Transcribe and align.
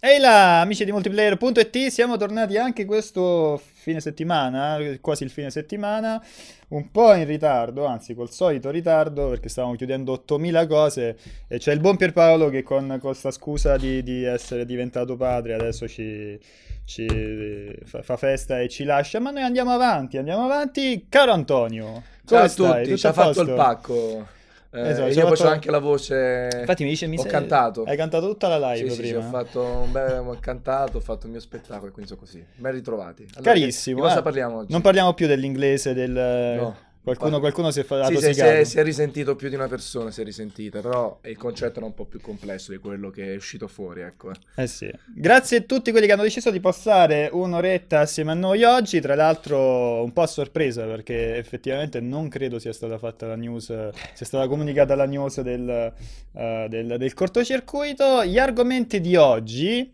Ehi 0.00 0.20
là, 0.20 0.60
amici 0.60 0.84
di 0.84 0.92
multiplayer.it, 0.92 1.88
siamo 1.88 2.16
tornati 2.16 2.56
anche 2.56 2.84
questo 2.84 3.60
fine 3.60 4.00
settimana, 4.00 4.78
quasi 5.00 5.24
il 5.24 5.30
fine 5.30 5.50
settimana, 5.50 6.24
un 6.68 6.88
po' 6.92 7.14
in 7.14 7.24
ritardo, 7.24 7.84
anzi 7.84 8.14
col 8.14 8.30
solito 8.30 8.70
ritardo, 8.70 9.28
perché 9.28 9.48
stavamo 9.48 9.74
chiudendo 9.74 10.12
8000 10.12 10.66
cose 10.68 11.16
e 11.48 11.58
c'è 11.58 11.72
il 11.72 11.80
buon 11.80 11.96
Pierpaolo 11.96 12.48
che 12.48 12.62
con 12.62 12.96
questa 13.02 13.32
scusa 13.32 13.76
di, 13.76 14.04
di 14.04 14.22
essere 14.22 14.64
diventato 14.64 15.16
padre 15.16 15.54
adesso 15.54 15.88
ci, 15.88 16.38
ci 16.84 17.76
fa, 17.84 18.00
fa, 18.00 18.16
festa 18.16 18.60
e 18.60 18.68
ci 18.68 18.84
lascia, 18.84 19.18
ma 19.18 19.32
noi 19.32 19.42
andiamo 19.42 19.72
avanti, 19.72 20.16
andiamo 20.16 20.44
avanti. 20.44 21.06
Caro 21.08 21.32
Antonio, 21.32 22.04
ciao 22.24 22.44
a 22.44 22.48
tutti, 22.48 22.96
ci 22.96 23.06
ha 23.08 23.12
fatto 23.12 23.40
il 23.40 23.52
pacco. 23.52 24.36
Eh, 24.70 24.90
esatto, 24.90 25.08
io 25.08 25.26
faccio 25.28 25.48
anche 25.48 25.70
la 25.70 25.78
voce. 25.78 26.48
Infatti, 26.60 26.84
mi 26.84 26.90
dice: 26.90 27.06
mi 27.06 27.16
Ho 27.16 27.22
sei... 27.22 27.30
cantato. 27.30 27.84
Hai 27.84 27.96
cantato 27.96 28.28
tutta 28.28 28.48
la 28.48 28.72
live 28.72 28.90
sì, 28.90 28.96
prima. 28.98 29.20
Sì, 29.20 29.26
ho 29.26 29.30
fatto 29.30 29.62
un 29.62 29.92
bel 29.92 30.18
ho 30.18 30.36
cantato, 30.40 30.98
ho 30.98 31.00
fatto 31.00 31.26
il 31.26 31.32
mio 31.32 31.40
spettacolo 31.40 31.88
e 31.88 31.90
quindi 31.90 32.10
sono 32.10 32.20
così. 32.20 32.44
Ben 32.56 32.72
ritrovati. 32.72 33.26
Allora, 33.34 33.52
Carissimo. 33.52 33.96
Di 33.96 34.02
cosa 34.02 34.18
eh, 34.18 34.22
parliamo 34.22 34.58
oggi? 34.58 34.72
Non 34.72 34.82
parliamo 34.82 35.14
più 35.14 35.26
dell'inglese, 35.26 35.94
del. 35.94 36.10
No. 36.10 36.76
Qualcuno, 37.02 37.38
qualcuno, 37.40 37.70
si 37.70 37.80
è 37.80 37.84
fatto 37.84 38.20
sì, 38.20 38.34
si 38.34 38.40
è, 38.40 38.64
si 38.64 38.78
è 38.78 38.82
risentito 38.82 39.34
più 39.34 39.48
di 39.48 39.54
una 39.54 39.68
persona, 39.68 40.10
si 40.10 40.20
è 40.20 40.24
risentita, 40.24 40.80
però 40.80 41.20
il 41.24 41.38
concetto 41.38 41.78
era 41.78 41.86
un 41.86 41.94
po' 41.94 42.04
più 42.04 42.20
complesso 42.20 42.70
di 42.70 42.76
quello 42.78 43.08
che 43.08 43.32
è 43.32 43.36
uscito 43.36 43.66
fuori, 43.66 44.02
ecco. 44.02 44.32
Eh 44.54 44.66
sì. 44.66 44.90
Grazie 45.14 45.58
a 45.58 45.60
tutti 45.62 45.90
quelli 45.90 46.06
che 46.06 46.12
hanno 46.12 46.22
deciso 46.22 46.50
di 46.50 46.60
passare 46.60 47.30
un'oretta 47.32 48.00
assieme 48.00 48.32
a 48.32 48.34
noi 48.34 48.62
oggi, 48.64 49.00
tra 49.00 49.14
l'altro 49.14 50.02
un 50.02 50.12
po' 50.12 50.22
a 50.22 50.26
sorpresa 50.26 50.84
perché 50.84 51.36
effettivamente 51.36 52.00
non 52.00 52.28
credo 52.28 52.58
sia 52.58 52.72
stata 52.74 52.98
fatta 52.98 53.26
la 53.26 53.36
news, 53.36 53.66
sia 53.66 54.26
stata 54.26 54.46
comunicata 54.46 54.94
la 54.94 55.06
news 55.06 55.40
del, 55.40 55.92
uh, 56.32 56.68
del, 56.68 56.96
del 56.98 57.14
cortocircuito. 57.14 58.24
Gli 58.24 58.38
argomenti 58.38 59.00
di 59.00 59.16
oggi 59.16 59.90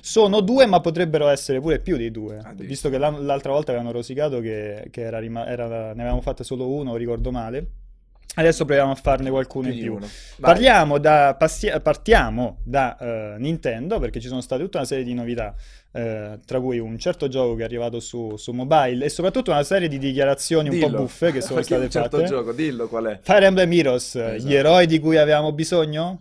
sono 0.00 0.40
due, 0.40 0.66
ma 0.66 0.80
potrebbero 0.80 1.28
essere 1.28 1.60
pure 1.60 1.80
più 1.80 1.96
di 1.96 2.10
due, 2.10 2.40
visto 2.56 2.88
che 2.88 2.98
l'altra 2.98 3.52
volta 3.52 3.72
avevano 3.72 3.92
rosicato 3.92 4.40
che, 4.40 4.88
che 4.90 5.02
era 5.02 5.18
rima- 5.18 5.46
era, 5.46 5.66
ne 5.66 6.00
avevamo 6.00 6.20
fatte 6.20 6.44
solo 6.44 6.57
uno, 6.66 6.96
ricordo 6.96 7.30
male. 7.30 7.66
Adesso 8.34 8.64
proviamo 8.64 8.92
a 8.92 8.94
farne 8.94 9.30
qualcuno 9.30 9.68
in 9.68 9.80
più. 9.80 9.98
Parliamo 10.40 10.98
da, 10.98 11.34
passi- 11.36 11.72
partiamo 11.82 12.58
da 12.62 12.96
uh, 13.00 13.40
Nintendo 13.40 13.98
perché 13.98 14.20
ci 14.20 14.28
sono 14.28 14.40
state 14.40 14.62
tutta 14.62 14.78
una 14.78 14.86
serie 14.86 15.02
di 15.02 15.12
novità, 15.12 15.52
uh, 15.90 16.38
tra 16.44 16.60
cui 16.60 16.78
un 16.78 16.96
certo 17.00 17.26
gioco 17.26 17.56
che 17.56 17.62
è 17.62 17.64
arrivato 17.64 17.98
su, 17.98 18.36
su 18.36 18.52
mobile 18.52 19.06
e 19.06 19.08
soprattutto 19.08 19.50
una 19.50 19.64
serie 19.64 19.88
di 19.88 19.98
dichiarazioni 19.98 20.68
dillo. 20.68 20.86
un 20.86 20.92
po' 20.92 20.98
buffe 20.98 21.32
che 21.32 21.40
sono 21.40 21.62
state 21.62 21.84
un 21.84 21.90
certo 21.90 22.18
fatte. 22.18 22.28
gioco, 22.28 22.52
dillo 22.52 22.86
qual 22.86 23.06
è. 23.06 23.18
Fire 23.20 23.46
Emblem 23.46 23.72
Heroes, 23.72 24.14
esatto. 24.14 24.48
gli 24.48 24.54
eroi 24.54 24.86
di 24.86 25.00
cui 25.00 25.16
avevamo 25.16 25.50
bisogno? 25.50 26.20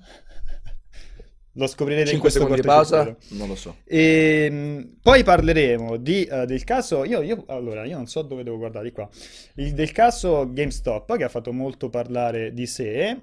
Lo 1.58 1.66
scoprirete 1.66 2.12
5 2.12 2.14
in 2.14 2.20
questo 2.20 2.40
secondi 2.40 2.62
di 2.62 2.68
pausa? 2.68 3.16
Non 3.30 3.48
lo 3.48 3.56
so. 3.56 3.78
E, 3.84 4.48
ehm, 4.50 4.98
poi 5.02 5.24
parleremo 5.24 5.98
di, 5.98 6.28
uh, 6.30 6.46
del 6.46 6.64
caso. 6.64 7.04
Io, 7.04 7.22
io, 7.22 7.46
allora, 7.48 7.84
io 7.84 7.98
non 7.98 8.06
so 8.06 8.22
dove 8.22 8.44
devo 8.44 8.58
guardare 8.58 8.92
qua. 8.92 9.10
Il, 9.56 9.74
del 9.74 9.92
caso 9.92 10.52
GameStop 10.52 11.18
che 11.18 11.24
ha 11.24 11.30
fatto 11.30 11.52
molto 11.52 11.90
parlare 11.90 12.54
di 12.54 12.68
sé 12.68 13.20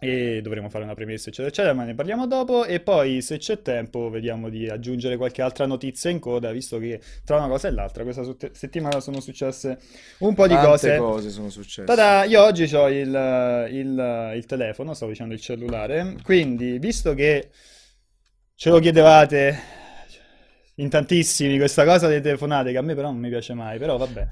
e 0.00 0.40
dovremo 0.42 0.70
fare 0.70 0.82
una 0.82 0.94
premessa 0.94 1.28
eccetera 1.28 1.48
eccetera 1.48 1.74
ma 1.74 1.84
ne 1.84 1.94
parliamo 1.94 2.26
dopo. 2.26 2.64
E 2.64 2.80
poi 2.80 3.20
se 3.20 3.36
c'è 3.36 3.60
tempo 3.62 4.08
vediamo 4.08 4.48
di 4.48 4.68
aggiungere 4.68 5.16
qualche 5.16 5.42
altra 5.42 5.66
notizia 5.66 6.10
in 6.10 6.18
coda 6.18 6.50
visto 6.50 6.78
che 6.78 7.00
tra 7.24 7.36
una 7.36 7.48
cosa 7.48 7.68
e 7.68 7.72
l'altra 7.72 8.02
questa 8.02 8.24
settimana 8.52 8.98
sono 9.00 9.20
successe 9.20 9.78
un 10.18 10.34
po' 10.34 10.46
di 10.46 10.54
Tante 10.54 10.68
cose. 10.68 10.96
cose 10.96 11.30
sono 11.30 11.50
successe. 11.50 11.84
Tada, 11.84 12.24
io 12.24 12.42
oggi 12.42 12.74
ho 12.74 12.88
il, 12.88 13.68
il, 13.70 14.32
il 14.36 14.46
telefono 14.46 14.94
stavo 14.94 15.10
dicendo 15.10 15.34
il 15.34 15.40
cellulare. 15.40 16.16
Quindi 16.22 16.78
visto 16.78 17.14
che 17.14 17.50
ce 18.54 18.70
lo 18.70 18.78
chiedevate 18.78 19.58
in 20.76 20.88
tantissimi 20.88 21.58
questa 21.58 21.84
cosa 21.84 22.08
delle 22.08 22.22
telefonate 22.22 22.72
che 22.72 22.78
a 22.78 22.82
me 22.82 22.94
però 22.94 23.10
non 23.10 23.20
mi 23.20 23.28
piace 23.28 23.52
mai 23.52 23.78
però 23.78 23.98
vabbè. 23.98 24.26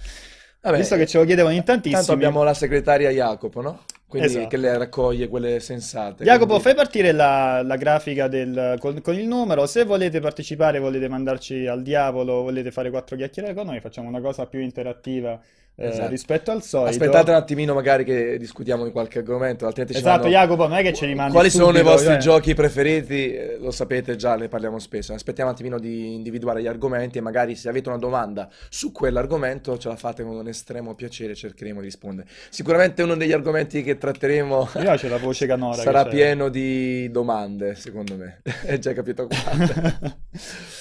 Vabbè, 0.60 0.77
visto 0.78 0.97
che 0.97 1.06
ce 1.06 1.19
lo 1.19 1.25
chiedevano 1.25 1.55
in 1.55 1.62
tantissimi 1.62 1.94
tanto 1.94 2.12
abbiamo 2.12 2.42
la 2.42 2.55
segretaria 2.55 3.10
Jacopo 3.10 3.60
no? 3.60 3.84
Quindi 4.08 4.28
esatto. 4.28 4.48
che 4.48 4.56
le 4.56 4.78
raccoglie 4.78 5.28
quelle 5.28 5.60
sensate. 5.60 6.24
Jacopo, 6.24 6.46
quindi... 6.46 6.62
fai 6.62 6.74
partire 6.74 7.12
la, 7.12 7.62
la 7.62 7.76
grafica 7.76 8.26
del, 8.26 8.76
con, 8.78 9.02
con, 9.02 9.14
il 9.14 9.26
numero. 9.26 9.66
Se 9.66 9.84
volete 9.84 10.19
partecipare, 10.19 10.78
volete 10.78 11.08
mandarci 11.08 11.66
al 11.66 11.82
diavolo, 11.82 12.41
volete 12.41 12.70
fare 12.70 12.88
quattro 12.88 13.16
chiacchiere 13.16 13.52
con 13.52 13.66
noi, 13.66 13.80
facciamo 13.80 14.08
una 14.08 14.20
cosa 14.20 14.46
più 14.46 14.60
interattiva 14.60 15.38
eh, 15.81 15.91
esatto. 15.91 16.09
rispetto 16.09 16.50
al 16.50 16.62
solito. 16.65 16.91
Aspettate 16.91 17.31
un 17.31 17.37
attimino, 17.37 17.72
magari 17.72 18.03
che 18.03 18.37
discutiamo 18.37 18.83
di 18.83 18.91
qualche 18.91 19.19
argomento. 19.19 19.65
Altrimenti 19.65 19.97
esatto, 19.97 20.22
vanno... 20.22 20.33
Jacopo, 20.33 20.66
non 20.66 20.77
è 20.77 20.83
che 20.83 20.93
ce 20.93 21.06
li 21.06 21.15
mandi. 21.15 21.33
Quali 21.33 21.50
subito, 21.50 21.71
sono 21.71 21.78
i 21.78 21.83
vostri 21.84 22.15
eh? 22.15 22.19
giochi 22.19 22.55
preferiti? 22.55 23.33
Eh, 23.33 23.59
lo 23.61 23.71
sapete 23.71 24.17
già, 24.17 24.34
ne 24.34 24.49
parliamo 24.49 24.81
spesso. 24.81 25.12
Aspettiamo 25.12 25.50
un 25.50 25.55
attimino 25.55 25.78
di 25.78 26.15
individuare 26.15 26.62
gli 26.62 26.67
argomenti 26.67 27.19
e 27.19 27.21
magari 27.21 27.55
se 27.55 27.69
avete 27.69 27.88
una 27.91 27.99
domanda 27.99 28.49
su 28.69 28.91
quell'argomento 28.91 29.78
ce 29.78 29.87
la 29.87 29.94
fate 29.94 30.25
con 30.25 30.34
un 30.34 30.49
estremo 30.49 30.97
piacere, 30.97 31.37
cercheremo 31.37 31.78
di 31.78 31.87
rispondere. 31.87 32.27
Sicuramente 32.49 33.05
uno 33.05 33.15
degli 33.15 33.33
argomenti 33.33 33.84
che 33.84 33.99
tratteremo 33.99 34.71
Io 34.83 34.94
c'è 34.97 35.09
la 35.09 35.19
voce 35.19 35.47
canora 35.49 35.81
sarà 35.81 36.06
pieno 36.06 36.49
di 36.49 37.09
domande, 37.12 37.77
secondo 37.77 38.17
me. 38.17 38.41
Hai 38.67 38.81
già 38.81 38.93
capito 38.93 39.28
quante. 39.28 40.17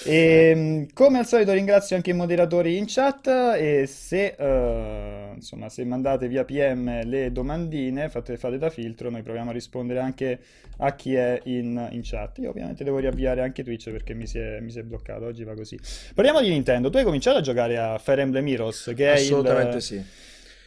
e, 0.05 0.49
ehm, 0.49 0.87
come 0.93 1.19
al 1.19 1.27
solito 1.27 1.51
ringrazio 1.51 1.95
anche 1.95 2.09
i 2.09 2.13
moderatori 2.13 2.77
in 2.77 2.85
chat 2.87 3.27
e 3.27 3.85
se... 3.85 4.35
Uh 4.39 4.86
insomma, 5.35 5.69
se 5.69 5.83
mandate 5.85 6.27
via 6.27 6.43
PM 6.43 7.07
le 7.07 7.31
domandine, 7.31 8.09
fate, 8.09 8.37
fate, 8.37 8.57
da 8.57 8.69
filtro, 8.69 9.09
noi 9.09 9.21
proviamo 9.21 9.49
a 9.49 9.53
rispondere 9.53 9.99
anche 9.99 10.39
a 10.77 10.93
chi 10.95 11.15
è 11.15 11.39
in, 11.45 11.87
in 11.91 12.01
chat. 12.03 12.39
Io 12.39 12.49
ovviamente 12.49 12.83
devo 12.83 12.99
riavviare 12.99 13.41
anche 13.41 13.63
Twitch 13.63 13.89
perché 13.91 14.13
mi 14.13 14.27
si, 14.27 14.39
è, 14.39 14.59
mi 14.59 14.71
si, 14.71 14.79
è, 14.79 14.83
bloccato, 14.83 15.25
oggi 15.25 15.43
va 15.43 15.53
così. 15.53 15.79
Parliamo 16.13 16.41
di 16.41 16.49
Nintendo, 16.49 16.89
tu 16.89 16.97
hai 16.97 17.03
cominciato 17.03 17.37
a 17.37 17.41
giocare 17.41 17.77
a 17.77 17.97
Fire 17.97 18.21
Emblem 18.21 18.47
Heroes, 18.47 18.93
che 18.95 19.13
è 19.13 19.15
Assolutamente 19.15 19.77
il... 19.77 19.81
sì. 19.81 20.03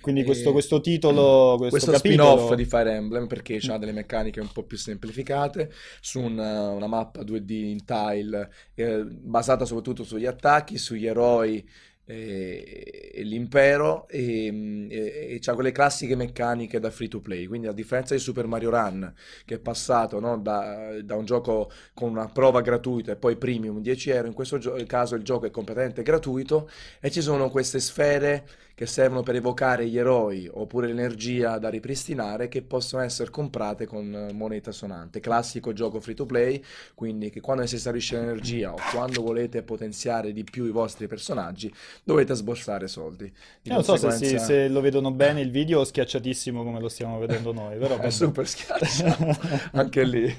Quindi 0.01 0.25
questo, 0.25 0.53
questo, 0.53 0.81
titolo, 0.81 1.57
questo, 1.59 1.77
questo 1.77 1.93
capitolo... 1.93 2.31
spin-off 2.31 2.55
di 2.55 2.65
Fire 2.65 2.95
Emblem 2.95 3.27
perché 3.27 3.61
ha 3.69 3.77
delle 3.77 3.93
meccaniche 3.93 4.41
un 4.41 4.51
po' 4.51 4.63
più 4.63 4.79
semplificate 4.79 5.71
su 6.01 6.21
una, 6.21 6.71
una 6.71 6.87
mappa 6.87 7.21
2D 7.21 7.51
in 7.51 7.85
tile 7.85 8.51
eh, 8.75 9.05
basata 9.05 9.67
soprattutto 9.67 10.03
sugli 10.03 10.25
attacchi, 10.25 10.79
sugli 10.79 11.07
eroi 11.07 11.69
e, 12.11 13.23
l'impero 13.23 14.09
e, 14.09 14.89
e, 14.89 15.27
e 15.35 15.39
c'ha 15.41 15.55
quelle 15.55 15.71
classiche 15.71 16.17
meccaniche 16.17 16.81
da 16.81 16.91
free 16.91 17.09
to 17.09 17.21
play 17.21 17.47
quindi 17.47 17.69
a 17.69 17.73
differenza 17.73 18.15
di 18.15 18.21
Super 18.21 18.47
Mario 18.47 18.71
Run 18.71 19.13
che 19.45 19.57
è 19.57 19.59
passato 19.59 20.19
no, 20.19 20.39
da, 20.39 21.01
da, 21.03 21.15
un 21.15 21.25
gioco 21.25 21.71
con 21.95 22.11
una 22.11 22.27
prova 22.27 22.61
gratuita 22.63 23.13
e 23.13 23.17
poi 23.17 23.37
premium 23.37 23.81
10 23.81 24.11
euro 24.11 24.27
in 24.27 24.35
questo 24.35 24.59
gio- 24.59 24.77
caso 24.87 25.15
il 25.15 25.23
gioco 25.23 25.47
è 25.47 25.51
completamente 25.51 26.03
gratuito 26.03 26.69
e 27.01 27.11
ci 27.11 27.21
sono 27.21 27.49
queste 27.49 27.79
sfere 27.79 28.45
che 28.81 28.87
servono 28.87 29.23
per 29.23 29.35
evocare 29.35 29.87
gli 29.87 29.99
eroi 29.99 30.49
oppure 30.51 30.87
l'energia 30.87 31.59
da 31.59 31.69
ripristinare 31.69 32.49
che 32.49 32.63
possono 32.63 33.03
essere 33.03 33.29
comprate 33.29 33.85
con 33.85 34.31
moneta 34.33 34.73
sonante. 34.73 35.21
Classico 35.21 35.75
gioco 35.75 36.01
free 36.01 36.15
to 36.15 36.25
play, 36.25 36.65
quindi 36.95 37.29
che 37.29 37.43
quando 37.43 37.67
si 37.67 37.75
esaurisce 37.75 38.17
l'energia 38.17 38.73
o 38.73 38.79
quando 38.91 39.21
volete 39.21 39.63
potenziare 39.63 40.33
di 40.33 40.45
più 40.45 40.65
i 40.65 40.71
vostri 40.71 41.09
personaggi 41.09 41.71
dovete 42.05 42.35
sborsare 42.35 42.89
soldi. 42.89 43.33
Di 43.63 43.71
non 43.71 43.83
conseguenza... 43.83 44.19
so 44.19 44.25
se, 44.25 44.39
si, 44.39 44.45
se, 44.45 44.69
lo 44.69 44.81
vedono 44.81 45.11
bene 45.11 45.41
il 45.43 45.51
video 45.51 45.81
o 45.81 45.85
schiacciatissimo 45.85 46.63
come 46.63 46.81
lo 46.81 46.89
stiamo 46.89 47.19
vedendo 47.19 47.53
noi, 47.53 47.79
però 47.79 47.99
è 47.99 48.11
super 48.11 48.47
schiacciato 48.47 49.37
anche 49.73 50.05
lì. 50.05 50.37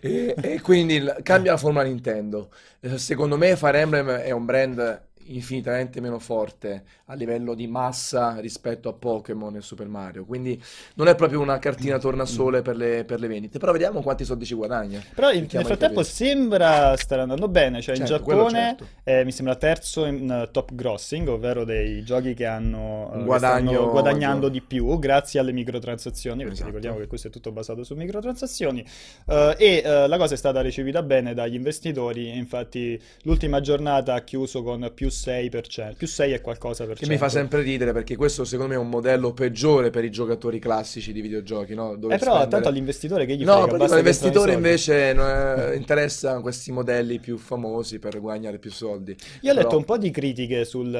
E, 0.00 0.34
e 0.40 0.60
quindi 0.60 1.04
cambia 1.22 1.52
la 1.52 1.58
forma 1.58 1.82
Nintendo. 1.82 2.50
Eh, 2.80 2.98
secondo 2.98 3.36
me 3.36 3.56
Fire 3.56 3.80
Emblem 3.80 4.08
è 4.08 4.30
un 4.30 4.44
brand 4.44 5.04
infinitamente 5.28 6.00
meno 6.00 6.18
forte 6.18 6.84
a 7.08 7.14
livello 7.14 7.54
di 7.54 7.68
massa 7.68 8.38
rispetto 8.40 8.88
a 8.88 8.92
Pokémon 8.92 9.54
e 9.54 9.60
Super 9.60 9.86
Mario. 9.86 10.24
Quindi 10.24 10.60
non 10.94 11.06
è 11.06 11.14
proprio 11.14 11.40
una 11.40 11.60
cartina 11.60 11.98
tornasole 11.98 12.62
per 12.62 12.74
le, 12.74 13.04
per 13.04 13.20
le 13.20 13.28
vendite. 13.28 13.60
Però 13.60 13.70
vediamo 13.70 14.02
quanti 14.02 14.24
soldi 14.24 14.44
ci 14.44 14.54
guadagna. 14.54 15.00
Però 15.14 15.30
nel 15.30 15.46
frattempo 15.46 16.02
sembra 16.02 16.96
stare 16.96 17.22
andando 17.22 17.46
bene. 17.46 17.80
Cioè 17.80 17.94
certo, 17.94 18.12
in 18.12 18.18
Giappone 18.18 18.58
certo. 18.58 18.86
eh, 19.04 19.24
mi 19.24 19.30
sembra 19.30 19.54
terzo 19.54 20.04
in 20.04 20.28
uh, 20.28 20.50
top 20.50 20.74
grossing, 20.74 21.28
ovvero 21.28 21.62
dei 21.62 22.02
giochi 22.02 22.34
che 22.34 22.44
hanno 22.44 23.08
uh, 23.14 23.22
Guadagno, 23.22 23.88
guadagnando 23.90 24.48
di 24.48 24.60
più 24.60 24.98
grazie 24.98 25.38
alle 25.38 25.52
microtransazioni. 25.52 26.38
Perché 26.38 26.54
esatto. 26.54 26.66
ricordiamo 26.66 26.98
che 26.98 27.06
questo 27.06 27.28
è 27.28 27.30
tutto 27.30 27.52
basato 27.52 27.84
su 27.84 27.94
microtransazioni. 27.94 28.84
Uh, 29.26 29.54
e 29.56 29.82
la 29.84 30.18
cosa 30.18 30.34
è 30.34 30.36
stata 30.36 30.60
ricevuta 30.60 31.04
bene 31.04 31.34
dagli 31.34 31.54
investitori. 31.54 32.36
Infatti, 32.36 33.00
l'ultima 33.22 33.60
giornata 33.60 34.14
ha 34.14 34.22
chiuso 34.22 34.64
con 34.64 34.90
più 34.92 35.06
6%, 35.06 35.94
più 35.94 36.08
6 36.08 36.32
è 36.32 36.40
qualcosa 36.40 36.84
per 36.84 36.95
Che 36.96 37.06
mi 37.06 37.18
fa 37.18 37.28
sempre 37.28 37.62
ridere 37.62 37.92
perché 37.92 38.16
questo 38.16 38.44
secondo 38.44 38.72
me 38.72 38.78
è 38.78 38.82
un 38.82 38.88
modello 38.88 39.32
peggiore 39.32 39.90
per 39.90 40.04
i 40.04 40.10
giocatori 40.10 40.58
classici 40.58 41.12
di 41.12 41.20
videogiochi, 41.20 41.74
no? 41.74 41.96
Dove 41.96 42.14
eh 42.14 42.18
però 42.18 42.32
spendere... 42.32 42.50
tanto 42.50 42.68
all'investitore 42.68 43.26
che 43.26 43.36
gli 43.36 43.44
no, 43.44 43.66
frega, 43.66 43.84
all'investitore 43.84 44.52
invece 44.52 45.10
eh, 45.10 45.76
interessa 45.76 46.40
questi 46.40 46.72
modelli 46.72 47.18
più 47.18 47.36
famosi 47.38 47.98
per 47.98 48.20
guadagnare 48.20 48.58
più 48.58 48.70
soldi. 48.70 49.16
Io 49.40 49.50
ho 49.50 49.54
però... 49.54 49.66
letto 49.66 49.76
un 49.76 49.84
po' 49.84 49.98
di 49.98 50.10
critiche 50.10 50.64
sul 50.64 50.90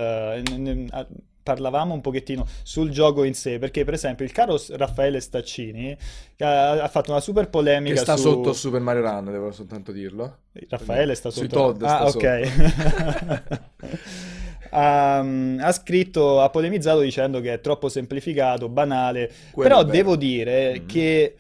parlavamo 1.47 1.95
un 1.95 2.01
pochettino 2.01 2.45
sul 2.65 2.91
gioco 2.91 3.23
in 3.23 3.35
sé, 3.35 3.61
perché 3.61 3.85
per 3.85 3.95
esempio 3.95 4.25
il 4.25 4.33
caro 4.33 4.61
Raffaele 4.71 5.21
Staccini 5.21 5.97
ha, 6.39 6.71
ha 6.83 6.89
fatto 6.89 7.13
una 7.13 7.21
super 7.21 7.49
polemica 7.49 7.95
Che 7.95 8.01
sta 8.01 8.17
su... 8.17 8.23
sotto 8.31 8.53
Super 8.53 8.81
Mario 8.81 9.03
Run, 9.03 9.27
devo 9.27 9.53
soltanto 9.53 9.93
dirlo. 9.93 10.39
Raffaele 10.69 11.15
sta 11.15 11.31
Sui 11.31 11.49
sotto... 11.49 11.73
Todd 11.79 11.83
ah, 11.83 12.09
sta 12.09 12.19
ok. 12.19 13.45
Ha, 14.71 15.19
ha 15.19 15.73
scritto, 15.73 16.41
ha 16.41 16.51
polemizzato 16.51 17.01
dicendo 17.01 17.41
che 17.41 17.55
è 17.55 17.61
troppo 17.61 17.89
semplificato, 17.89 18.69
banale, 18.69 19.31
Quello 19.51 19.69
però 19.69 19.83
devo 19.85 20.17
dire 20.17 20.81
Mm. 20.81 20.87
che 20.87 21.37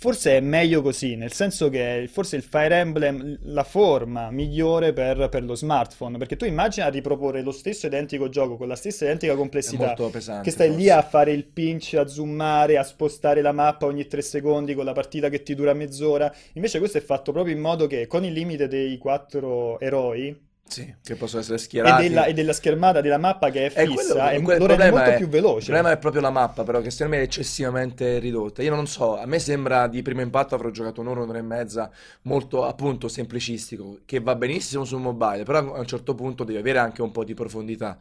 forse 0.00 0.36
è 0.36 0.40
meglio 0.40 0.80
così, 0.80 1.16
nel 1.16 1.32
senso 1.32 1.68
che 1.70 2.08
forse 2.10 2.36
il 2.36 2.42
Fire 2.42 2.76
Emblem 2.76 3.38
la 3.42 3.64
forma 3.64 4.30
migliore 4.30 4.92
per, 4.92 5.28
per 5.28 5.42
lo 5.42 5.56
smartphone, 5.56 6.18
perché 6.18 6.36
tu 6.36 6.44
immagina 6.44 6.88
riproporre 6.88 7.42
lo 7.42 7.50
stesso 7.50 7.86
identico 7.86 8.28
gioco 8.28 8.56
con 8.56 8.68
la 8.68 8.76
stessa 8.76 9.04
identica 9.04 9.34
complessità, 9.34 9.94
pesante. 10.10 10.42
che 10.42 10.50
stai 10.52 10.68
lì 10.70 10.86
forse. 10.86 10.92
a 10.92 11.02
fare 11.02 11.32
il 11.32 11.44
pinch, 11.46 11.94
a 11.94 12.06
zoomare, 12.06 12.78
a 12.78 12.84
spostare 12.84 13.40
la 13.42 13.50
mappa 13.52 13.86
ogni 13.86 14.06
tre 14.06 14.22
secondi 14.22 14.74
con 14.74 14.84
la 14.84 14.92
partita 14.92 15.28
che 15.28 15.42
ti 15.42 15.54
dura 15.56 15.74
mezz'ora. 15.74 16.32
Invece 16.52 16.78
questo 16.78 16.98
è 16.98 17.00
fatto 17.00 17.32
proprio 17.32 17.54
in 17.54 17.60
modo 17.60 17.88
che 17.88 18.06
con 18.06 18.24
il 18.24 18.32
limite 18.32 18.68
dei 18.68 18.96
quattro 18.98 19.80
eroi 19.80 20.46
Sì, 20.68 20.94
che 21.02 21.16
possono 21.16 21.40
essere 21.40 21.56
e 21.56 21.60
schierati. 21.60 22.02
della, 22.08 22.24
e 22.26 22.32
della 22.34 22.52
schermata 22.52 23.00
della 23.00 23.16
mappa 23.18 23.50
che 23.50 23.66
è 23.66 23.72
E 23.80 23.86
fissa, 23.86 23.92
quello- 23.94 24.28
e 24.28 24.40
quel 24.42 24.58
lo 24.58 24.66
rende 24.66 24.66
problema 24.66 24.90
molto 24.96 25.10
è- 25.10 25.14
più 25.16 25.24
Il 25.24 25.30
veloce. 25.30 25.64
problema 25.72 25.90
è 25.92 25.98
proprio 25.98 26.20
la 26.22 26.30
mappa, 26.30 26.62
però, 26.64 26.80
che 26.80 26.90
secondo 26.90 27.16
me 27.16 27.22
è 27.22 27.24
eccessivamente 27.24 28.18
ridotta. 28.18 28.62
Io 28.62 28.74
non 28.74 28.86
so, 28.86 29.16
a 29.18 29.24
me 29.26 29.38
sembra 29.38 29.86
di 29.86 30.02
primo 30.02 30.20
impatto 30.20 30.54
avrò 30.54 30.70
giocato 30.70 31.00
un'ora, 31.00 31.22
un'ora 31.22 31.38
e 31.38 31.42
mezza, 31.42 31.90
molto 32.22 32.64
appunto 32.66 33.08
semplicistico, 33.08 34.00
che 34.04 34.20
va 34.20 34.34
benissimo 34.36 34.84
sul 34.84 35.00
mobile, 35.00 35.44
però 35.44 35.74
a 35.74 35.78
un 35.80 35.86
certo 35.86 36.14
punto 36.14 36.44
devi 36.44 36.58
avere 36.58 36.78
anche 36.78 37.00
un 37.02 37.10
po' 37.12 37.24
di 37.24 37.32
profondità. 37.34 37.96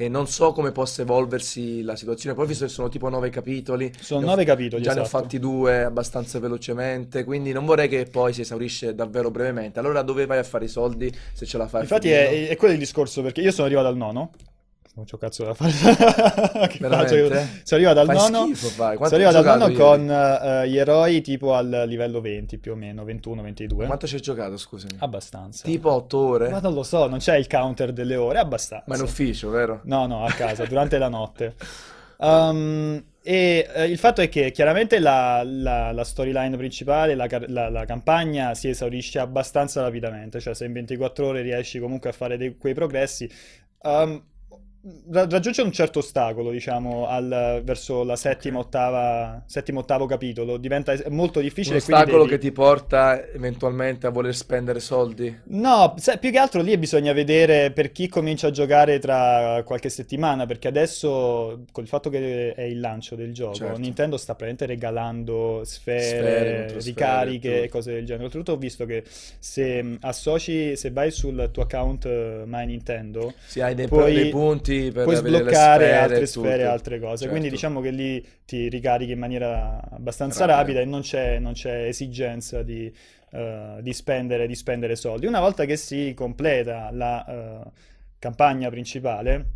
E 0.00 0.08
non 0.08 0.28
so 0.28 0.52
come 0.52 0.70
possa 0.70 1.02
evolversi 1.02 1.82
la 1.82 1.96
situazione. 1.96 2.36
Poi 2.36 2.46
visto 2.46 2.64
che 2.64 2.70
sono 2.70 2.88
tipo 2.88 3.08
nove 3.08 3.30
capitoli. 3.30 3.90
Sono 3.98 4.20
Ne 4.20 4.26
ho- 4.26 4.28
nove 4.30 4.44
capitoli, 4.44 4.80
Già 4.80 4.94
ne 4.94 5.00
ho 5.00 5.02
esatto. 5.02 5.22
fatti 5.24 5.40
due 5.40 5.82
abbastanza 5.82 6.38
velocemente, 6.38 7.24
quindi 7.24 7.50
non 7.50 7.64
vorrei 7.64 7.88
che 7.88 8.04
poi 8.04 8.32
si 8.32 8.42
esaurisce 8.42 8.94
davvero 8.94 9.32
brevemente. 9.32 9.80
Allora 9.80 10.02
dove 10.02 10.24
vai 10.24 10.38
a 10.38 10.44
fare 10.44 10.66
i 10.66 10.68
soldi 10.68 11.12
se 11.32 11.46
ce 11.46 11.58
la 11.58 11.66
fai 11.66 11.80
Infatti 11.82 12.10
è, 12.10 12.46
è 12.48 12.56
quello 12.56 12.74
il 12.74 12.78
discorso, 12.78 13.22
perché 13.22 13.40
io 13.40 13.50
sono 13.50 13.66
arrivato 13.66 13.88
al 13.88 13.96
nono. 13.96 14.30
Non 14.98 15.06
c'ho 15.06 15.16
cazzo 15.16 15.44
da 15.44 15.54
fare. 15.54 15.70
Che 16.66 16.78
Veramente? 16.80 17.28
faccio? 17.28 17.48
Sono 17.62 17.80
arrivato 17.86 18.00
al 18.00 18.06
Fai 18.06 18.16
nono. 18.16 18.44
schifo, 18.46 18.66
fai. 18.66 18.74
Sono 18.76 18.96
Quanto 18.96 19.14
arrivato 19.14 19.36
hai 19.38 19.46
al 19.46 19.58
nono 19.58 19.72
con 19.74 20.10
eh, 20.10 20.68
gli 20.68 20.76
eroi 20.76 21.20
tipo 21.20 21.54
al 21.54 21.84
livello 21.86 22.20
20 22.20 22.58
più 22.58 22.72
o 22.72 22.74
meno, 22.74 23.04
21, 23.04 23.42
22. 23.42 23.86
Quanto 23.86 24.08
ci 24.08 24.16
hai 24.16 24.20
giocato, 24.20 24.56
scusami? 24.56 24.96
Abbastanza. 24.98 25.64
Tipo 25.64 25.92
8 25.92 26.18
ore? 26.18 26.48
Ma 26.48 26.58
non 26.58 26.74
lo 26.74 26.82
so, 26.82 27.06
non 27.06 27.18
c'è 27.18 27.36
il 27.36 27.46
counter 27.46 27.92
delle 27.92 28.16
ore, 28.16 28.38
abbastanza. 28.40 28.84
Ma 28.88 28.96
in 28.96 29.02
ufficio, 29.02 29.50
vero? 29.50 29.82
No, 29.84 30.06
no, 30.06 30.24
a 30.24 30.32
casa, 30.32 30.64
durante 30.64 30.98
la 30.98 31.08
notte. 31.08 31.54
Um, 32.18 33.00
e 33.22 33.68
eh, 33.72 33.84
il 33.84 33.98
fatto 33.98 34.20
è 34.20 34.28
che 34.28 34.50
chiaramente 34.50 34.98
la, 34.98 35.42
la- 35.44 35.92
la 35.92 36.02
storyline 36.02 36.56
principale, 36.56 37.14
la, 37.14 37.28
la- 37.46 37.84
campagna 37.84 38.54
si 38.54 38.68
esaurisce 38.68 39.20
abbastanza 39.20 39.80
rapidamente, 39.80 40.40
cioè 40.40 40.54
se 40.54 40.64
in 40.64 40.72
24 40.72 41.24
ore 41.24 41.42
riesci 41.42 41.78
comunque 41.78 42.10
a 42.10 42.12
fare 42.12 42.36
dei- 42.36 42.56
quei 42.56 42.74
progressi, 42.74 43.30
um, 43.82 44.20
raggiunge 45.10 45.62
un 45.62 45.72
certo 45.72 45.98
ostacolo, 45.98 46.50
diciamo, 46.50 47.06
al- 47.08 47.60
verso 47.64 48.04
la 48.04 48.16
settima, 48.16 48.58
ottava, 48.60 49.42
settimo, 49.46 49.80
ottavo 49.80 50.06
capitolo, 50.06 50.56
diventa 50.56 50.94
molto 51.08 51.40
Un 51.40 51.44
difficile. 51.44 51.82
quindi 51.82 52.02
ostacolo 52.02 52.24
devi- 52.24 52.34
che 52.36 52.38
ti 52.38 52.52
porta 52.52 53.26
eventualmente 53.30 54.06
a 54.06 54.10
voler 54.10 54.34
spendere 54.34 54.80
soldi? 54.80 55.36
No, 55.50 55.94
sai, 55.96 56.18
più 56.18 56.30
che 56.30 56.38
altro 56.38 56.60
lì 56.62 56.76
bisogna 56.76 57.12
vedere 57.12 57.72
per 57.72 57.90
chi 57.90 58.06
comincia 58.08 58.48
a 58.48 58.50
giocare 58.50 58.98
tra 58.98 59.62
qualche 59.64 59.88
settimana, 59.88 60.44
perché 60.46 60.68
adesso, 60.68 61.64
con 61.72 61.82
il 61.84 61.88
fatto 61.88 62.10
che 62.10 62.52
è 62.54 62.62
il 62.62 62.80
lancio 62.80 63.14
del 63.16 63.32
gioco, 63.32 63.54
Certo. 63.54 63.78
Nintendo 63.78 64.16
sta 64.18 64.34
praticamente 64.34 64.66
regalando 64.66 65.62
Sfere, 65.64 66.68
sfere, 66.68 66.80
ricariche 66.82 67.62
e 67.64 67.68
cose 67.68 67.92
del 67.94 68.04
genere. 68.04 68.24
Oltretutto 68.24 68.52
ho 68.52 68.58
visto 68.58 68.84
che 68.84 69.02
se 69.38 69.82
mh, 69.82 69.98
associ, 70.02 70.76
se 70.76 70.90
vai 70.90 71.10
sul 71.10 71.48
tuo 71.50 71.62
account 71.62 72.04
eh, 72.04 72.42
My 72.46 72.66
Nintendo, 72.66 73.32
Se 73.46 73.62
hai 73.62 73.74
dei, 73.74 73.88
Puoi- 73.88 74.12
dei 74.12 74.28
punti 74.28 74.67
per 74.92 75.04
puoi 75.04 75.16
sbloccare 75.16 75.84
sfere 75.84 75.96
altre 75.96 76.26
sfere 76.26 76.64
altre 76.64 76.98
cose. 76.98 77.16
Certo. 77.16 77.30
Quindi 77.30 77.50
diciamo 77.50 77.80
che 77.80 77.90
lì 77.90 78.24
ti 78.44 78.68
ricarichi 78.68 79.12
in 79.12 79.18
maniera 79.18 79.80
abbastanza 79.90 80.46
Rapida. 80.46 80.56
rapida 80.58 80.80
e 80.80 80.84
non 80.84 81.00
c'è, 81.00 81.38
non 81.38 81.52
c'è 81.52 81.84
esigenza 81.86 82.62
di, 82.62 82.92
eh, 83.32 83.78
di 83.80 83.92
spendere, 83.92 84.46
di 84.46 84.54
spendere 84.54 84.96
soldi. 84.96 85.26
Una 85.26 85.40
volta 85.40 85.64
che 85.64 85.76
si 85.76 86.12
completa 86.14 86.90
la 86.92 87.26
eh, 87.26 87.70
campagna 88.18 88.70
principale, 88.70 89.46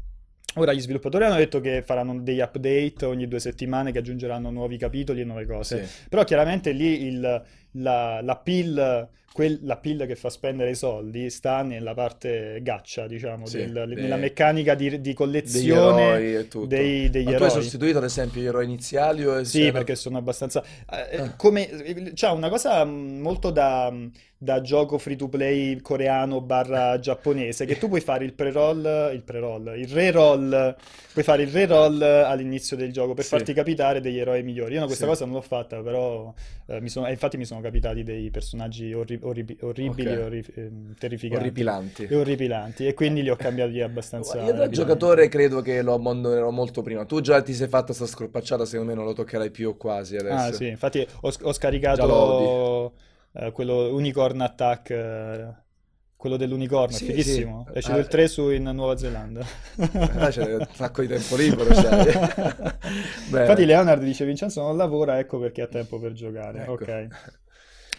ora 0.55 0.73
gli 0.73 0.81
sviluppatori 0.81 1.25
hanno 1.25 1.37
detto 1.37 1.61
che 1.61 1.83
faranno 1.83 2.21
degli 2.21 2.41
update 2.41 3.05
ogni 3.07 3.27
due 3.29 3.41
settimane 3.41 3.93
che 3.93 3.99
aggiungeranno 3.99 4.51
nuovi 4.51 4.77
capitoli 4.77 5.21
e 5.21 5.25
nuove 5.25 5.47
cose. 5.47 5.87
Sì. 5.87 6.09
Però 6.09 6.25
chiaramente 6.25 6.73
lì 6.73 7.07
il, 7.07 7.43
la, 7.73 8.21
la 8.21 8.37
pill, 8.37 9.09
quel- 9.33 9.61
la 9.63 9.77
pill 9.77 10.07
che 10.07 10.15
fa 10.15 10.29
spendere 10.29 10.71
i 10.71 10.75
soldi 10.75 11.31
sta 11.31 11.63
nella 11.63 11.95
parte 11.95 12.61
gaccia, 12.63 13.07
diciamo, 13.07 13.47
Sì, 13.47 13.59
del- 13.59 13.85
dei- 13.89 14.03
nella 14.03 14.17
meccanica 14.17 14.75
di, 14.75 14.89
di 14.91 14.99
Degli 15.01 15.15
collezione 15.15 16.03
eroi 16.03 16.35
e 16.37 16.49
tutto. 16.49 16.67
dei- 16.67 17.09
degli 17.11 17.25
Ma 17.25 17.35
tu 17.37 17.43
hai 17.45 17.49
eroi. 17.51 17.63
sostituito 17.63 17.99
ad 17.99 18.05
esempio 18.05 18.41
gli 18.43 18.47
eroi 18.47 18.65
iniziali 18.65 19.25
o 19.25 19.43
Sì, 19.45 19.63
sei 19.63 19.73
perché 19.73 19.95
sono 19.95 20.19
abbastanza... 20.19 20.63
eh, 20.91 21.17
Ah. 21.17 21.35
come... 21.37 21.67
C'è 22.15 22.29
una 22.31 22.49
cosa 22.51 22.85
mh, 22.85 23.21
molto 23.21 23.51
da, 23.51 23.93
da 24.37 24.61
gioco 24.61 24.99
free 24.99 25.17
to 25.17 25.29
play 25.29 25.81
coreano 25.81 26.41
barra 26.41 26.99
giapponese, 26.99 27.65
che 27.65 27.79
tu 27.79 27.89
puoi 27.89 28.01
fare 28.01 28.25
il 28.25 28.33
pre-roll, 28.35 29.11
il 29.15 29.23
pre-roll, 29.23 29.75
il 29.79 29.89
re-roll, 29.89 30.77
puoi 31.13 31.25
fare 31.25 31.43
il 31.43 31.49
re-roll 31.49 32.01
all'inizio 32.03 32.77
del 32.77 32.93
gioco 32.93 33.15
per 33.15 33.25
Sì. 33.25 33.31
farti 33.31 33.53
capitare 33.55 34.01
degli 34.01 34.19
eroi 34.19 34.43
migliori. 34.43 34.75
Io 34.75 34.81
no, 34.81 34.87
questa 34.87 35.05
Sì. 35.05 35.11
cosa 35.11 35.25
non 35.25 35.35
l'ho 35.35 35.41
fatta, 35.41 35.81
però 35.81 36.33
eh, 36.67 36.81
mi 36.81 36.89
sono- 36.89 37.07
eh, 37.07 37.13
infatti 37.13 37.37
mi 37.37 37.45
sono 37.45 37.61
capitati 37.61 38.03
dei 38.03 38.31
personaggi 38.31 38.93
orri- 38.93 39.19
orri- 39.22 39.22
orribili, 39.23 39.59
Ok. 39.63 40.25
orri- 40.25 40.45
ehm, 40.55 40.95
terrificanti. 40.99 41.43
orripilanti? 41.45 42.05
E 42.05 42.15
orripilanti, 42.15 42.87
e 42.87 42.95
quindi 42.95 43.23
li 43.23 43.31
ho 43.31 43.37
cambiati 43.37 43.81
abbastanza 43.81 44.43
Io 44.45 44.53
da 44.55 44.69
giocatore 44.69 45.29
credo 45.29 45.61
che 45.61 45.83
lo 45.83 45.95
abbandonerò 45.95 46.51
molto 46.51 46.83
prima. 46.83 47.05
Tu 47.05 47.21
già 47.21 47.41
ti 47.43 47.55
sei 47.55 47.69
fatta 47.69 47.93
sta 47.93 48.07
scorpacciata, 48.07 48.65
secondo 48.65 48.93
me 48.93 48.97
non 48.97 49.07
lo 49.07 49.13
toccherai 49.13 49.51
più 49.51 49.77
quasi 49.77 50.17
adesso. 50.17 50.35
Ah, 50.35 50.53
sì, 50.53 50.69
infatti 50.69 51.07
ho, 51.21 51.33
ho 51.43 51.53
scaricato 51.53 52.93
eh, 53.35 53.51
quello 53.51 53.95
Unicorn 53.95 54.41
Attack, 54.41 54.91
eh, 54.91 55.55
quello 56.17 56.37
dell'unicorno, 56.37 56.97
Sì, 56.97 57.07
è 57.07 57.09
fighissimo. 57.09 57.67
sì. 57.71 57.79
Esce 57.79 57.93
Ah, 57.93 57.97
il 57.99 58.07
3 58.07 58.29
su 58.29 58.51
in 58.51 58.63
Nuova 58.63 58.97
Zelanda. 58.97 59.45
Ah, 60.19 60.29
c'è 60.29 60.55
un 60.55 60.67
sacco 60.73 61.01
di 61.03 61.09
tempo 61.09 61.37
libero, 61.37 61.73
sai. 61.75 62.07
Infatti 63.29 63.65
Leonard 63.65 64.03
dice 64.03 64.25
Vincenzo 64.25 64.63
non 64.63 64.77
lavora, 64.77 65.19
ecco 65.19 65.39
perché 65.39 65.63
ha 65.63 65.67
tempo 65.67 65.99
per 65.99 66.13
giocare. 66.13 66.63
Ecco. 66.63 66.73
Ok. 66.73 67.09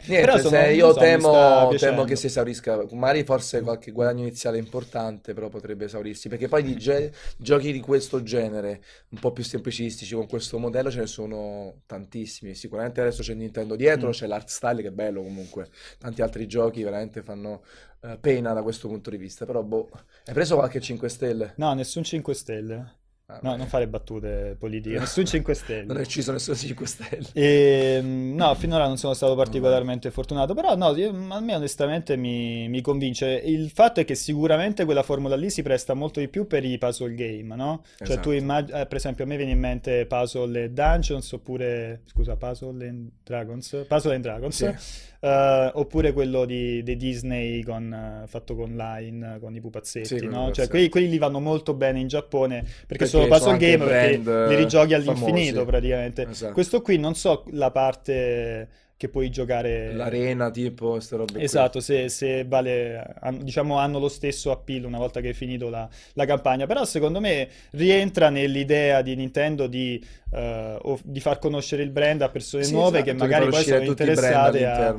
Niente, 0.05 0.25
Però 0.25 0.38
sono- 0.38 0.57
io 0.65 0.91
so, 0.91 1.00
temo, 1.00 1.73
temo 1.77 2.03
che 2.03 2.15
si 2.17 2.25
esaurisca, 2.25 2.83
magari 2.91 3.23
forse 3.23 3.61
qualche 3.61 3.91
guadagno 3.91 4.21
iniziale 4.21 4.57
importante, 4.57 5.33
però 5.33 5.48
potrebbe 5.48 5.86
esaurirsi, 5.86 6.27
perché 6.27 6.50
poi 6.50 6.62
di 6.63 6.75
ge- 6.75 7.12
giochi 7.38 7.72
di 7.72 7.79
questo 7.79 8.22
genere, 8.22 8.83
un 9.10 9.19
po' 9.19 9.31
più 9.31 9.43
semplicistici, 9.43 10.13
con 10.13 10.27
questo 10.27 10.60
modello 10.60 10.91
ce 10.91 11.00
ne 11.00 11.07
sono 11.07 11.83
tantissimi, 11.86 12.53
sicuramente 12.53 13.00
adesso 13.00 13.22
c'è 13.22 13.33
Nintendo 13.33 13.75
dietro, 13.77 14.10
Mm. 14.10 14.12
c'è 14.12 14.27
l'art 14.27 14.50
style 14.50 14.81
che 14.81 14.89
è 14.89 14.91
bello 14.91 15.24
comunque, 15.24 15.69
tanti 16.00 16.22
altri 16.22 16.48
giochi 16.48 16.83
veramente 16.83 17.22
fanno 17.24 17.63
eh, 18.01 18.17
pena 18.19 18.51
da 18.51 18.62
questo 18.62 18.89
punto 18.89 19.10
di 19.10 19.15
vista, 19.15 19.45
però 19.45 19.63
boh, 19.63 19.89
hai 20.25 20.33
preso 20.33 20.55
qualche 20.55 20.81
5 20.81 21.07
stelle? 21.07 21.53
No, 21.55 21.74
nessun 21.74 22.03
5 22.03 22.33
stelle. 22.33 22.98
Ah, 23.27 23.39
No, 23.42 23.56
non 23.56 23.68
fare 23.68 23.88
battute 23.88 24.56
politiche, 24.60 25.00
nessun 25.00 25.25
5 25.25 25.53
stelle. 25.53 25.86
Non 25.86 25.98
è 25.98 26.01
ucciso 26.01 26.34
nessuno 26.34 26.58
5 26.58 26.86
stelle. 26.86 27.25
E, 27.32 28.00
mm, 28.01 28.36
no, 28.36 28.53
finora 28.56 28.86
non 28.86 28.98
sono 28.98 29.13
stato 29.13 29.34
particolarmente 29.34 30.12
fortunato, 30.12 30.53
però 30.53 30.75
no, 30.75 30.94
io- 30.98 31.15
a 31.30 31.39
me 31.39 31.56
onestamente 31.56 32.18
mi, 32.18 32.68
mi 32.68 32.82
convince. 32.82 33.30
Il 33.46 33.70
fatto 33.70 34.01
è 34.01 34.06
che 34.06 34.15
sicuramente 34.15 34.84
quella 34.84 35.03
formula 35.03 35.38
lì 35.38 35.50
si 35.50 35.62
presta 35.62 35.94
molto 35.94 36.20
di 36.20 36.27
più 36.27 36.48
per 36.48 36.65
i 36.65 36.77
puzzle 36.77 37.13
game, 37.15 37.56
no? 37.56 37.84
Cioè 37.98 38.08
tu 38.08 38.12
Esatto. 38.12 38.32
immagini, 38.34 38.86
per 38.88 38.96
esempio 38.98 39.24
a 39.24 39.27
me 39.27 39.38
viene 39.38 39.51
in 39.53 39.60
mente 39.60 40.06
Puzzle 40.06 40.63
e 40.63 40.70
Dungeons 40.72 41.32
oppure, 41.32 42.01
scusa, 42.06 42.36
Puzzle 42.36 42.86
and 42.88 43.10
Dragons, 43.24 43.86
Puzzle 43.88 44.15
and 44.15 44.24
Dragons, 44.24 44.56
Sì. 44.56 45.01
eh, 45.22 45.72
oppure 45.74 46.12
quello 46.12 46.44
di, 46.44 46.84
di 46.84 46.98
Disney 46.98 47.63
con, 47.63 47.94
eh, 47.94 48.27
fatto 48.27 48.53
con 48.53 48.75
Line, 48.75 49.38
con 49.39 49.56
i 49.56 49.62
pupazzetti, 49.62 50.20
Sì, 50.20 50.25
no? 50.27 50.51
Cioè 50.51 50.68
quelli, 50.68 50.89
quelli 50.89 51.08
li 51.08 51.18
vanno 51.18 51.39
molto 51.39 51.74
bene 51.74 52.00
in 52.01 52.08
Giappone 52.08 52.60
perché, 52.63 52.82
Perché 52.86 53.06
sono 53.17 53.27
puzzle 53.27 53.58
game 53.58 53.86
perché 53.86 54.48
li 54.50 54.55
rigiochi 54.55 54.91
eh, 54.91 54.96
all'infinito 54.96 55.51
famosi. 55.53 55.65
praticamente. 55.65 56.27
Esatto. 56.29 56.53
Questo 56.53 56.82
qui 56.82 56.98
non 56.98 57.15
so 57.15 57.43
la 57.51 57.72
parte 57.72 58.67
che 59.03 59.10
puoi 59.10 59.29
giocare. 59.29 59.93
L'arena 59.93 60.50
tipo, 60.50 60.91
queste 60.91 61.17
robe. 61.17 61.41
Esatto, 61.41 61.82
se, 61.82 62.08
se 62.08 62.46
vale, 62.46 63.15
diciamo, 63.41 63.77
hanno 63.77 64.00
lo 64.00 64.08
stesso 64.08 64.50
appeal 64.51 64.86
una 64.86 64.98
volta 64.98 65.20
che 65.20 65.29
hai 65.29 65.34
finito 65.34 65.70
la, 65.70 65.88
la 66.13 66.25
campagna, 66.25 66.65
però 66.67 66.86
secondo 66.86 67.20
me 67.20 67.50
rientra 67.72 68.29
nell'idea 68.29 69.01
di 69.01 69.15
Nintendo 69.15 69.67
di, 69.67 70.01
of- 70.32 71.01
di 71.03 71.20
far 71.20 71.39
conoscere 71.39 71.84
il 71.84 71.89
brand 71.89 72.22
a 72.22 72.29
persone 72.29 72.63
Sì, 72.63 72.72
nuove 72.72 73.00
esatto, 73.00 73.12
che 73.12 73.17
magari 73.17 73.50
poi 73.50 73.63
sono 73.63 73.84
interessate 73.84 74.65
a. 74.65 74.96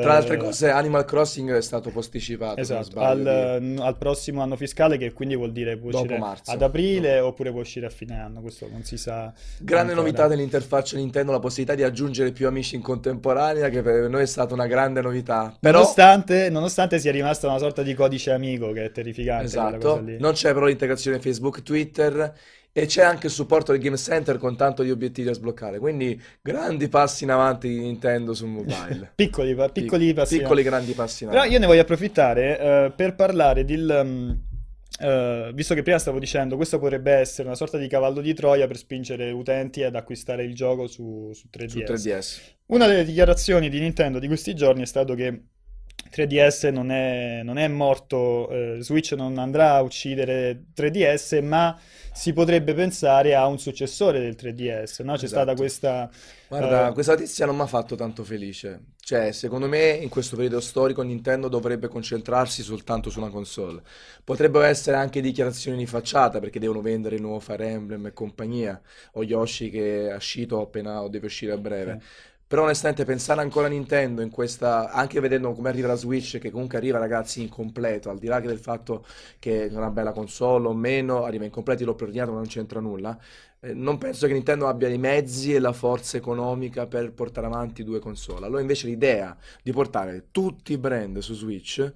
Tra 0.00 0.12
le 0.12 0.16
altre 0.16 0.38
cose, 0.38 0.70
Animal 0.70 1.04
Crossing 1.04 1.52
è 1.52 1.60
stato 1.60 1.90
posticipato. 1.90 2.58
Esatto, 2.58 2.98
al, 2.98 3.76
al, 3.78 3.96
prossimo 3.98 4.40
anno 4.40 4.56
fiscale, 4.56 4.96
che 4.96 5.12
quindi 5.12 5.36
vuol 5.36 5.52
dire 5.52 5.76
può 5.76 5.90
uscire 5.90 6.16
marzo, 6.16 6.50
ad 6.50 6.62
aprile 6.62 7.16
dopo. 7.16 7.26
oppure 7.26 7.50
può 7.50 7.60
uscire 7.60 7.84
a 7.84 7.90
fine 7.90 8.18
anno. 8.18 8.40
Questo 8.40 8.66
non 8.72 8.84
si 8.84 8.96
sa. 8.96 9.30
Grande 9.58 9.92
ancora. 9.92 10.06
novità 10.06 10.28
dell'interfaccia 10.28 10.96
Nintendo, 10.96 11.30
la 11.30 11.40
possibilità 11.40 11.74
di 11.74 11.82
aggiungere 11.82 12.32
più 12.32 12.46
amici 12.46 12.74
in 12.74 12.80
contemporanea, 12.80 13.68
che 13.68 13.82
per 13.82 14.08
noi 14.08 14.22
è 14.22 14.26
stata 14.26 14.54
una 14.54 14.66
grande 14.66 15.02
novità. 15.02 15.54
Però... 15.60 15.80
Nonostante, 15.80 16.48
nonostante 16.48 16.98
sia 16.98 17.12
rimasta 17.12 17.46
una 17.48 17.58
sorta 17.58 17.82
di 17.82 17.92
codice 17.92 18.30
amico, 18.30 18.72
che 18.72 18.86
è 18.86 18.90
terrificante. 18.92 19.44
Esatto, 19.44 20.02
non 20.18 20.32
c'è 20.32 20.54
però 20.54 20.64
l'integrazione 20.64 21.20
Facebook, 21.20 21.62
Twitter 21.62 22.32
e 22.72 22.86
c'è 22.86 23.02
anche 23.02 23.26
il 23.26 23.32
supporto 23.32 23.72
del 23.72 23.80
Game 23.82 23.98
Center 23.98 24.38
con 24.38 24.56
tanto 24.56 24.82
di 24.82 24.90
obiettivi 24.90 25.28
da 25.28 25.34
sbloccare. 25.34 25.78
Quindi 25.78 26.20
grandi 26.40 26.88
passi 26.88 27.24
in 27.24 27.30
avanti 27.30 27.68
di 27.68 27.78
Nintendo 27.78 28.32
sul 28.32 28.48
mobile. 28.48 29.12
piccoli, 29.14 29.54
piccoli 29.72 30.14
passi. 30.14 30.38
Piccoli 30.38 30.62
grandi 30.62 30.92
passi 30.92 31.24
in 31.24 31.28
avanti. 31.28 31.48
Però 31.48 31.54
io 31.54 31.60
ne 31.60 31.66
voglio 31.70 31.82
approfittare 31.82 32.86
uh, 32.86 32.94
per 32.94 33.14
parlare 33.14 33.66
del... 33.66 34.00
Um, 34.02 34.40
uh, 35.00 35.52
visto 35.52 35.74
che 35.74 35.82
prima 35.82 35.98
stavo 35.98 36.18
dicendo, 36.18 36.56
questo 36.56 36.78
potrebbe 36.78 37.12
essere 37.12 37.46
una 37.46 37.56
sorta 37.56 37.76
di 37.76 37.88
cavallo 37.88 38.22
di 38.22 38.32
Troia 38.32 38.66
per 38.66 38.78
spingere 38.78 39.30
utenti 39.30 39.82
ad 39.82 39.94
acquistare 39.94 40.42
il 40.42 40.54
gioco 40.54 40.86
su, 40.86 41.30
su 41.34 41.48
3DS. 41.54 41.68
Su 41.68 41.78
3DS. 41.78 42.40
Una 42.66 42.86
delle 42.86 43.04
dichiarazioni 43.04 43.68
di 43.68 43.80
Nintendo 43.80 44.18
di 44.18 44.28
questi 44.28 44.54
giorni 44.54 44.80
è 44.80 44.86
stato 44.86 45.14
che 45.14 45.42
3DS 46.12 46.70
non 46.70 46.90
è, 46.90 47.40
non 47.42 47.56
è 47.56 47.66
morto, 47.68 48.48
eh, 48.50 48.78
Switch 48.80 49.12
non 49.12 49.38
andrà 49.38 49.74
a 49.74 49.80
uccidere 49.80 50.66
3DS, 50.76 51.42
ma 51.42 51.78
si 52.12 52.34
potrebbe 52.34 52.74
pensare 52.74 53.34
a 53.34 53.46
un 53.46 53.58
successore 53.58 54.20
del 54.20 54.36
3DS, 54.38 55.02
no? 55.02 55.14
C'è 55.14 55.24
esatto. 55.24 55.26
stata 55.26 55.54
questa... 55.54 56.10
Guarda, 56.48 56.90
uh... 56.90 56.92
questa 56.92 57.12
notizia 57.12 57.46
non 57.46 57.56
mi 57.56 57.62
ha 57.62 57.66
fatto 57.66 57.94
tanto 57.94 58.22
felice. 58.22 58.80
Cioè, 59.04 59.32
secondo 59.32 59.66
me, 59.66 59.88
in 59.90 60.10
questo 60.10 60.36
periodo 60.36 60.60
storico 60.60 61.00
Nintendo 61.02 61.48
dovrebbe 61.48 61.88
concentrarsi 61.88 62.62
soltanto 62.62 63.08
su 63.08 63.18
una 63.18 63.30
console. 63.30 63.80
Potrebbero 64.22 64.64
essere 64.64 64.96
anche 64.96 65.22
dichiarazioni 65.22 65.78
di 65.78 65.86
facciata, 65.86 66.38
perché 66.38 66.60
devono 66.60 66.82
vendere 66.82 67.16
il 67.16 67.22
nuovo 67.22 67.40
Fire 67.40 67.66
Emblem 67.66 68.06
e 68.06 68.12
compagnia, 68.12 68.80
o 69.12 69.24
Yoshi 69.24 69.70
che 69.70 70.10
è 70.10 70.14
uscito 70.14 70.60
appena 70.60 71.02
o 71.02 71.08
deve 71.08 71.26
uscire 71.26 71.52
a 71.52 71.56
breve. 71.56 71.98
Sì. 72.00 72.30
Però 72.52 72.64
onestamente 72.64 73.06
pensare 73.06 73.40
ancora 73.40 73.64
a 73.64 73.70
Nintendo 73.70 74.20
in 74.20 74.28
questa, 74.28 74.90
anche 74.90 75.20
vedendo 75.20 75.54
come 75.54 75.70
arriva 75.70 75.88
la 75.88 75.94
Switch, 75.94 76.36
che 76.38 76.50
comunque 76.50 76.76
arriva 76.76 76.98
ragazzi 76.98 77.40
incompleto, 77.40 78.10
al 78.10 78.18
di 78.18 78.26
là 78.26 78.42
che 78.42 78.46
del 78.46 78.58
fatto 78.58 79.06
che 79.38 79.68
è 79.68 79.74
una 79.74 79.88
bella 79.88 80.12
console 80.12 80.68
o 80.68 80.74
meno, 80.74 81.24
arriva 81.24 81.46
incompleto, 81.46 81.86
l'ho 81.86 81.94
preordinato 81.94 82.32
ma 82.32 82.36
non 82.36 82.46
c'entra 82.46 82.78
nulla, 82.80 83.18
eh, 83.58 83.72
non 83.72 83.96
penso 83.96 84.26
che 84.26 84.34
Nintendo 84.34 84.68
abbia 84.68 84.88
i 84.88 84.98
mezzi 84.98 85.54
e 85.54 85.60
la 85.60 85.72
forza 85.72 86.18
economica 86.18 86.86
per 86.86 87.14
portare 87.14 87.46
avanti 87.46 87.84
due 87.84 88.00
console. 88.00 88.44
Allora 88.44 88.60
invece 88.60 88.86
l'idea 88.86 89.34
di 89.62 89.72
portare 89.72 90.26
tutti 90.30 90.74
i 90.74 90.76
brand 90.76 91.20
su 91.20 91.32
Switch 91.32 91.90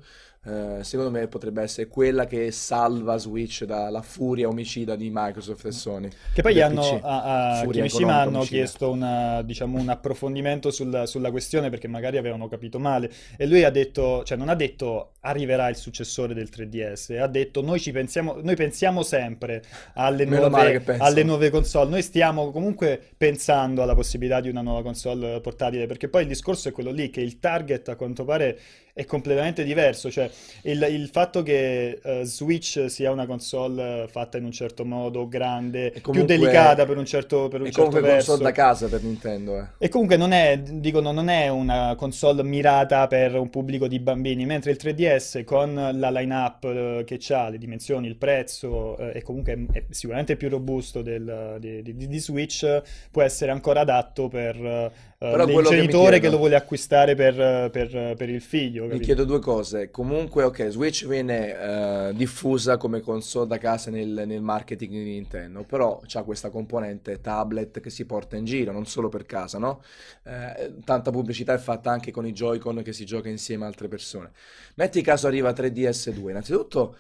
eh, 0.47 0.85
secondo 0.85 1.11
me 1.11 1.27
potrebbe 1.27 1.63
essere 1.63 1.89
quella 1.89 2.27
che 2.27 2.53
salva 2.53 3.17
Switch 3.17 3.65
dalla 3.65 4.01
furia 4.01 4.47
omicida 4.47 4.95
di 4.95 5.11
Microsoft 5.13 5.65
e 5.65 5.73
Sony. 5.73 6.09
Che 6.33 6.41
poi 6.41 6.61
hanno, 6.61 7.01
a, 7.03 7.59
a 7.59 7.67
Kimishima 7.67 8.21
hanno 8.21 8.39
omicida. 8.39 8.57
chiesto 8.57 8.91
una, 8.91 9.43
diciamo, 9.43 9.81
un 9.81 9.89
approfondimento 9.89 10.71
sulla, 10.71 11.07
sulla, 11.07 11.33
questione 11.33 11.69
perché 11.69 11.89
magari 11.89 12.17
avevano 12.17 12.47
capito 12.47 12.79
male 12.79 13.11
e 13.37 13.47
lui 13.47 13.65
ha 13.65 13.71
detto, 13.71 14.23
cioè 14.23 14.39
non 14.39 14.49
ha 14.49 14.55
detto 14.55 15.15
arriverà 15.23 15.69
il 15.69 15.75
successore 15.75 16.33
del 16.33 16.49
3DS, 16.55 17.19
ha 17.19 17.27
detto 17.27 17.61
noi 17.61 17.81
ci 17.81 17.91
pensiamo, 17.91 18.37
noi 18.41 18.55
pensiamo 18.55 19.03
sempre 19.03 19.65
alle 19.95 20.25
nuove, 20.25 20.81
alle 20.99 21.25
nuove 21.25 21.51
console, 21.51 21.91
noi 21.91 22.03
stiamo 22.03 22.53
comunque 22.53 23.01
pensando 23.17 23.83
alla 23.83 23.97
possibilità 23.97 24.41
di 24.41 24.49
una 24.49 24.63
nuova 24.63 24.83
console 24.83 25.41
portatile 25.41 25.87
perché 25.87 26.09
poi 26.09 26.23
il 26.23 26.29
discorso 26.29 26.69
è 26.69 26.73
quello 26.73 26.93
lì 26.93 27.11
che 27.11 27.21
il 27.21 27.41
target 27.41 27.89
a 27.89 27.97
quanto 27.97 28.25
pare 28.25 28.59
è 28.97 29.05
completamente 29.05 29.63
diverso. 29.63 30.11
Cioè, 30.11 30.31
il, 30.63 30.87
il 30.91 31.09
fatto 31.13 31.43
che 31.43 32.01
uh, 32.03 32.23
Switch 32.23 32.87
sia 32.89 33.11
una 33.11 33.27
console 33.27 34.09
fatta 34.09 34.39
in 34.39 34.45
un 34.45 34.53
certo 34.53 34.87
modo, 34.87 35.29
grande, 35.29 35.93
comunque, 36.01 36.13
più 36.13 36.25
delicata 36.25 36.87
per 36.87 36.97
un 36.97 37.05
certo, 37.05 37.49
per 37.49 37.61
un 37.61 37.67
certo 37.67 37.83
comunque 37.83 38.01
verso. 38.01 38.31
console 38.31 38.43
da 38.49 38.53
casa 38.53 38.89
per 38.89 39.03
Nintendo. 39.03 39.59
Eh. 39.59 39.67
E 39.77 39.89
comunque 39.91 40.17
non 40.17 40.33
è, 40.33 40.59
dicono, 40.59 41.13
non 41.13 41.29
è 41.29 41.49
una 41.49 41.95
console 41.95 42.43
mirata 42.43 43.07
per 43.07 43.35
un 43.35 43.51
pubblico 43.51 43.87
di 43.87 43.99
bambini, 43.99 44.47
mentre 44.47 44.71
il 44.71 44.79
3DS 44.81 45.45
con 45.45 45.75
la 45.75 46.11
line-up 46.11 46.65
uh, 46.65 47.05
che 47.05 47.21
ha, 47.35 47.51
le 47.51 47.59
dimensioni, 47.59 48.07
il 48.07 48.17
prezzo, 48.17 48.97
è 48.97 49.21
comunque 49.21 49.67
è 49.73 49.85
sicuramente 49.91 50.37
più 50.37 50.49
robusto 50.49 51.03
del, 51.03 51.59
di, 51.61 51.83
di, 51.83 52.07
di, 52.07 52.19
Switch, 52.19 52.81
può 53.11 53.21
essere 53.21 53.51
ancora 53.51 53.81
adatto 53.81 54.29
per 54.29 54.91
uh, 55.19 55.27
il 55.27 55.65
genitore 55.65 56.17
che, 56.17 56.27
che, 56.27 56.31
lo 56.31 56.37
vuole 56.39 56.57
acquistare 56.57 57.15
per, 57.15 57.71
per, 57.71 58.15
per 58.17 58.29
il 58.29 58.41
figlio. 58.41 58.83
Capito? 58.83 58.99
Mi 58.99 59.05
chiedo 59.05 59.25
due 59.25 59.41
cose. 59.41 59.91
Comunque, 59.91 60.43
ok, 60.45 60.69
Switch 60.69 61.07
viene 61.07 62.09
uh, 62.09 62.13
diffusa 62.13 62.77
come 62.77 63.01
console 63.01 63.47
da 63.47 63.59
casa 63.59 63.91
nel, 63.91 64.25
nel 64.27 64.43
marketing 64.43 64.93
di 64.93 65.11
Nintendo, 65.11 65.63
però 65.63 66.01
c'ha 66.07 66.23
questa 66.23 66.51
componente 66.51 67.21
tablet 67.21 67.81
che 67.81 67.91
si 67.91 68.05
porta 68.05 68.37
in 68.37 68.45
giro, 68.45 68.73
non 68.73 68.87
solo 68.87 69.09
per 69.09 69.27
casa, 69.27 69.59
no? 69.59 69.83
Uh, 70.25 70.81
tanta 70.85 71.11
pubblicità 71.11 71.55
è 71.55 71.59
fatta 71.59 71.91
anche 71.91 72.11
con 72.11 72.27
i 72.27 72.33
Joy-Con 72.33 72.83
che 72.83 72.93
si 72.93 73.05
gioca 73.05 73.29
insieme 73.29 73.65
a 73.65 73.69
altre 73.69 73.89
persone. 73.89 74.31
Metti 74.75 75.01
caso 75.03 75.27
arriva 75.27 75.51
3DS2, 75.51 76.31
innanzitutto 76.31 76.97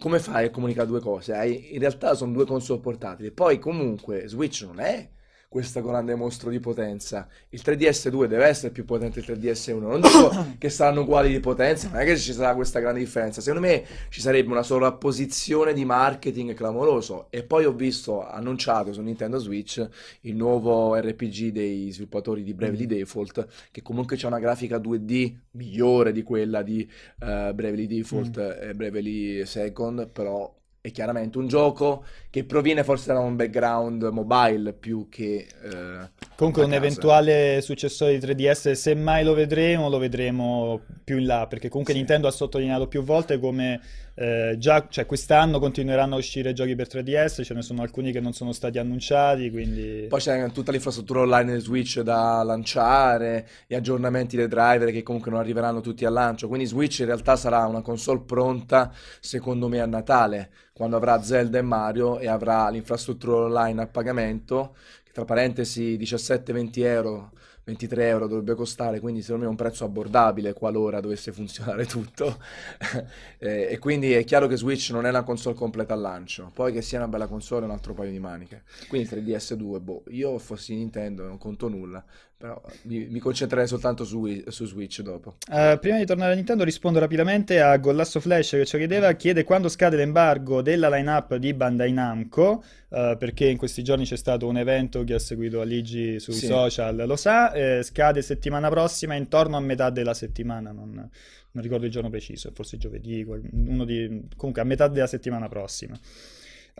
come 0.00 0.18
fai 0.18 0.46
a 0.46 0.50
comunicare 0.50 0.86
due 0.86 1.00
cose? 1.00 1.34
in 1.44 1.78
realtà 1.78 2.14
sono 2.14 2.32
due 2.32 2.46
console 2.46 2.80
portatili. 2.80 3.30
Poi 3.30 3.58
comunque 3.58 4.26
Switch 4.28 4.62
non 4.62 4.80
è 4.80 5.06
questo 5.50 5.82
grande 5.82 6.14
mostro 6.14 6.48
di 6.48 6.60
potenza. 6.60 7.26
Il 7.48 7.60
3DS2 7.64 8.26
deve 8.26 8.44
essere 8.44 8.70
più 8.70 8.84
potente 8.84 9.20
del 9.20 9.36
3DS1. 9.36 9.80
Non 9.80 10.00
dico 10.00 10.46
che 10.58 10.70
saranno 10.70 11.00
uguali 11.00 11.28
di 11.32 11.40
potenza, 11.40 11.88
non 11.88 11.98
è 11.98 12.04
che 12.04 12.16
ci 12.16 12.32
sarà 12.32 12.54
questa 12.54 12.78
grande 12.78 13.00
differenza. 13.00 13.40
Secondo 13.40 13.66
me 13.66 13.84
ci 14.10 14.20
sarebbe 14.20 14.52
una 14.52 14.62
sovrapposizione 14.62 15.72
di 15.72 15.84
marketing 15.84 16.54
clamoroso. 16.54 17.26
E 17.30 17.42
poi 17.42 17.64
ho 17.64 17.72
visto 17.72 18.24
annunciato 18.24 18.92
su 18.92 19.00
Nintendo 19.02 19.38
Switch 19.38 19.84
il 20.20 20.36
nuovo 20.36 20.94
RPG 20.94 21.48
dei 21.48 21.90
sviluppatori 21.90 22.44
di 22.44 22.54
Bravely 22.54 22.84
mm. 22.84 22.88
Default, 22.88 23.46
che 23.72 23.82
comunque 23.82 24.14
c'è 24.14 24.28
una 24.28 24.38
grafica 24.38 24.76
2D 24.78 25.34
migliore 25.52 26.12
di 26.12 26.22
quella 26.22 26.62
di 26.62 26.88
uh, 27.22 27.52
Bravely 27.52 27.88
Default 27.88 28.40
mm. 28.40 28.68
e 28.68 28.74
Bravely 28.76 29.44
Second, 29.44 30.08
però 30.10 30.59
è 30.82 30.90
chiaramente 30.92 31.36
un 31.36 31.46
gioco 31.46 32.04
che 32.30 32.44
proviene 32.44 32.82
forse 32.84 33.12
da 33.12 33.18
un 33.18 33.36
background 33.36 34.02
mobile 34.04 34.72
più 34.72 35.08
che... 35.10 35.46
Eh, 35.62 36.10
Comunque 36.36 36.64
un 36.64 36.72
eventuale 36.72 37.60
successore 37.60 38.18
di 38.18 38.26
3DS, 38.26 38.72
se 38.72 38.94
mai 38.94 39.22
lo 39.22 39.34
vedremo, 39.34 39.90
lo 39.90 39.98
vedremo 39.98 40.80
più 41.04 41.18
in 41.18 41.26
là, 41.26 41.46
perché 41.46 41.68
comunque 41.68 41.92
sì. 41.92 41.98
Nintendo 41.98 42.28
ha 42.28 42.30
sottolineato 42.30 42.88
più 42.88 43.02
volte 43.02 43.38
come 43.38 43.78
eh, 44.20 44.56
già, 44.58 44.86
cioè 44.90 45.06
quest'anno 45.06 45.58
continueranno 45.58 46.14
a 46.14 46.18
uscire 46.18 46.52
giochi 46.52 46.74
per 46.74 46.88
3DS, 46.88 47.42
ce 47.42 47.54
ne 47.54 47.62
sono 47.62 47.80
alcuni 47.80 48.12
che 48.12 48.20
non 48.20 48.34
sono 48.34 48.52
stati 48.52 48.76
annunciati, 48.76 49.50
quindi... 49.50 50.04
Poi 50.10 50.20
c'è 50.20 50.50
tutta 50.52 50.72
l'infrastruttura 50.72 51.20
online 51.20 51.52
del 51.52 51.62
Switch 51.62 52.00
da 52.02 52.42
lanciare, 52.42 53.48
gli 53.66 53.74
aggiornamenti 53.74 54.36
dei 54.36 54.46
driver 54.46 54.92
che 54.92 55.02
comunque 55.02 55.30
non 55.30 55.40
arriveranno 55.40 55.80
tutti 55.80 56.04
al 56.04 56.12
lancio, 56.12 56.48
quindi 56.48 56.66
Switch 56.66 56.98
in 56.98 57.06
realtà 57.06 57.36
sarà 57.36 57.64
una 57.64 57.80
console 57.80 58.20
pronta 58.20 58.92
secondo 59.20 59.68
me 59.68 59.80
a 59.80 59.86
Natale, 59.86 60.50
quando 60.74 60.96
avrà 60.96 61.22
Zelda 61.22 61.56
e 61.56 61.62
Mario 61.62 62.18
e 62.18 62.28
avrà 62.28 62.68
l'infrastruttura 62.68 63.46
online 63.46 63.80
a 63.80 63.86
pagamento, 63.86 64.74
che 65.02 65.12
tra 65.12 65.24
parentesi 65.24 65.96
17-20 65.98 66.84
euro 66.84 67.30
23 67.70 68.08
euro 68.08 68.26
dovrebbe 68.26 68.54
costare, 68.54 69.00
quindi 69.00 69.22
secondo 69.22 69.42
me 69.42 69.48
è 69.48 69.50
un 69.50 69.56
prezzo 69.56 69.84
abbordabile 69.84 70.52
qualora 70.52 71.00
dovesse 71.00 71.32
funzionare 71.32 71.86
tutto. 71.86 72.38
e, 73.38 73.68
e, 73.70 73.78
quindi 73.78 74.12
è 74.12 74.24
chiaro 74.24 74.46
che 74.46 74.56
Switch 74.56 74.90
non 74.90 75.06
è 75.06 75.08
una 75.08 75.22
console 75.22 75.54
completa 75.54 75.94
al 75.94 76.00
lancio, 76.00 76.50
poi 76.52 76.72
che 76.72 76.82
sia 76.82 76.98
una 76.98 77.08
bella 77.08 77.26
console 77.26 77.62
è 77.62 77.64
un 77.64 77.72
altro 77.72 77.94
paio 77.94 78.10
di 78.10 78.18
maniche. 78.18 78.62
Quindi 78.88 79.08
3DS2, 79.08 79.80
boh, 79.80 80.02
io 80.08 80.38
fossi 80.38 80.74
Nintendo 80.74 81.24
non 81.24 81.38
conto 81.38 81.68
nulla, 81.68 82.04
però 82.40 82.58
mi, 82.84 83.06
mi 83.10 83.18
concentrerei 83.18 83.68
soltanto 83.68 84.02
su, 84.02 84.26
su 84.46 84.64
Switch 84.64 85.02
dopo. 85.02 85.36
Uh, 85.46 85.78
prima 85.78 85.98
di 85.98 86.06
tornare 86.06 86.32
a 86.32 86.34
Nintendo 86.34 86.64
rispondo 86.64 86.98
rapidamente 86.98 87.60
a 87.60 87.76
Gollasso 87.76 88.18
Flash 88.18 88.52
che 88.52 88.64
ci 88.64 88.78
chiedeva, 88.78 89.12
chiede 89.12 89.44
quando 89.44 89.68
scade 89.68 89.96
l'embargo 89.96 90.62
della 90.62 90.88
lineup 90.88 91.34
di 91.34 91.52
Bandai 91.52 91.92
Namco, 91.92 92.64
uh, 92.88 93.18
perché 93.18 93.44
in 93.44 93.58
questi 93.58 93.84
giorni 93.84 94.06
c'è 94.06 94.16
stato 94.16 94.46
un 94.46 94.56
evento 94.56 95.04
che 95.04 95.12
ha 95.12 95.18
seguito 95.18 95.60
Aligi 95.60 96.18
sui 96.18 96.32
sì. 96.32 96.46
social, 96.46 97.04
lo 97.06 97.16
sa, 97.16 97.52
eh, 97.52 97.82
scade 97.82 98.22
settimana 98.22 98.70
prossima, 98.70 99.12
intorno 99.12 99.58
a 99.58 99.60
metà 99.60 99.90
della 99.90 100.14
settimana, 100.14 100.72
non, 100.72 100.94
non 100.94 101.62
ricordo 101.62 101.84
il 101.84 101.90
giorno 101.90 102.08
preciso, 102.08 102.52
forse 102.54 102.78
giovedì, 102.78 103.22
uno 103.22 103.84
di, 103.84 104.28
comunque 104.34 104.62
a 104.62 104.64
metà 104.64 104.88
della 104.88 105.06
settimana 105.06 105.46
prossima. 105.46 105.94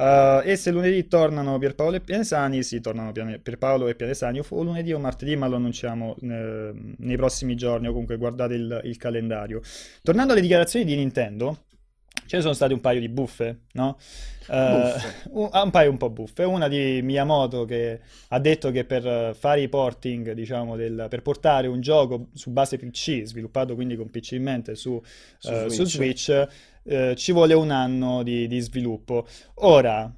Uh, 0.01 0.41
e 0.49 0.57
se 0.57 0.71
lunedì 0.71 1.07
tornano 1.09 1.59
Pierpaolo 1.59 1.97
e 1.97 2.01
Pianesani, 2.01 2.63
sì, 2.63 2.81
tornano 2.81 3.13
Pierpaolo 3.13 3.87
e 3.87 3.95
Pianesani 3.95 4.41
o 4.49 4.63
lunedì 4.63 4.95
o 4.95 4.99
martedì, 4.99 5.37
ma 5.37 5.47
lo 5.47 5.57
annunciamo 5.57 6.17
eh, 6.23 6.73
nei 6.97 7.17
prossimi 7.17 7.55
giorni 7.55 7.87
o 7.87 7.91
comunque 7.91 8.17
guardate 8.17 8.55
il, 8.55 8.81
il, 8.85 8.97
calendario. 8.97 9.61
Tornando 10.03 10.33
alle 10.33 10.41
dichiarazioni 10.41 10.87
di 10.87 10.97
Nintendo, 10.97 11.65
ce 12.25 12.37
ne 12.37 12.41
sono 12.41 12.55
state 12.55 12.73
un 12.73 12.81
paio 12.81 12.99
di 12.99 13.11
buffe, 13.11 13.65
no? 13.73 13.99
Uh, 14.47 15.39
un, 15.39 15.51
un, 15.53 15.71
paio 15.71 15.91
un 15.91 15.99
po' 15.99 16.09
buffe. 16.09 16.45
Una 16.45 16.67
di 16.67 17.01
Miyamoto 17.03 17.67
che 17.67 18.01
ha 18.29 18.39
detto 18.39 18.71
che 18.71 18.87
per 18.87 19.37
fare 19.39 19.61
i 19.61 19.69
porting, 19.69 20.33
diciamo, 20.33 20.77
del, 20.77 21.09
per 21.11 21.21
portare 21.21 21.67
un 21.67 21.83
gioco 21.83 22.29
su 22.33 22.51
base 22.51 22.79
PC, 22.79 23.25
sviluppato 23.25 23.75
quindi 23.75 23.97
con 23.97 24.09
PC 24.09 24.33
in 24.33 24.45
mente 24.45 24.77
su, 24.77 24.99
su 25.37 25.53
uh, 25.53 25.69
Switch, 25.69 25.75
su 25.75 25.85
Switch 25.85 26.49
uh, 26.83 27.15
ci 27.15 27.33
vuole 27.33 27.55
un 27.55 27.71
anno 27.71 28.23
di, 28.23 28.47
di 28.47 28.61
sviluppo. 28.61 29.27
Ora, 29.57 30.13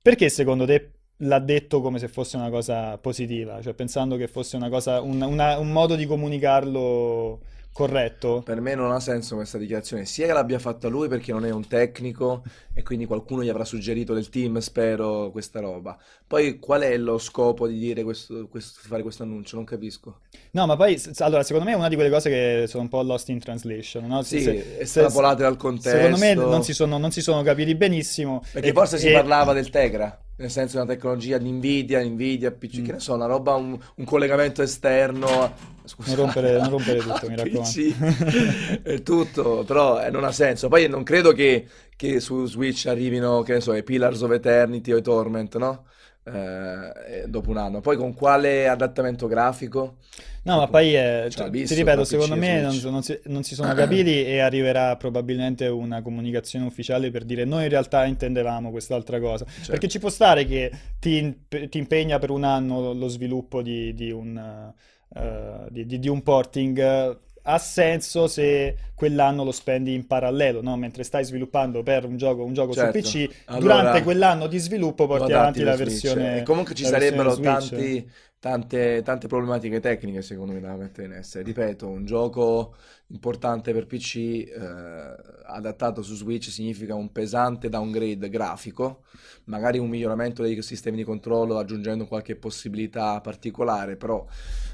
perché 0.00 0.28
secondo 0.28 0.66
te 0.66 0.90
l'ha 1.18 1.38
detto 1.38 1.80
come 1.80 1.98
se 1.98 2.08
fosse 2.08 2.36
una 2.36 2.50
cosa 2.50 2.98
positiva, 2.98 3.62
cioè 3.62 3.74
pensando 3.74 4.16
che 4.16 4.26
fosse 4.26 4.56
una 4.56 4.68
cosa, 4.68 5.00
un, 5.00 5.20
una, 5.20 5.58
un 5.58 5.70
modo 5.70 5.94
di 5.94 6.06
comunicarlo 6.06 7.40
corretto. 7.72 8.42
Per 8.44 8.60
me 8.60 8.74
non 8.74 8.92
ha 8.92 9.00
senso 9.00 9.36
questa 9.36 9.58
dichiarazione, 9.58 10.04
sia 10.04 10.26
che 10.26 10.32
l'abbia 10.32 10.58
fatta 10.58 10.88
lui 10.88 11.08
perché 11.08 11.32
non 11.32 11.44
è 11.46 11.50
un 11.50 11.66
tecnico 11.66 12.42
e 12.74 12.82
quindi 12.82 13.06
qualcuno 13.06 13.42
gli 13.42 13.48
avrà 13.48 13.64
suggerito 13.64 14.14
del 14.14 14.28
team, 14.28 14.58
spero, 14.58 15.30
questa 15.30 15.60
roba. 15.60 15.96
Poi 16.26 16.58
qual 16.58 16.82
è 16.82 16.96
lo 16.96 17.18
scopo 17.18 17.66
di 17.66 17.78
dire 17.78 18.02
questo, 18.02 18.46
questo, 18.48 18.80
fare 18.86 19.02
questo 19.02 19.22
annuncio? 19.22 19.56
Non 19.56 19.64
capisco. 19.64 20.20
No, 20.52 20.66
ma 20.66 20.76
poi, 20.76 21.00
allora, 21.18 21.42
secondo 21.42 21.68
me 21.68 21.74
è 21.74 21.78
una 21.78 21.88
di 21.88 21.94
quelle 21.94 22.10
cose 22.10 22.28
che 22.30 22.64
sono 22.68 22.82
un 22.82 22.88
po' 22.88 23.02
lost 23.02 23.28
in 23.30 23.38
translation, 23.38 24.06
no? 24.06 24.22
Sì, 24.22 24.40
se, 24.40 24.78
estrapolate 24.78 25.42
dal 25.42 25.56
contesto. 25.56 25.98
Secondo 25.98 26.18
me 26.18 26.34
non 26.34 26.62
si 26.62 26.74
sono, 26.74 26.98
non 26.98 27.10
si 27.10 27.22
sono 27.22 27.42
capiti 27.42 27.74
benissimo. 27.74 28.42
Perché 28.52 28.68
e, 28.68 28.72
forse 28.72 28.96
e... 28.96 28.98
si 28.98 29.10
parlava 29.10 29.52
del 29.52 29.70
Tegra 29.70 30.18
nel 30.34 30.50
senso 30.50 30.78
una 30.78 30.86
tecnologia 30.86 31.38
di 31.38 31.50
Nvidia, 31.50 32.02
Nvidia, 32.02 32.50
PC, 32.50 32.80
mm. 32.80 32.84
che 32.84 32.92
ne 32.92 33.00
so, 33.00 33.14
una 33.14 33.26
roba, 33.26 33.54
un, 33.54 33.78
un 33.94 34.04
collegamento 34.04 34.62
esterno. 34.62 35.71
Scusa. 35.84 36.14
Non 36.14 36.24
rompere, 36.24 36.58
non 36.58 36.70
rompere 36.70 36.98
tutto, 36.98 37.28
mi 37.28 37.36
raccomando. 37.36 38.82
è 38.82 39.02
tutto, 39.02 39.64
però 39.64 40.02
eh, 40.02 40.10
non 40.10 40.24
ha 40.24 40.32
senso. 40.32 40.68
Poi 40.68 40.88
non 40.88 41.02
credo 41.02 41.32
che, 41.32 41.66
che, 41.96 42.20
su 42.20 42.46
Switch 42.46 42.86
arrivino, 42.86 43.42
che 43.42 43.54
ne 43.54 43.60
so, 43.60 43.74
i 43.74 43.82
Pillars 43.82 44.20
of 44.22 44.30
Eternity 44.32 44.92
o 44.92 44.96
i 44.96 45.02
Torment, 45.02 45.56
no? 45.56 45.84
Eh, 46.24 47.24
dopo 47.26 47.50
un 47.50 47.56
anno. 47.56 47.80
Poi 47.80 47.96
con 47.96 48.14
quale 48.14 48.68
adattamento 48.68 49.26
grafico? 49.26 49.96
No, 50.44 50.56
ma 50.56 50.66
poi, 50.66 50.92
è, 50.92 51.26
cioè, 51.30 51.50
ti 51.50 51.74
ripeto, 51.74 52.02
secondo 52.02 52.34
me 52.34 52.60
non, 52.60 52.76
non, 52.90 53.02
si, 53.02 53.20
non, 53.26 53.44
si, 53.44 53.54
sono 53.54 53.72
capiti 53.74 54.24
e 54.24 54.40
arriverà 54.40 54.96
probabilmente 54.96 55.68
una 55.68 56.02
comunicazione 56.02 56.64
ufficiale 56.64 57.12
per 57.12 57.22
dire 57.22 57.44
noi 57.44 57.64
in 57.64 57.68
realtà 57.68 58.04
intendevamo 58.06 58.70
quest'altra 58.70 59.20
cosa. 59.20 59.44
Certo. 59.44 59.70
Perché 59.70 59.86
ci 59.86 60.00
può 60.00 60.08
stare 60.08 60.44
che 60.44 60.72
ti, 60.98 61.44
ti, 61.46 61.78
impegna 61.78 62.18
per 62.18 62.30
un 62.30 62.42
anno 62.42 62.92
lo 62.92 63.06
sviluppo 63.06 63.62
di, 63.62 63.94
di, 63.94 64.10
un, 64.10 64.72
uh, 65.14 65.66
di, 65.70 65.98
di 65.98 66.08
un 66.08 66.22
porting 66.22 67.20
ha 67.44 67.58
senso 67.58 68.28
se 68.28 68.76
quell'anno 68.94 69.42
lo 69.42 69.50
spendi 69.50 69.94
in 69.94 70.06
parallelo, 70.06 70.62
no? 70.62 70.76
mentre 70.76 71.02
stai 71.02 71.24
sviluppando 71.24 71.82
per 71.82 72.04
un 72.04 72.16
gioco, 72.16 72.44
un 72.44 72.52
gioco 72.52 72.72
certo. 72.72 73.02
su 73.02 73.18
PC, 73.18 73.34
allora, 73.46 73.60
durante 73.60 74.02
quell'anno 74.02 74.46
di 74.46 74.58
sviluppo 74.58 75.06
porti 75.06 75.32
avanti 75.32 75.62
la 75.62 75.76
versione. 75.76 76.38
E 76.38 76.42
comunque 76.42 76.74
ci 76.74 76.84
sarebbero 76.84 77.36
tanti, 77.36 78.08
tante, 78.38 79.02
tante 79.02 79.26
problematiche 79.26 79.80
tecniche 79.80 80.22
secondo 80.22 80.52
me 80.52 80.60
da 80.60 80.76
mettere 80.76 81.08
in 81.08 81.14
essere. 81.14 81.42
Ripeto, 81.42 81.88
un 81.88 82.04
gioco 82.04 82.76
importante 83.08 83.72
per 83.72 83.86
PC 83.86 84.16
eh, 84.16 85.14
adattato 85.46 86.02
su 86.02 86.14
Switch 86.14 86.48
significa 86.48 86.94
un 86.94 87.10
pesante 87.10 87.68
downgrade 87.68 88.28
grafico, 88.28 89.02
magari 89.44 89.78
un 89.78 89.88
miglioramento 89.88 90.42
dei 90.42 90.62
sistemi 90.62 90.98
di 90.98 91.04
controllo 91.04 91.58
aggiungendo 91.58 92.06
qualche 92.06 92.36
possibilità 92.36 93.20
particolare, 93.20 93.96
però 93.96 94.24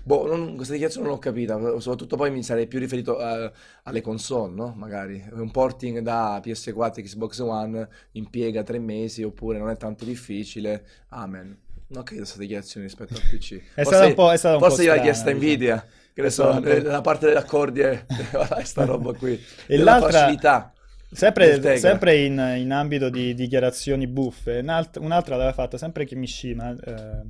boh, 0.08 0.26
non, 0.26 0.54
questa 0.54 0.72
dichiarazione 0.72 1.06
non 1.06 1.16
l'ho 1.16 1.20
capita, 1.20 1.58
soprattutto 1.80 2.16
poi 2.16 2.30
mi 2.30 2.42
sarei 2.42 2.66
più 2.66 2.78
riferito 2.78 3.18
uh, 3.18 3.50
alle 3.82 4.00
console, 4.00 4.54
no? 4.54 4.72
Magari 4.74 5.22
un 5.32 5.50
porting 5.50 5.98
da 5.98 6.40
PS4 6.42 7.02
Xbox 7.02 7.38
One 7.40 7.86
impiega 8.12 8.62
tre 8.62 8.78
mesi 8.78 9.22
oppure 9.22 9.58
non 9.58 9.68
è 9.68 9.76
tanto 9.76 10.06
difficile, 10.06 10.82
amen. 11.08 11.56
Non 11.88 12.02
credo 12.04 12.22
questa 12.22 12.38
dichiarazione 12.38 12.86
rispetto 12.86 13.14
al 13.14 13.20
PC. 13.20 13.60
È 13.76 13.84
stata 13.84 14.06
un 14.06 14.14
po', 14.14 14.30
è 14.30 14.36
stata 14.36 14.56
un 14.56 14.60
forse 14.60 14.82
gliel'ha 14.82 15.00
chiesta 15.00 15.30
diciamo. 15.30 15.42
Nvidia, 15.42 15.86
che 16.12 16.22
ne 16.22 16.30
so, 16.30 16.58
nella 16.58 17.00
parte 17.00 17.26
degli 17.26 17.36
accordi 17.36 17.80
è 17.80 18.04
questa 18.52 18.84
roba 18.84 19.12
qui. 19.12 19.42
E 19.66 19.76
l'altra... 19.76 20.20
facilità. 20.20 20.72
Sempre, 21.10 21.78
sempre 21.78 22.16
in, 22.18 22.32
in, 22.58 22.70
ambito 22.70 23.08
di 23.08 23.32
dichiarazioni 23.32 24.06
buffe, 24.06 24.58
un'altra, 24.58 25.02
un'altra 25.02 25.36
l'aveva 25.36 25.54
fatta 25.54 25.78
sempre 25.78 26.04
Kimishima 26.04 26.76
eh, 26.78 27.22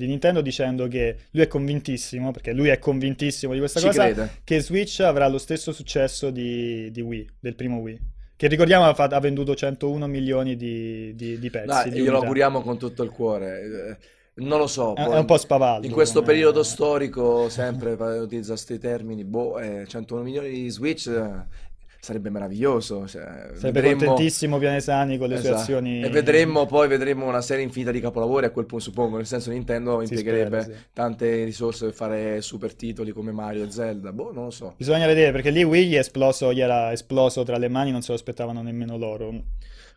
di 0.00 0.06
Nintendo 0.06 0.40
dicendo 0.40 0.88
che 0.88 1.16
lui 1.30 1.42
è 1.42 1.46
convintissimo, 1.46 2.30
perché 2.30 2.52
lui 2.52 2.68
è 2.68 2.78
convintissimo 2.78 3.52
di 3.52 3.58
questa 3.58 3.80
Ci 3.80 3.86
cosa, 3.86 4.04
crede. 4.04 4.30
che 4.44 4.60
Switch 4.60 5.00
avrà 5.00 5.28
lo 5.28 5.38
stesso 5.38 5.72
successo 5.72 6.30
di, 6.30 6.90
di 6.90 7.00
Wii, 7.00 7.28
del 7.38 7.54
primo 7.54 7.78
Wii 7.78 8.18
che 8.40 8.46
ricordiamo 8.46 8.86
ha, 8.86 8.94
fatto, 8.94 9.14
ha, 9.14 9.20
venduto 9.20 9.54
101 9.54 10.06
milioni 10.06 10.56
di, 10.56 11.14
di, 11.14 11.38
di 11.38 11.50
pezzi. 11.50 11.66
Dai, 11.66 11.90
glielo 11.90 12.20
auguriamo 12.20 12.62
con 12.62 12.78
tutto 12.78 13.02
il 13.02 13.10
cuore. 13.10 13.60
Eh, 13.60 13.96
non 14.36 14.58
lo 14.58 14.66
so. 14.66 14.94
È, 14.94 15.02
è 15.02 15.18
un 15.18 15.26
po' 15.26 15.36
spavaldo. 15.36 15.86
In 15.86 15.92
questo 15.92 16.22
periodo 16.22 16.60
è... 16.60 16.64
storico, 16.64 17.50
sempre 17.50 17.92
utilizzo 18.18 18.52
questi 18.52 18.78
termini, 18.78 19.24
boh, 19.24 19.58
eh, 19.58 19.84
101 19.86 20.22
milioni 20.22 20.48
di 20.48 20.70
Switch 20.70 21.08
eh, 21.08 21.68
sarebbe 22.00 22.30
meraviglioso. 22.30 23.06
Cioè, 23.06 23.22
sarebbe 23.54 23.80
vedremmo... 23.80 24.04
contentissimo 24.04 24.58
Pianesani 24.58 25.18
con 25.18 25.28
le 25.28 25.34
esatto. 25.34 25.54
sue 25.54 25.62
azioni. 25.62 26.02
E 26.02 26.08
vedremo 26.08 26.66
poi 26.66 26.88
vedremo 26.88 27.26
una 27.26 27.42
serie 27.42 27.62
infinita 27.62 27.90
di 27.90 28.00
capolavori 28.00 28.46
a 28.46 28.50
quel 28.50 28.66
punto, 28.66 28.84
suppongo. 28.84 29.16
Nel 29.16 29.26
senso, 29.26 29.50
Nintendo 29.50 30.00
impiegherebbe 30.00 30.62
spera, 30.62 30.78
sì. 30.78 30.84
tante 30.92 31.44
risorse 31.44 31.86
per 31.86 31.94
fare 31.94 32.40
super 32.40 32.74
titoli 32.74 33.12
come 33.12 33.32
Mario 33.32 33.64
e 33.64 33.70
Zelda. 33.70 34.12
Boh, 34.12 34.32
non 34.32 34.44
lo 34.44 34.50
so. 34.50 34.74
Bisogna 34.76 35.06
vedere 35.06 35.30
perché 35.30 35.50
lì 35.50 35.62
Wii 35.62 35.88
gli, 35.88 35.94
è 35.94 35.98
esploso, 35.98 36.52
gli 36.52 36.60
era 36.60 36.90
esploso 36.92 37.42
tra 37.44 37.58
le 37.58 37.68
mani, 37.68 37.90
non 37.90 38.02
se 38.02 38.08
lo 38.08 38.16
aspettavano 38.16 38.62
nemmeno 38.62 38.96
loro. 38.96 39.32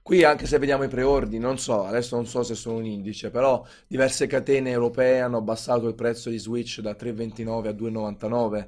Qui 0.03 0.25
anche 0.25 0.47
se 0.47 0.57
vediamo 0.57 0.83
i 0.83 0.89
preordini, 0.89 1.41
non 1.41 1.57
so, 1.57 1.85
adesso 1.85 2.17
non 2.17 2.25
so 2.25 2.43
se 2.43 2.55
sono 2.55 2.79
un 2.79 2.85
indice, 2.85 3.29
però 3.29 3.65
diverse 3.87 4.27
catene 4.27 4.69
europee 4.69 5.21
hanno 5.21 5.37
abbassato 5.37 5.87
il 5.87 5.95
prezzo 5.95 6.29
di 6.29 6.37
Switch 6.37 6.81
da 6.81 6.91
3,29 6.91 7.67
a 7.67 7.71
2,99 7.71 8.67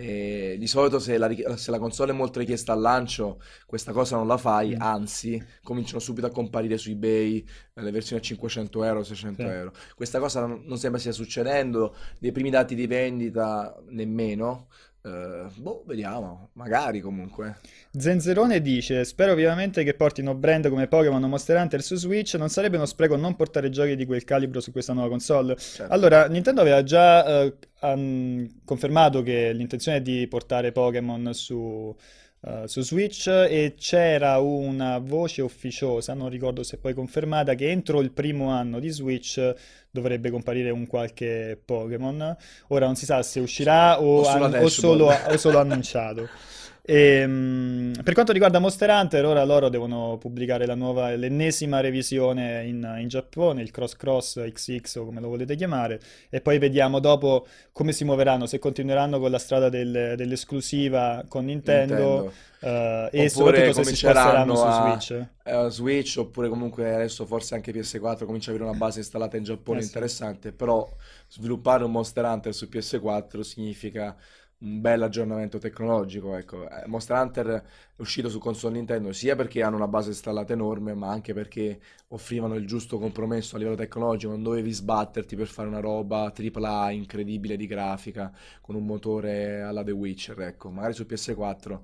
e 0.00 0.56
di 0.58 0.66
solito 0.68 1.00
se 1.00 1.18
la, 1.18 1.28
se 1.56 1.72
la, 1.72 1.78
console 1.80 2.12
è 2.12 2.14
molto 2.14 2.38
richiesta 2.38 2.72
al 2.72 2.80
lancio, 2.80 3.42
questa 3.66 3.90
cosa 3.90 4.16
non 4.16 4.28
la 4.28 4.36
fai, 4.36 4.76
mm. 4.76 4.80
anzi, 4.80 5.44
cominciano 5.62 5.98
subito 5.98 6.26
a 6.26 6.30
comparire 6.30 6.78
su 6.78 6.90
eBay 6.90 7.44
eh, 7.74 7.82
le 7.82 7.90
versioni 7.90 8.20
a 8.20 8.24
500 8.24 8.84
euro, 8.84 9.02
600 9.02 9.42
sì. 9.42 9.48
euro. 9.48 9.72
Questa 9.96 10.20
cosa 10.20 10.46
non, 10.46 10.62
non 10.66 10.78
sembra 10.78 11.00
stia 11.00 11.10
succedendo, 11.10 11.96
dei 12.20 12.30
primi 12.30 12.50
dati 12.50 12.76
di 12.76 12.86
vendita 12.86 13.76
nemmeno. 13.88 14.68
Uh, 15.08 15.50
boh, 15.60 15.82
vediamo, 15.86 16.50
magari 16.52 17.00
comunque. 17.00 17.58
Zenzerone 17.90 18.60
dice: 18.60 19.04
Spero 19.04 19.34
vivamente 19.34 19.82
che 19.84 19.94
portino 19.94 20.34
brand 20.34 20.68
come 20.68 20.86
Pokémon 20.86 21.22
o 21.22 21.28
Monster 21.28 21.56
Hunter 21.56 21.82
su 21.82 21.96
Switch. 21.96 22.34
Non 22.34 22.48
sarebbe 22.48 22.76
uno 22.76 22.86
spreco 22.86 23.16
non 23.16 23.34
portare 23.36 23.70
giochi 23.70 23.96
di 23.96 24.04
quel 24.04 24.24
calibro 24.24 24.60
su 24.60 24.72
questa 24.72 24.92
nuova 24.92 25.08
console. 25.08 25.56
Certo. 25.56 25.92
Allora, 25.92 26.26
Nintendo 26.28 26.60
aveva 26.60 26.82
già 26.82 27.44
uh, 27.44 27.56
um, 27.86 28.46
confermato 28.64 29.22
che 29.22 29.52
l'intenzione 29.52 29.98
è 29.98 30.02
di 30.02 30.26
portare 30.28 30.72
Pokémon 30.72 31.32
su. 31.32 31.96
Uh, 32.40 32.66
su 32.66 32.82
Switch 32.82 33.26
e 33.26 33.74
c'era 33.76 34.38
una 34.38 34.98
voce 34.98 35.42
ufficiosa, 35.42 36.14
non 36.14 36.28
ricordo 36.28 36.62
se 36.62 36.78
poi 36.78 36.94
confermata, 36.94 37.54
che 37.54 37.68
entro 37.68 38.00
il 38.00 38.12
primo 38.12 38.50
anno 38.50 38.78
di 38.78 38.90
Switch 38.90 39.54
dovrebbe 39.90 40.30
comparire 40.30 40.70
un 40.70 40.86
qualche 40.86 41.60
Pokémon. 41.62 42.36
Ora 42.68 42.86
non 42.86 42.94
si 42.94 43.06
sa 43.06 43.22
se 43.24 43.40
uscirà 43.40 44.00
o, 44.00 44.24
an- 44.26 44.54
o, 44.54 44.68
solo, 44.68 45.10
o 45.10 45.36
solo 45.36 45.58
annunciato. 45.58 46.28
E, 46.90 47.22
um, 47.22 47.92
per 48.02 48.14
quanto 48.14 48.32
riguarda 48.32 48.58
Monster 48.58 48.88
Hunter, 48.88 49.22
ora 49.26 49.44
loro 49.44 49.68
devono 49.68 50.16
pubblicare 50.16 50.64
la 50.64 50.74
nuova, 50.74 51.14
l'ennesima 51.14 51.80
revisione 51.80 52.64
in, 52.64 52.96
in, 52.98 53.08
Giappone, 53.08 53.60
il 53.60 53.70
Cross 53.70 53.96
Cross 53.96 54.50
XX 54.50 54.96
o 54.96 55.04
come 55.04 55.20
lo 55.20 55.28
volete 55.28 55.54
chiamare, 55.54 56.00
e 56.30 56.40
poi 56.40 56.56
vediamo 56.56 56.98
dopo 56.98 57.46
come 57.72 57.92
si 57.92 58.04
muoveranno, 58.04 58.46
se 58.46 58.58
continueranno 58.58 59.20
con 59.20 59.30
la 59.30 59.38
strada 59.38 59.68
del, 59.68 60.14
dell'esclusiva 60.16 61.26
con 61.28 61.44
Nintendo, 61.44 61.94
Nintendo. 61.94 62.32
Uh, 62.60 63.08
e 63.12 63.28
soprattutto 63.28 63.72
se 63.74 63.84
si 63.84 63.96
sposteranno 63.96 64.56
su 64.56 64.70
Switch. 64.70 65.26
Uh, 65.44 65.68
Switch 65.68 66.16
oppure 66.16 66.48
comunque 66.48 66.94
adesso 66.94 67.26
forse 67.26 67.54
anche 67.54 67.70
PS4 67.70 68.24
comincia 68.24 68.50
ad 68.50 68.56
avere 68.56 68.70
una 68.70 68.78
base 68.78 69.00
installata 69.00 69.36
in 69.36 69.44
Giappone 69.44 69.80
eh, 69.80 69.84
interessante, 69.84 70.48
sì. 70.48 70.54
però 70.54 70.88
sviluppare 71.28 71.84
un 71.84 71.90
Monster 71.90 72.24
Hunter 72.24 72.54
su 72.54 72.66
PS4 72.72 73.40
significa 73.40 74.16
un 74.60 74.80
bel 74.80 75.02
aggiornamento 75.02 75.58
tecnologico. 75.58 76.36
Ecco. 76.36 76.68
Eh, 76.68 76.86
Monster 76.86 77.16
Hunter 77.16 77.46
è 77.46 78.00
uscito 78.00 78.28
su 78.28 78.38
console 78.38 78.74
Nintendo 78.74 79.12
sia 79.12 79.36
perché 79.36 79.62
hanno 79.62 79.76
una 79.76 79.88
base 79.88 80.10
installata 80.10 80.52
enorme, 80.52 80.94
ma 80.94 81.10
anche 81.10 81.32
perché 81.32 81.80
offrivano 82.08 82.54
il 82.54 82.66
giusto 82.66 82.98
compromesso 82.98 83.56
a 83.56 83.58
livello 83.58 83.76
tecnologico. 83.76 84.32
Non 84.32 84.42
dovevi 84.42 84.72
sbatterti 84.72 85.36
per 85.36 85.46
fare 85.46 85.68
una 85.68 85.80
roba 85.80 86.32
AAA 86.32 86.90
incredibile 86.90 87.56
di 87.56 87.66
grafica 87.66 88.32
con 88.60 88.74
un 88.74 88.84
motore 88.84 89.62
alla 89.62 89.84
The 89.84 89.92
Witcher. 89.92 90.40
Ecco. 90.40 90.70
Magari 90.70 90.94
su 90.94 91.04
PS4 91.08 91.80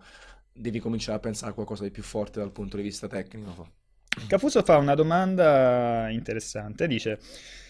devi 0.53 0.79
cominciare 0.79 1.19
a 1.19 1.21
pensare 1.21 1.53
a 1.53 1.55
qualcosa 1.55 1.85
di 1.85 1.91
più 1.91 2.03
forte 2.03 2.41
dal 2.41 2.53
punto 2.53 2.77
di 2.77 2.83
vista 2.83 3.07
tecnico. 3.07 3.83
Cafuso 4.29 4.63
fa 4.63 4.77
una 4.77 4.95
domanda 4.95 6.09
interessante, 6.09 6.87
dice 6.87 7.19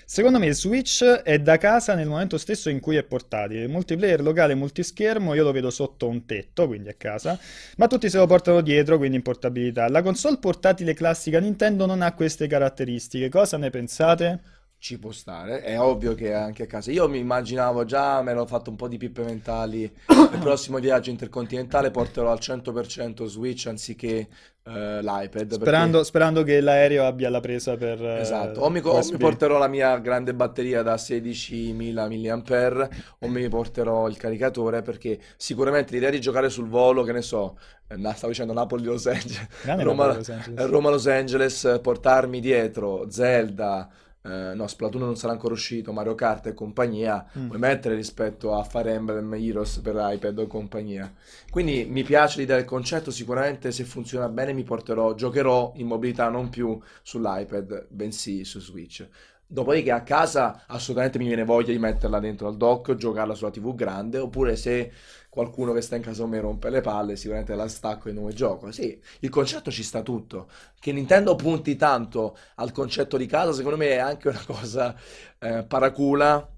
Secondo 0.06 0.38
me 0.38 0.52
Switch 0.52 1.02
è 1.02 1.38
da 1.38 1.56
casa 1.56 1.94
nel 1.94 2.06
momento 2.06 2.36
stesso 2.36 2.68
in 2.68 2.78
cui 2.80 2.96
è 2.96 3.02
portatile. 3.02 3.62
Il 3.62 3.70
multiplayer 3.70 4.20
locale 4.20 4.54
multischermo 4.54 5.34
io 5.34 5.42
lo 5.42 5.52
vedo 5.52 5.70
sotto 5.70 6.06
un 6.08 6.26
tetto, 6.26 6.66
quindi 6.66 6.90
a 6.90 6.94
casa, 6.94 7.38
ma 7.76 7.86
tutti 7.86 8.10
se 8.10 8.18
lo 8.18 8.26
portano 8.26 8.60
dietro, 8.60 8.98
quindi 8.98 9.16
in 9.16 9.22
portabilità. 9.22 9.88
La 9.88 10.02
console 10.02 10.38
portatile 10.38 10.92
classica 10.92 11.40
Nintendo 11.40 11.86
non 11.86 12.02
ha 12.02 12.12
queste 12.12 12.46
caratteristiche. 12.46 13.28
Cosa 13.28 13.56
ne 13.56 13.70
pensate? 13.70 14.40
Ci 14.84 14.98
può 14.98 15.12
stare, 15.12 15.62
è 15.62 15.80
ovvio 15.80 16.12
che 16.12 16.34
anche 16.34 16.64
a 16.64 16.66
casa. 16.66 16.90
Io 16.90 17.08
mi 17.08 17.16
immaginavo 17.18 17.86
già, 17.86 18.20
me 18.20 18.34
l'ho 18.34 18.44
fatto 18.44 18.68
un 18.68 18.76
po' 18.76 18.86
di 18.86 18.98
pippe 18.98 19.22
mentali. 19.22 19.84
Il 19.84 20.36
prossimo 20.40 20.76
viaggio 20.76 21.08
intercontinentale 21.08 21.90
porterò 21.90 22.30
al 22.30 22.36
100% 22.38 23.24
Switch 23.24 23.66
anziché 23.66 24.28
eh, 24.62 25.00
l'iPad. 25.00 25.54
Sperando, 25.54 25.90
perché... 25.92 26.04
sperando 26.04 26.42
che 26.42 26.60
l'aereo 26.60 27.06
abbia 27.06 27.30
la 27.30 27.40
presa 27.40 27.78
per... 27.78 27.98
eh, 28.04 28.20
Esatto, 28.20 28.60
o 28.60 28.68
mi, 28.68 28.82
o 28.84 29.00
mi 29.10 29.16
porterò 29.16 29.56
la 29.56 29.68
mia 29.68 29.96
grande 30.00 30.34
batteria 30.34 30.82
da 30.82 30.96
16.000 30.96 31.94
mAh 31.94 32.88
o 33.20 33.28
mi 33.28 33.48
porterò 33.48 34.06
il 34.06 34.18
caricatore 34.18 34.82
perché 34.82 35.18
sicuramente 35.38 35.94
l'idea 35.94 36.10
di 36.10 36.20
giocare 36.20 36.50
sul 36.50 36.68
volo, 36.68 37.04
che 37.04 37.12
ne 37.12 37.22
so, 37.22 37.56
eh, 37.88 37.96
stavo 37.96 38.28
dicendo 38.28 38.52
Napoli-Los 38.52 39.06
Angeles, 39.06 39.48
Roma- 39.62 40.08
Napoli, 40.08 40.16
Los 40.18 40.28
Angeles. 40.28 40.66
Roma-Los 40.66 41.06
Angeles, 41.06 41.78
portarmi 41.80 42.38
dietro 42.38 43.08
Zelda, 43.08 43.88
eh, 44.24 44.52
no, 44.54 44.66
Splatoon 44.66 45.02
non 45.04 45.16
sarà 45.16 45.32
ancora 45.32 45.52
uscito, 45.54 45.92
Mario 45.92 46.14
Kart 46.14 46.46
e 46.46 46.54
compagnia, 46.54 47.26
Mm. 47.38 47.48
puoi 47.48 47.58
mettere 47.58 47.94
rispetto 47.94 48.54
a 48.54 48.64
Fire 48.64 48.92
Emblem 48.92 49.32
Heroes 49.34 49.78
per 49.78 49.94
iPad 49.98 50.38
o 50.38 50.46
compagnia. 50.46 51.12
Quindi 51.50 51.86
mi 51.88 52.02
piace 52.02 52.38
l'idea 52.40 52.56
del 52.56 52.64
concetto, 52.64 53.10
sicuramente 53.10 53.70
se 53.72 53.84
funziona 53.84 54.28
bene 54.28 54.52
mi 54.52 54.62
porterò, 54.62 55.14
giocherò 55.14 55.72
in 55.76 55.86
mobilità 55.86 56.28
non 56.28 56.48
più 56.48 56.80
sull'iPad, 57.02 57.86
bensì 57.90 58.44
su 58.44 58.60
Switch. 58.60 59.06
Dopodiché 59.46 59.90
a 59.92 60.02
casa 60.02 60.64
assolutamente 60.66 61.18
mi 61.18 61.26
viene 61.26 61.44
voglia 61.44 61.70
di 61.70 61.78
metterla 61.78 62.18
dentro 62.18 62.48
al 62.48 62.56
dock, 62.56 62.94
giocarla 62.94 63.34
sulla 63.34 63.50
TV 63.50 63.74
grande, 63.74 64.18
oppure 64.18 64.56
se 64.56 64.90
qualcuno 65.34 65.72
che 65.72 65.80
sta 65.80 65.96
in 65.96 66.02
casa 66.02 66.24
me 66.26 66.38
rompe 66.38 66.70
le 66.70 66.80
palle, 66.80 67.16
sicuramente 67.16 67.56
la 67.56 67.66
stacco 67.66 68.08
e 68.08 68.12
nuovo 68.12 68.30
gioco. 68.30 68.70
Sì, 68.70 68.96
il 69.20 69.30
concetto 69.30 69.72
ci 69.72 69.82
sta 69.82 70.00
tutto. 70.00 70.48
Che 70.78 70.92
Nintendo 70.92 71.34
punti 71.34 71.74
tanto 71.74 72.36
al 72.54 72.70
concetto 72.70 73.16
di 73.16 73.26
casa, 73.26 73.52
secondo 73.52 73.76
me 73.76 73.88
è 73.88 73.96
anche 73.96 74.28
una 74.28 74.44
cosa 74.46 74.94
eh, 75.40 75.64
paracula 75.64 76.48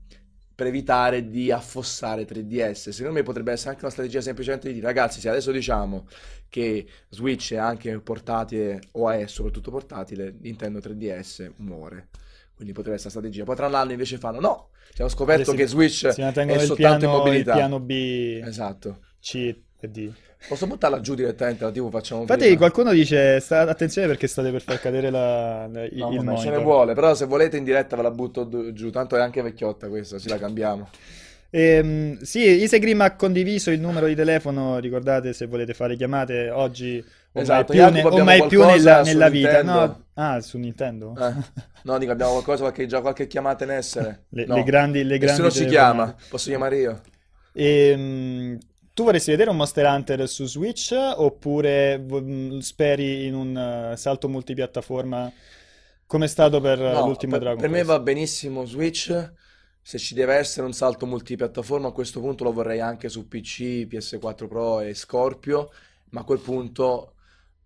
per 0.55 0.67
evitare 0.67 1.31
di 1.31 1.51
affossare 1.51 2.27
3DS. 2.27 2.91
Secondo 2.91 3.17
me 3.17 3.23
potrebbe 3.23 3.53
essere 3.53 3.71
anche 3.71 3.83
una 3.83 3.93
strategia 3.93 4.21
semplicemente 4.21 4.69
di 4.69 4.75
dire, 4.75 4.87
ragazzi, 4.87 5.21
se 5.21 5.31
adesso 5.31 5.53
diciamo 5.53 6.07
che 6.51 6.87
Switch 7.09 7.55
è 7.55 7.57
anche 7.57 7.99
portatile 8.01 8.81
o 8.93 9.09
è 9.09 9.27
soprattutto 9.27 9.71
portatile, 9.71 10.35
Nintendo 10.39 10.81
3DS 10.81 11.51
muore. 11.57 12.09
Quindi 12.57 12.73
potrebbe 12.73 12.97
essere 12.97 13.13
una 13.15 13.21
strategia. 13.21 13.45
Poi 13.45 13.55
tra 13.57 13.69
l'anno 13.69 13.93
invece 13.93 14.17
fanno 14.17 14.41
no, 14.41 14.69
abbiamo 14.91 15.11
scoperto 15.11 15.51
Si- 15.51 15.57
che 15.57 15.67
Switch 15.67 16.11
Si 16.11 16.21
è 16.23 16.27
il 16.27 16.61
soltanto 16.61 16.73
in 16.73 16.77
piano, 16.77 16.97
il 17.03 17.09
mobilità. 17.09 17.53
piano 17.53 17.81
B, 17.81 18.41
Esatto. 18.45 18.99
C 19.21 19.55
e 19.79 19.89
D. 19.89 20.11
Posso 20.49 20.67
buttarla 20.67 21.01
giù 21.01 21.15
direttamente 21.15 21.65
la 21.65 21.71
TV, 21.71 21.91
facciamo 21.91 22.21
Infatti 22.23 22.41
prima. 22.45 22.57
qualcuno 22.57 22.93
dice, 22.93 23.41
sta, 23.41 23.63
attenzione 23.63 24.07
perché 24.07 24.27
state 24.27 24.51
per 24.51 24.63
far 24.63 24.81
cadere 24.81 25.11
la, 25.11 25.67
la- 25.67 25.85
il 25.85 25.97
No, 25.97 26.11
il 26.13 26.17
vabbè, 26.19 26.37
ce 26.39 26.45
ne 26.45 26.51
monitor. 26.51 26.63
vuole, 26.63 26.95
però 26.95 27.15
se 27.15 27.25
volete 27.27 27.57
in 27.57 27.65
diretta 27.65 27.97
ve 27.97 28.03
la 28.03 28.11
butto 28.11 28.73
giù, 28.73 28.91
tanto 28.91 29.17
è 29.17 29.21
anche 29.21 29.43
vecchiotta 29.43 29.89
questa, 29.89 30.19
ci 30.19 30.29
la 30.29 30.39
cambiamo. 30.39 30.89
Ehm, 31.51 32.19
sì, 32.21 32.41
Isegrim 32.63 33.01
ha 33.01 33.15
condiviso 33.17 33.71
il 33.71 33.81
numero 33.81 34.07
di 34.07 34.15
telefono, 34.15 34.79
ricordate 34.79 35.33
se 35.33 35.47
volete 35.47 35.75
fare 35.75 35.97
chiamate 35.97 36.51
oggi 36.51 37.05
o 37.33 37.43
Esatto, 37.43 37.45
mai 37.45 37.67
più, 37.67 37.89
ne- 37.91 38.07
o 38.09 38.21
mai 38.21 38.45
più 38.45 38.65
nella, 38.65 39.01
nella 39.01 39.29
vita. 39.29 39.63
No, 39.63 40.07
ah, 40.15 40.41
su 40.41 40.59
Nintendo? 40.59 41.19
Eh, 41.19 41.35
no, 41.83 41.99
dico, 41.99 42.13
abbiamo 42.13 42.33
qualcosa, 42.33 42.63
qualche, 42.63 42.87
già 42.87 43.01
qualche 43.01 43.27
chiamata 43.27 43.65
in 43.65 43.71
essere? 43.71 44.27
Le, 44.37 44.45
No, 44.45 44.57
le 44.57 44.63
grandi, 44.63 45.03
le 45.05 45.19
grandi 45.19 45.51
nessuno 45.51 45.51
ci 45.51 45.65
chiama, 45.67 46.15
posso 46.29 46.49
chiamare 46.51 46.79
io? 46.79 47.03
Ehm, 47.53 48.59
tu 48.93 49.05
vorresti 49.05 49.31
vedere 49.31 49.51
un 49.51 49.57
Monster 49.57 49.87
Hunter 49.87 50.29
su 50.29 50.45
Switch 50.47 50.93
oppure 50.93 51.99
mh, 51.99 52.59
speri 52.59 53.27
in 53.27 53.35
un 53.35 53.57
eh, 53.93 53.97
salto 53.97 54.29
multipiattaforma 54.29 55.33
come 56.07 56.25
è 56.27 56.29
stato 56.29 56.61
per 56.61 56.79
No, 56.89 57.03
l'ultimo 57.03 57.39
per, 57.39 57.39
Dragon 57.39 57.65
per 57.65 57.69
me 57.69 57.83
Quest? 57.83 57.85
va 57.85 57.99
benissimo 58.01 58.65
Switch, 58.65 59.33
se 59.89 59.99
ci 59.99 60.15
deve 60.15 60.35
essere 60.35 60.67
un 60.67 60.73
salto 60.73 61.07
multipiattaforma 61.07 61.87
a 61.89 61.93
questo 61.93 62.19
punto 62.19 62.43
lo 62.43 62.53
vorrei 62.53 62.81
anche 62.81 63.09
su 63.09 63.29
PC, 63.29 63.87
PS4 63.87 64.49
Pro 64.49 64.81
e 64.81 64.95
Scorpio, 64.95 65.71
ma 66.11 66.23
a 66.23 66.25
quel 66.25 66.41
punto 66.41 67.15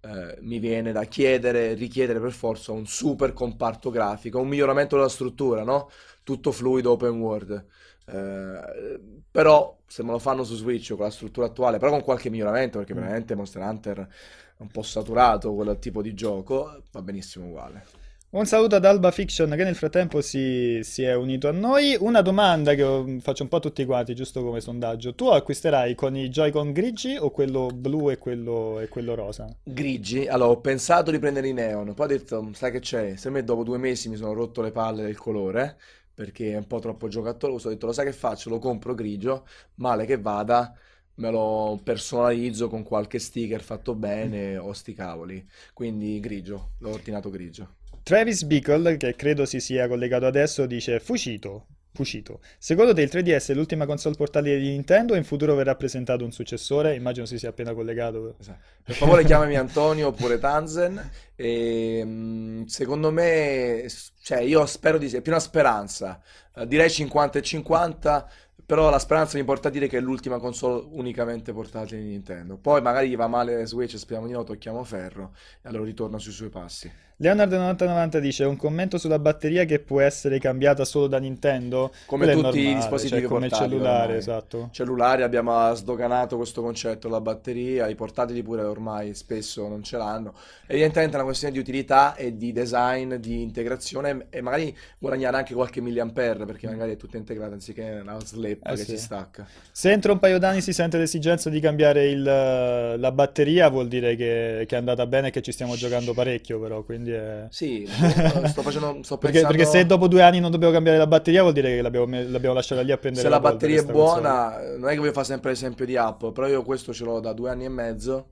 eh, 0.03 0.37
mi 0.43 0.59
viene 0.59 0.93
da 0.93 1.05
chiedere, 1.05 1.73
richiedere 1.73 2.21
per 2.21 2.33
forza 2.33 2.73
un 2.73 2.87
super 2.87 3.33
comparto 3.33 3.89
grafico, 3.91 4.39
un 4.39 4.49
miglioramento 4.49 4.97
della 4.97 5.09
struttura, 5.09 5.63
no? 5.65 5.91
Tutto 6.23 6.53
fluido, 6.53 6.91
open 6.93 7.19
world. 7.19 7.65
Eh, 8.05 9.01
però 9.31 9.79
se 9.87 10.03
me 10.03 10.11
lo 10.11 10.19
fanno 10.19 10.45
su 10.45 10.57
Switch 10.57 10.89
con 10.95 11.05
la 11.07 11.11
struttura 11.11 11.47
attuale, 11.47 11.79
però 11.79 11.91
con 11.91 12.03
qualche 12.03 12.29
miglioramento, 12.29 12.77
perché 12.79 12.93
Mm. 12.95 12.99
veramente 12.99 13.35
Monster 13.35 13.63
Hunter 13.63 13.99
è 13.99 14.63
un 14.63 14.69
po' 14.69 14.83
saturato 14.83 15.55
quel 15.55 15.79
tipo 15.79 16.03
di 16.03 16.13
gioco, 16.13 16.83
va 16.93 17.01
benissimo 17.03 17.47
uguale. 17.47 18.00
Un 18.33 18.47
saluto 18.47 18.77
ad 18.77 18.85
Alba 18.85 19.11
Fiction 19.13 19.51
che 19.51 19.65
nel 19.65 19.75
frattempo 19.77 20.21
si, 20.21 20.81
si 20.83 21.03
è 21.03 21.15
unito 21.15 21.49
a 21.49 21.53
noi. 21.53 21.97
Una 21.99 22.23
domanda 22.23 22.75
che 22.75 22.83
ho- 22.83 23.05
faccio 23.21 23.43
un 23.43 23.49
po' 23.49 23.57
a 23.57 23.61
tutti 23.61 23.85
quanti, 23.85 24.15
giusto 24.15 24.43
come 24.45 24.61
sondaggio. 24.61 25.15
Tu 25.15 25.27
acquisterai 25.27 25.95
con 25.97 26.17
i 26.17 26.29
Joy-Con 26.29 26.73
grigi 26.73 27.17
o 27.17 27.31
quello 27.31 27.67
blu 27.75 28.09
e 28.11 28.19
quello, 28.19 28.79
e 28.81 28.89
quello 28.89 29.15
rosa? 29.15 29.49
Grigi, 29.63 30.27
allora 30.29 30.51
ho 30.51 30.61
pensato 30.61 31.11
di 31.11 31.19
prendere 31.19 31.49
i 31.49 31.53
neon, 31.53 31.93
poi 31.95 32.07
ho 32.07 32.09
detto, 32.09 32.51
sai 32.53 32.71
che 32.71 32.81
c'è? 32.81 33.17
Se 33.17 33.31
me 33.31 33.43
dopo 33.43 33.65
due 33.65 33.79
mesi 33.79 34.09
mi 34.09 34.17
sono 34.17 34.33
rotto 34.33 34.63
le 34.63 34.71
palle 34.71 35.03
del 35.03 35.17
colore, 35.17 35.77
perché 36.15 36.53
è 36.53 36.57
un 36.57 36.67
po' 36.67 36.79
troppo 36.79 37.09
giocattoloso, 37.09 37.67
ho 37.69 37.71
detto, 37.71 37.87
lo 37.87 37.93
sai 37.93 38.05
che 38.07 38.13
faccio? 38.13 38.49
Lo 38.49 38.59
compro 38.59 38.95
grigio, 38.95 39.47
male 39.77 40.07
che 40.07 40.19
vada, 40.19 40.73
me 41.15 41.31
lo 41.31 41.81
personalizzo 41.83 42.69
con 42.69 42.83
qualche 42.85 43.19
sticker 43.19 43.61
fatto 43.61 43.95
bene 43.95 44.57
o 44.57 44.73
sti 44.73 44.95
cavoli. 44.95 45.45
Quindi 45.73 46.21
grigio, 46.21 46.73
l'ho 46.79 46.91
ordinato 46.91 47.31
grigio. 47.31 47.75
Travis 48.03 48.43
Bickle, 48.45 48.97
che 48.97 49.15
credo 49.15 49.45
si 49.45 49.61
sia 49.61 49.87
collegato 49.87 50.27
adesso, 50.27 50.67
dice 50.67 51.01
Fucito. 51.01 51.67
Fucito. 51.93 52.41
Secondo 52.59 52.95
te 52.95 53.03
il 53.03 53.11
3DS 53.13 53.51
è 53.51 53.55
l'ultima 53.55 53.85
console 53.85 54.15
portatile 54.15 54.59
di 54.59 54.71
Nintendo 54.71 55.15
e 55.15 55.19
in 55.19 55.25
futuro 55.25 55.55
verrà 55.55 55.75
presentato 55.75 56.25
un 56.25 56.31
successore? 56.31 56.95
Immagino 56.95 57.27
si 57.27 57.37
sia 57.37 57.49
appena 57.49 57.75
collegato. 57.75 58.37
Esatto. 58.39 58.59
Per 58.85 58.95
favore 58.95 59.25
chiamami 59.25 59.57
Antonio 59.57 60.09
oppure 60.09 60.39
Tanzen. 60.39 61.11
E, 61.35 62.03
mm, 62.05 62.65
secondo 62.67 63.11
me, 63.11 63.87
cioè, 64.23 64.39
io 64.41 64.65
spero 64.67 64.99
di 64.99 65.09
è 65.09 65.21
più 65.21 65.33
una 65.33 65.41
speranza. 65.41 66.21
Eh, 66.55 66.67
direi 66.67 66.89
50 66.89 67.39
e 67.39 67.43
50, 67.43 68.31
però 68.65 68.89
la 68.89 69.01
speranza 69.01 69.37
mi 69.37 69.45
porta 69.45 69.67
a 69.67 69.71
dire 69.73 69.89
che 69.89 69.99
è 69.99 70.01
l'ultima 70.01 70.39
console 70.39 70.87
unicamente 70.93 71.53
portatile 71.53 72.01
di 72.01 72.09
Nintendo. 72.09 72.57
Poi 72.57 72.81
magari 72.81 73.09
gli 73.09 73.17
va 73.17 73.27
male 73.27 73.67
Switch, 73.67 73.99
speriamo 73.99 74.29
di 74.29 74.33
no, 74.33 74.45
tocchiamo 74.45 74.85
ferro 74.85 75.35
e 75.61 75.69
allora 75.69 75.85
ritorna 75.85 76.19
sui 76.19 76.33
suoi 76.33 76.51
passi. 76.51 76.91
Leonard 77.23 77.53
9090 77.53 78.19
dice 78.19 78.45
un 78.45 78.57
commento 78.57 78.97
sulla 78.97 79.19
batteria 79.19 79.67
che 79.67 79.79
può 79.79 80.01
essere 80.01 80.39
cambiata 80.39 80.87
solo 80.87 81.07
da 81.07 81.19
Nintendo. 81.19 81.93
Come 82.07 82.25
Quello 82.25 82.41
tutti 82.41 82.61
i 82.61 82.63
normale, 82.63 82.81
dispositivi 82.81 83.21
cioè 83.21 83.29
come 83.29 83.47
il 83.47 83.53
cellulare, 83.53 84.03
ormai. 84.05 84.17
esatto. 84.17 84.69
Cellulari 84.73 85.23
abbiamo 85.23 85.75
sdoganato 85.75 86.37
questo 86.37 86.63
concetto, 86.63 87.11
la 87.11 87.21
batteria, 87.21 87.89
i 87.89 87.95
portatili 87.95 88.43
pure 88.43 88.63
ormai 88.63 89.13
spesso 89.13 89.69
non 89.69 89.83
ce 89.83 89.99
l'hanno. 89.99 90.33
Evidentemente 90.67 91.13
è 91.13 91.17
una 91.17 91.25
questione 91.27 91.53
di 91.53 91.59
utilità 91.61 92.15
e 92.15 92.39
di 92.39 92.53
design, 92.53 93.17
di 93.17 93.43
integrazione 93.43 94.29
e 94.31 94.41
magari 94.41 94.75
guadagnare 94.97 95.37
anche 95.37 95.53
qualche 95.53 95.83
milliampere 95.83 96.47
perché 96.47 96.69
magari 96.69 96.93
è 96.93 96.97
tutta 96.97 97.19
integrata 97.19 97.53
anziché 97.53 97.99
una 98.01 98.19
slap 98.25 98.65
Eh 98.67 98.71
che 98.77 98.85
sì. 98.85 98.93
si 98.93 98.97
stacca. 98.97 99.47
Se 99.71 99.91
entro 99.93 100.13
un 100.15 100.19
paio 100.21 100.39
d'anni 100.39 100.63
si 100.63 100.73
sente 100.73 100.97
l'esigenza 100.97 101.51
di 101.51 101.61
cambiare 101.61 102.09
il- 102.09 102.23
la 102.23 103.13
batteria, 103.13 103.69
vuol 103.69 103.89
dire 103.89 104.17
che, 104.17 104.65
che 104.67 104.75
è 104.75 104.79
andata 104.79 105.07
bene 105.07 105.29
e 105.29 105.31
che 105.31 105.43
ci 105.43 105.53
stiamo 105.53 105.75
giocando 105.77 106.15
parecchio, 106.15 106.59
però, 106.59 106.83
quindi 106.83 107.10
è... 107.13 107.47
Sì, 107.51 107.87
sto 107.89 108.63
facendo, 108.63 108.99
sto 109.03 109.19
Perché, 109.19 109.41
perché 109.41 109.57
pensando 109.57 109.79
se 109.79 109.87
dopo 109.87 110.09
due 110.09 110.23
anni 110.23 110.41
non 110.41 110.51
dobbiamo 110.51 110.73
cambiare 110.73 110.99
la 110.99 111.07
batteria, 111.07 111.43
vuol 111.43 111.53
dire 111.53 111.77
che 111.77 111.83
l'abbiamo 111.83 112.07
l'abbiamo 112.07 112.55
lasciata 112.55 112.81
lì 112.81 112.93
a 112.93 112.99
prendere 112.99 113.25
se 113.25 113.31
la 113.31 113.41
polvere, 113.41 113.59
batteria 113.59 113.81
è 113.81 113.83
sta 113.83 113.93
console. 113.93 114.21
buona, 114.21 114.77
non 114.79 114.89
è 114.89 114.93
che 114.93 114.99
voglio 114.99 115.13
fare 115.13 115.27
sempre 115.27 115.51
l'esempio 115.51 115.85
di 115.85 115.97
Apple, 115.97 116.33
però 116.33 116.47
io 116.47 116.63
questo 116.63 116.93
ce 116.93 117.05
l'ho 117.05 117.21
da 117.21 117.33
due 117.33 117.51
anni 117.51 117.65
e 117.65 117.69
mezzo 117.69 118.27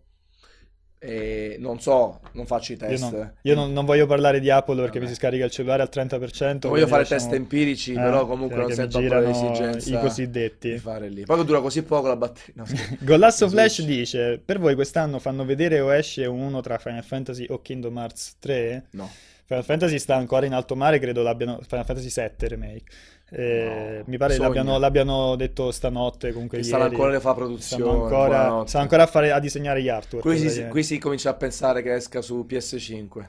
e 1.01 1.57
non 1.59 1.81
so, 1.81 2.21
non 2.33 2.47
faccio 2.47 2.73
i 2.73 2.77
Io, 2.81 2.87
test. 2.89 3.03
non, 3.13 3.33
io 3.43 3.55
non- 3.55 3.73
non 3.73 3.85
voglio 3.85 4.07
parlare 4.07 4.41
di 4.41 4.51
Apple 4.51 4.75
perché 4.77 4.95
Vabbè. 4.99 5.05
mi 5.05 5.09
si 5.09 5.15
scarica 5.15 5.45
il 5.45 5.51
cellulare 5.51 5.83
al 5.83 5.89
30%. 5.91 6.69
Non 6.69 6.77
voglio 6.77 6.87
fare 6.89 7.03
lasciamo- 7.03 7.21
test 7.21 7.33
empirici, 7.33 7.93
Eh, 7.93 7.95
però 7.97 8.27
comunque 8.27 8.57
che 8.57 8.63
non 8.63 8.73
sento 8.73 8.99
ancora 8.99 9.21
l'esigenza 9.21 9.97
i 9.97 10.01
cosiddetti. 10.01 10.71
di 10.73 10.79
fare 10.79 11.09
lì. 11.09 11.23
Poi 11.25 11.45
dura 11.45 11.61
così 11.61 11.83
poco 11.83 12.09
la 12.09 12.17
batteria. 12.17 12.53
No, 12.57 12.65
Switch. 12.67 13.49
Flash 13.49 13.83
dice: 13.85 14.41
Per 14.45 14.59
voi 14.59 14.75
quest'anno 14.75 15.19
fanno 15.19 15.45
vedere 15.45 15.81
o 15.81 15.93
esce 15.95 16.27
uno 16.27 16.61
tra 16.61 16.79
Final 16.79 17.05
Fantasy 17.05 17.47
o 17.49 17.61
Kingdom 17.63 17.97
Hearts 17.97 18.37
3? 18.39 18.87
No. 18.91 19.09
Final 19.47 19.65
Fantasy 19.65 19.99
sta 19.99 20.15
ancora 20.17 20.45
in 20.45 20.53
alto 20.53 20.77
mare, 20.77 20.99
credo 20.99 21.23
l'abbiano. 21.23 21.59
Final 21.67 21.85
Fantasy 21.87 22.11
7 22.11 22.49
Remake. 22.49 22.83
Eh, 23.31 24.03
No, 24.05 24.05
mi 24.07 24.17
pare 24.17 24.37
l'abbiano, 24.39 24.79
l'abbiano 24.79 25.37
detto 25.37 25.71
stanotte, 25.71 26.33
comunque 26.33 26.63
stanno 26.63 26.85
ancora 26.85 27.11
le 27.11 27.21
fa 27.21 27.33
Stanno 27.33 27.47
produzione. 27.47 27.85
ancora, 27.91 28.27
buonanotte. 28.27 28.69
stanno 28.69 28.83
ancora 28.85 29.03
a, 29.03 29.07
fare, 29.07 29.31
a 29.33 29.39
disegnare 29.41 29.83
gli 29.83 29.89
artwork. 29.89 30.25
Qui 30.25 30.49
si, 30.49 30.67
qui 30.69 30.83
si 30.83 30.99
comincia 30.99 31.31
a 31.31 31.35
pensare 31.35 31.83
che 31.83 31.95
esca 31.95 32.23
su 32.23 32.45
PS5. 32.49 33.29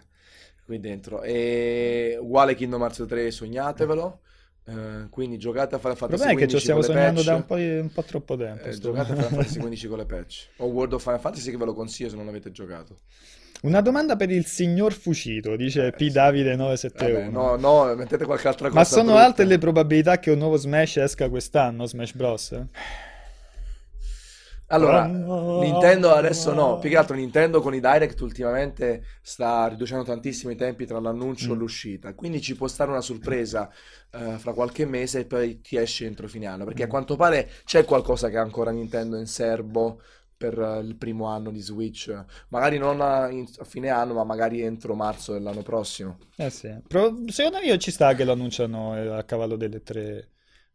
qui 0.66 0.80
dentro. 0.80 1.22
E 1.24 2.18
uguale 2.20 2.56
Kingdom 2.56 2.82
Hearts 2.82 3.06
3, 3.08 3.32
sognatevelo. 3.32 4.20
Eh, 4.66 5.08
quindi 5.10 5.38
giocate 5.38 5.74
a 5.76 5.78
Il 5.78 5.82
Fantasy 5.84 6.08
problema 6.08 6.32
è 6.32 6.36
che 6.36 6.48
ci 6.48 6.58
15 6.58 6.60
stiamo 6.60 6.82
sognando 6.84 7.24
da 7.24 7.36
un 7.36 7.46
po', 7.46 7.56
un 7.56 7.92
po' 7.92 8.04
troppo 8.04 8.38
tempo. 8.38 8.68
Eh, 8.68 8.78
giocate 8.78 9.12
a 9.12 9.16
Final 9.16 9.30
Fantasy 9.34 9.60
15 9.60 9.88
con 9.88 9.98
le 9.98 10.06
patch. 10.06 10.48
O 10.58 10.66
World 10.68 10.94
of 10.94 11.02
Final 11.02 11.20
Fantasy 11.20 11.52
che 11.52 11.58
ve 11.58 11.66
lo 11.66 11.74
consiglio 11.74 12.10
se 12.10 12.16
non 12.16 12.26
l'avete 12.26 12.52
giocato. 12.52 13.00
Una 13.62 13.82
domanda 13.82 14.16
per 14.16 14.32
il 14.32 14.46
signor 14.46 14.94
Fucito, 14.94 15.56
dice 15.56 15.88
Eh, 15.88 15.94
P. 15.94 16.08
sì. 16.08 16.12
Davide 16.12 16.56
Vabbè, 16.96 17.28
971. 17.28 17.30
no, 17.30 17.56
no, 17.58 17.96
mettete 17.96 18.26
qualche 18.26 18.48
altra 18.48 18.70
cosa 18.70 18.80
Ma 18.80 18.86
sono 18.86 19.18
brutta. 19.18 19.26
alte 19.26 19.44
le 19.46 19.58
probabilità 19.58 20.18
che 20.20 20.32
un 20.32 20.38
nuovo 20.38 20.56
Smash 20.56 20.98
esca 20.98 21.30
quest'anno, 21.30 21.86
Smash 21.86 22.14
Bros? 22.14 22.62
Allora. 24.72 25.06
Nintendo 25.08 26.12
adesso 26.14 26.54
no, 26.54 26.78
più 26.78 26.90
che 26.90 26.98
altro 26.98 27.16
Nintendo 27.16 27.60
con 27.60 27.74
i 27.74 27.80
Direct 27.80 28.22
ultimamente 28.22 29.04
sta 29.22 29.68
riducendo 29.68 30.04
tantissimo 30.04 30.52
i 30.52 30.56
tempi 30.56 30.86
tra 30.86 31.00
l'annuncio 31.00 31.54
e 31.54 31.56
Mm. 31.56 31.58
l'uscita, 31.58 32.14
quindi 32.14 32.40
ci 32.40 32.56
può 32.56 32.68
stare 32.68 32.92
una 32.92 33.02
sorpresa 33.02 33.68
eh, 34.12 34.38
fra 34.38 34.54
qualche 34.54 34.86
mese 34.86 35.20
e 35.22 35.26
poi 35.26 35.60
ti 35.62 35.76
esce 35.76 36.06
entro 36.06 36.28
fine 36.28 36.46
anno, 36.46 36.66
perché 36.66 36.84
a 36.84 36.86
Mm. 36.86 36.90
quanto 36.90 37.16
pare 37.16 37.50
c'è 37.66 37.84
qualcosa 37.84 38.30
che 38.30 38.38
ha 38.38 38.42
ancora 38.42 38.70
Nintendo 38.72 39.18
in 39.18 39.26
serbo 39.26 40.02
per 40.40 40.58
eh, 40.60 40.80
il 40.80 40.96
primo 40.96 41.26
anno 41.26 41.52
di 41.52 41.62
Switch, 41.62 42.08
magari 42.50 42.78
non 42.78 43.02
a, 43.02 43.30
in- 43.30 43.48
a 43.60 43.64
fine 43.66 43.90
anno, 43.90 44.14
ma 44.16 44.24
magari 44.24 44.62
entro 44.62 44.96
marzo 44.96 45.34
dell'anno 45.34 45.62
prossimo. 45.64 46.18
Eh 46.38 46.50
sì. 46.50 46.74
Però 46.88 47.14
secondo 47.28 47.60
me 47.62 47.78
ci 47.80 47.92
sta 47.92 48.14
che 48.16 48.24
lo 48.24 48.32
annunciano 48.32 48.96
eh, 48.96 49.08
a 49.18 49.24
cavallo 49.26 49.58
delle 49.58 49.84
tre, 49.84 50.30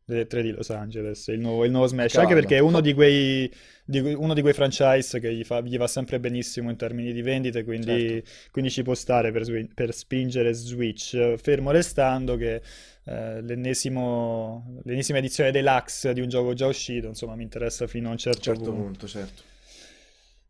delle 0.05 0.27
tre 0.27 0.43
di 0.43 0.51
Los 0.51 0.69
Angeles, 0.69 1.27
il 1.29 1.41
nuovo, 1.41 1.65
il 1.65 1.71
nuovo 1.71 1.87
Smash, 1.87 2.19
anche 2.19 2.35
Cavallo. 2.35 2.35
perché 2.35 2.57
è 2.57 2.61
uno 2.61 2.81
di 2.81 2.93
quei, 2.93 3.51
di 3.83 3.99
uno 4.01 4.35
di 4.35 4.43
quei 4.43 4.53
franchise 4.53 5.19
che 5.21 5.33
gli 5.35 5.43
fa, 5.43 5.63
gli 5.63 5.79
va 5.79 5.87
sempre 5.87 6.21
benissimo 6.21 6.69
in 6.69 6.77
termini 6.77 7.15
di 7.15 7.23
vendite, 7.23 7.65
quindi, 7.65 8.23
quindi 8.51 8.71
ci 8.71 8.83
può 8.83 8.93
stare 8.95 9.33
per, 9.33 9.45
per 9.75 9.95
spingere 9.95 10.53
Switch, 10.53 11.37
fermo 11.37 11.71
restando 11.71 12.37
che 12.37 12.61
l'ennesimo, 13.05 14.81
l'ennesima 14.85 15.19
edizione 15.19 15.51
deluxe 15.51 16.13
di 16.13 16.21
un 16.21 16.29
gioco 16.29 16.53
già 16.55 16.67
uscito, 16.67 17.07
insomma, 17.07 17.35
mi 17.37 17.43
interessa 17.43 17.87
fino 17.87 18.09
a 18.09 18.11
un 18.13 18.19
A 18.29 18.35
un 18.37 18.41
certo 18.43 18.43
certo 18.43 18.71
punto. 18.71 18.73
punto, 18.73 19.07
certo. 19.09 19.43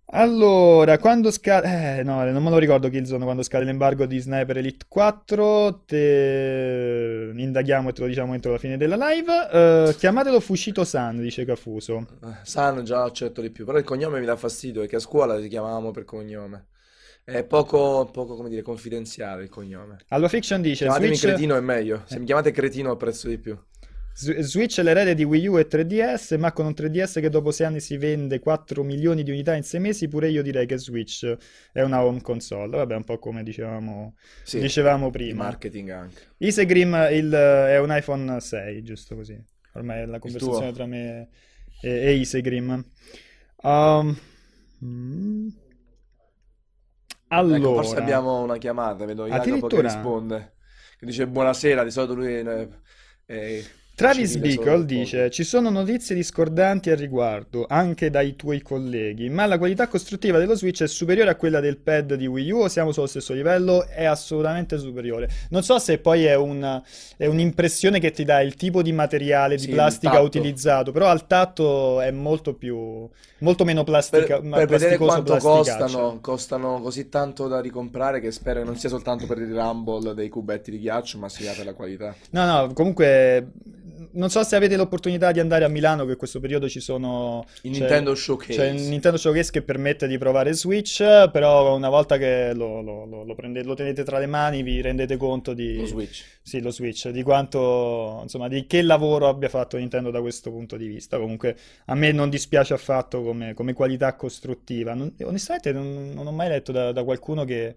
Allora, 0.07 0.99
quando 0.99 1.31
scade... 1.31 1.99
Eh, 1.99 2.03
no, 2.03 2.23
non 2.31 2.43
me 2.43 2.51
lo 2.51 2.59
ricordo 2.59 2.89
Killzone 2.89 3.25
quando 3.25 3.43
scade 3.43 3.65
l'embargo 3.65 4.05
di 4.07 4.19
Sniper 4.19 4.59
Elite 4.59 4.85
4, 4.87 5.83
te 5.87 7.33
indaghiamo 7.35 7.89
e 7.89 7.93
te 7.93 8.01
lo 8.03 8.07
diciamo 8.07 8.35
entro 8.35 8.53
la 8.53 8.59
fine 8.59 8.77
della 8.77 8.97
live. 8.97 9.89
Eh, 9.89 9.95
chiamatelo 9.97 10.41
Fushito-san, 10.41 11.21
dice 11.21 11.45
Cafuso. 11.45 12.07
Eh, 12.23 12.37
San 12.43 12.85
già 12.85 13.03
accetto 13.03 13.41
di 13.41 13.51
più, 13.51 13.65
però 13.65 13.79
il 13.79 13.85
cognome 13.85 14.21
mi 14.21 14.27
dà 14.27 14.37
fastidio 14.37 14.83
perché 14.83 14.97
a 14.97 15.01
scuola 15.01 15.37
li 15.37 15.49
chiamavamo 15.49 15.91
per 15.91 16.05
cognome. 16.05 16.67
È 17.25 17.43
poco, 17.43 18.05
poco, 18.13 18.37
come 18.37 18.51
dire, 18.51 18.61
confidenziale 18.61 19.45
il 19.45 19.49
cognome. 19.49 19.97
Allora 20.09 20.29
Fiction 20.29 20.61
dice, 20.61 20.85
Chiamatemi 20.85 21.17
Switch, 21.17 21.33
cretino 21.33 21.57
è 21.57 21.61
meglio. 21.61 22.03
Se 22.05 22.19
mi 22.19 22.27
chiamate 22.27 22.51
cretino 22.51 22.91
apprezzo 22.91 23.29
di 23.29 23.39
più. 23.39 23.59
Switch 24.17 24.79
è 24.79 24.83
l'erede 24.85 25.15
di 25.15 25.25
Wii 25.25 25.47
U 25.49 25.59
e 25.59 25.67
3DS, 25.67 26.39
ma 26.39 26.53
con 26.53 26.67
un 26.67 26.73
3DS 26.73 27.21
che 27.21 27.29
dopo 27.29 27.51
6 27.51 27.67
anni 27.67 27.81
si 27.81 27.97
vende 27.97 28.39
4 28.39 28.85
milioni 28.85 29.25
di 29.25 29.33
unità 29.33 29.55
in 29.57 29.65
6 29.65 29.81
mesi, 29.81 30.07
pure 30.07 30.29
io 30.29 30.41
direi 30.41 30.67
che 30.67 30.79
Switch 30.79 31.37
è 31.73 31.83
una 31.83 32.05
home 32.05 32.21
console. 32.23 32.77
Vabbè, 32.77 32.95
un 32.95 33.03
po' 33.03 33.19
come 33.19 33.43
dicevamo, 33.43 34.15
Sì, 34.45 34.61
dicevamo 34.61 35.07
di 35.07 35.11
prima. 35.11 35.43
marketing 35.43 35.91
anche. 35.91 36.21
Isegrim 36.39 37.09
il- 37.11 37.33
è 37.33 37.79
un 37.81 37.89
iPhone 37.91 38.41
6, 38.41 38.83
giusto 38.85 39.17
così. 39.17 39.37
Ormai 39.73 40.03
è 40.03 40.07
la 40.07 40.21
conversazione 40.21 40.73
tra 40.73 40.87
me 40.87 41.29
e, 41.81 41.91
e 41.91 42.13
Isegrim. 42.15 42.85
Um, 43.63 44.17
mm. 44.85 45.49
Ecco, 47.27 47.75
forse 47.75 47.91
Allora, 47.91 48.01
abbiamo 48.01 48.43
una 48.43 48.59
chiamata, 48.59 49.05
vedo 49.05 49.27
Jacopo 49.27 49.67
che 49.67 49.81
risponde. 49.81 50.55
Che 50.97 51.05
dice 51.05 51.27
buonasera, 51.27 51.83
di 51.83 51.91
solito 51.91 52.15
lui 52.15 52.33
è, 52.33 52.69
è 53.25 53.63
Travis 53.95 54.37
Bickle 54.39 54.85
dice. 54.85 55.31
Ci 55.31 55.45
sono 55.45 55.71
notizie 55.71 56.17
discordanti 56.17 56.91
al 56.91 56.97
riguardo, 56.97 57.65
anche 57.69 58.11
dai 58.11 58.35
tuoi 58.35 58.61
colleghi, 58.61 59.29
ma 59.31 59.47
la 59.47 59.57
qualità 59.57 59.87
costruttiva 59.87 60.39
dello 60.39 60.57
Switch 60.57 60.83
è 60.83 60.89
superiore 60.89 61.31
a 61.31 61.37
quella 61.37 61.61
del 61.61 61.77
pad 61.79 62.15
di 62.15 62.27
Wii 62.27 62.51
U 62.51 62.59
o 62.63 62.69
siamo 62.69 62.91
sullo 62.91 63.07
stesso 63.07 63.33
livello? 63.33 63.87
È 63.87 64.05
assolutamente 64.05 64.79
superiore. 64.79 65.29
Non 65.51 65.63
so 65.63 65.79
se 65.79 65.99
poi 65.99 66.25
è 66.25 66.35
un- 66.35 66.83
è 67.17 67.27
un'impressione 67.27 68.01
che 68.01 68.11
ti 68.11 68.25
dà 68.25 68.41
il 68.41 68.57
tipo 68.57 68.83
di 68.83 68.91
materiale, 68.93 69.55
di 69.55 69.63
Sì, 69.63 69.69
plastica 69.71 70.19
utilizzato, 70.21 70.91
però 70.91 71.07
al 71.07 71.29
tatto 71.29 72.01
è 72.01 72.11
molto 72.11 72.55
più, 72.55 73.09
molto 73.39 73.65
meno 73.65 73.85
plastica, 73.85 74.41
Per, 74.41 74.51
per 74.51 74.67
vedere 74.67 74.97
quanto 74.97 75.37
costano, 75.37 76.19
costano 76.21 76.81
così 76.81 77.09
tanto 77.09 77.47
da 77.47 77.61
ricomprare 77.61 78.19
che 78.19 78.33
spero 78.33 78.59
che 78.59 78.67
non 78.67 78.77
sia 78.77 78.89
soltanto 78.89 79.27
per 79.27 79.39
il 79.39 79.55
rumble 79.55 80.15
dei 80.15 80.29
cubetti 80.29 80.73
di 80.73 80.81
ghiaccio, 80.81 81.19
ma 81.19 81.29
sia 81.29 81.53
per 81.53 81.65
la 81.65 81.75
qualità. 81.75 82.13
No, 82.31 82.45
no, 82.45 82.73
comunque 82.73 83.47
non 84.15 84.31
so 84.31 84.43
se 84.43 84.57
avete 84.57 84.77
l'opportunità 84.77 85.31
di 85.33 85.41
andare 85.41 85.65
a 85.65 85.69
Milano, 85.69 86.05
che 86.05 86.13
in 86.13 86.17
questo 86.17 86.41
periodo 86.41 86.69
ci 86.69 86.81
sono... 86.81 87.45
Il 87.63 87.73
c'è- 87.73 87.79
Nintendo 87.81 88.15
Showcase. 88.15 88.55
C'è 88.55 88.67
il 88.69 88.83
Nintendo 88.83 89.17
Showcase 89.19 89.51
che 89.51 89.63
permette 89.63 90.07
di 90.07 90.19
provare 90.19 90.53
Switch, 90.55 90.99
però 91.31 91.77
una 91.77 91.89
volta 91.89 92.17
che 92.19 92.53
lo, 92.55 92.81
lo- 92.81 93.05
lo- 93.25 93.35
prendete- 93.35 93.67
lo 93.67 93.75
tenete 93.75 94.03
tra 94.05 94.19
le 94.19 94.27
mani 94.27 94.63
vi 94.63 94.81
rendete 94.81 95.17
conto 95.17 95.53
di... 95.53 95.77
Lo 95.77 95.87
Switch. 95.87 96.25
Sì, 96.43 96.61
lo 96.61 96.71
Switch, 96.71 97.09
di 97.09 97.23
quanto, 97.23 98.19
insomma, 98.23 98.49
di 98.49 98.67
che 98.67 98.83
lavoro 98.83 99.29
abbia 99.29 99.49
fatto 99.49 99.77
Nintendo 99.77 100.11
da 100.11 100.21
questo 100.21 100.51
punto 100.51 100.77
di 100.77 100.87
vista. 100.87 101.19
Comunque 101.19 101.57
a 101.87 101.95
me 101.95 102.13
non 102.13 102.29
dispiace 102.31 102.75
affatto 102.75 103.23
come, 103.23 103.55
come 103.55 103.73
qualità 103.73 104.15
costruttiva. 104.15 104.95
Non- 104.95 105.13
onestamente 105.23 105.73
non, 105.73 106.13
non 106.15 106.27
ho 106.27 106.33
mai 106.33 106.49
letto 106.49 106.73
da, 106.73 106.93
da 106.93 107.03
qualcuno 107.05 107.45
che, 107.45 107.77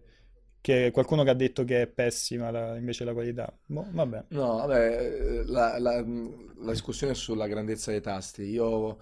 che- 0.68 0.92
qualcuno 0.92 1.24
che 1.24 1.30
ha 1.30 1.34
detto 1.34 1.64
che 1.64 1.84
è 1.84 1.88
pessima 1.88 2.52
la- 2.52 2.76
invece 2.76 3.04
la 3.06 3.14
qualità. 3.14 3.52
Boh, 3.66 3.86
vabbè. 3.90 4.24
No, 4.30 4.58
vabbè, 4.58 5.44
la, 5.46 5.80
la- 5.80 6.04
la 6.04 6.72
discussione 6.72 7.14
è 7.14 7.16
sulla 7.16 7.48
grandezza 7.48 7.92
dei 7.92 8.02
tasti. 8.02 8.44
Io, 8.44 9.00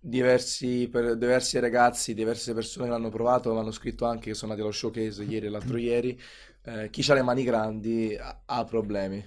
diversi, 0.00 0.88
per, 0.88 1.16
diversi 1.16 1.58
ragazzi, 1.60 2.12
diverse 2.14 2.54
persone 2.54 2.88
l'hanno 2.88 3.08
provato, 3.10 3.52
mi 3.52 3.60
hanno 3.60 3.70
scritto 3.70 4.04
anche 4.04 4.30
che 4.30 4.34
sono 4.34 4.50
andati 4.52 4.66
allo 4.68 4.76
showcase 4.76 5.22
ieri 5.22 5.46
e 5.46 5.48
l'altro 5.50 5.76
ieri. 5.78 6.20
eh, 6.64 6.90
chi 6.90 7.08
ha 7.10 7.14
le 7.14 7.22
mani 7.22 7.44
grandi 7.44 8.16
ha, 8.18 8.42
ha 8.46 8.64
problemi. 8.64 9.24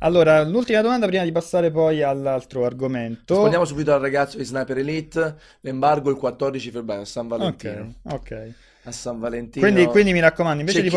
Allora, 0.00 0.42
l'ultima 0.44 0.80
domanda 0.80 1.06
prima 1.06 1.24
di 1.24 1.32
passare 1.32 1.70
poi 1.70 2.02
all'altro 2.02 2.64
argomento. 2.64 3.34
Rispondiamo 3.34 3.64
subito 3.64 3.92
al 3.92 4.00
ragazzo 4.00 4.38
di 4.38 4.44
Sniper 4.44 4.78
Elite. 4.78 5.36
L'embargo 5.60 6.10
il 6.10 6.16
14 6.16 6.70
febbraio 6.70 7.02
a 7.02 7.04
San 7.04 7.28
Valentino. 7.28 7.94
Ok, 8.04 8.14
ok. 8.14 8.54
A 8.88 8.92
San 8.92 9.18
Valentino. 9.18 9.64
Quindi, 9.66 9.86
quindi 9.90 10.12
mi 10.12 10.20
raccomando, 10.20 10.60
invece 10.60 10.82
di 10.82 10.88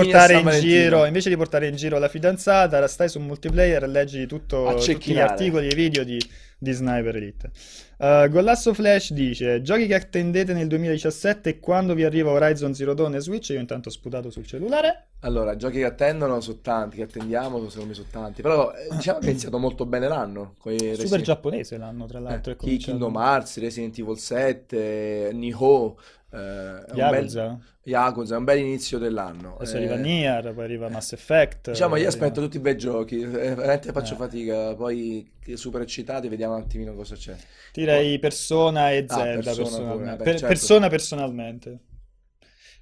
giro, 0.60 1.06
invece 1.06 1.30
di 1.30 1.38
portare 1.38 1.68
in 1.68 1.76
giro 1.76 1.98
la 2.00 2.08
fidanzata, 2.08 2.88
stai 2.88 3.10
su 3.10 3.20
multiplayer 3.20 3.84
e 3.84 3.88
leggi 3.88 4.26
tutto- 4.28 4.66
tutti 4.94 5.12
gli 5.14 5.20
articoli 5.20 5.68
e 5.68 5.76
video 5.76 6.04
di, 6.04 6.20
di 6.58 6.72
Sniper 6.72 7.16
Elite. 7.16 7.52
Uh, 7.98 8.28
Gollasso 8.30 8.74
Flash 8.74 9.12
dice: 9.14 9.62
Giochi 9.62 9.86
che 9.86 9.94
attendete 9.94 10.54
nel 10.54 10.66
2017 10.68 11.50
e 11.50 11.60
quando 11.60 11.94
vi 11.94 12.04
arriva 12.04 12.32
Horizon 12.32 12.74
Zero 12.74 12.96
Dawn 12.96 13.14
e 13.14 13.20
Switch? 13.20 13.50
Io 13.50 13.60
intanto 13.60 13.90
ho 13.90 13.92
sputato 13.92 14.32
sul 14.32 14.44
cellulare. 14.48 15.10
Allora, 15.20 15.56
giochi 15.56 15.78
che 15.78 15.86
attendono 15.86 16.42
sono 16.42 16.58
tanti, 16.64 16.98
che 16.98 17.04
attendiamo 17.04 17.60
secondo 17.70 17.90
me 17.90 17.94
sono 17.94 18.08
tanti, 18.10 18.42
però 18.42 18.72
eh, 18.72 18.88
diciamo 18.96 19.20
che 19.20 19.28
è 19.28 19.30
iniziato 19.30 19.60
molto 19.60 19.86
bene 19.86 20.08
l'anno 20.08 20.56
con 20.58 20.74
i 20.74 20.80
Super 20.80 20.98
Resident, 20.98 21.22
giapponese 21.24 21.78
l'anno, 21.78 22.08
tra 22.08 22.20
l'altro. 22.20 22.54
eh. 22.54 22.56
Kingdom 22.78 23.16
Hearts, 23.18 23.60
Resident 23.60 24.00
Evil 24.00 24.18
7, 24.18 25.30
Nioh, 25.34 25.96
eh, 26.32 26.38
è 26.38 26.91
un 26.91 26.98
Yakuza. 26.98 27.41
bel 27.48 27.60
Yakuza, 27.84 28.38
un 28.38 28.44
bel 28.44 28.60
inizio 28.60 28.98
dell'anno. 29.00 29.56
Adesso 29.56 29.76
Eh, 29.76 29.78
arriva 29.80 29.96
Nier, 29.96 30.54
poi 30.54 30.63
arriva 30.63 30.89
Mass 30.89 31.13
Effect. 31.13 31.72
Diciamo, 31.72 31.96
io 31.96 32.08
arriva- 32.08 32.10
aspetto 32.10 32.41
tutti 32.41 32.58
i 32.58 32.60
bei 32.60 32.78
giochi, 32.78 33.22
eh, 33.22 33.28
veramente 33.28 33.91
faccio 33.91 34.13
Eh. 34.13 34.17
fatica, 34.17 34.76
poi 34.76 35.30
super 35.56 35.82
eccitati, 35.82 36.28
vediamo 36.28 36.56
un 36.56 36.62
attimino 36.62 36.94
cosa 36.94 37.15
c'è. 37.15 37.36
Direi 37.74 38.20
Persona 38.20 38.91
e 38.91 39.06
Ah, 39.08 39.15
Zelda 39.15 39.34
Persona 39.41 39.56
personalmente. 39.63 40.12
pure, 40.12 40.24
Per- 40.24 40.32
certo. 40.34 40.48
Persona 40.48 40.89
personalmente. 40.89 41.80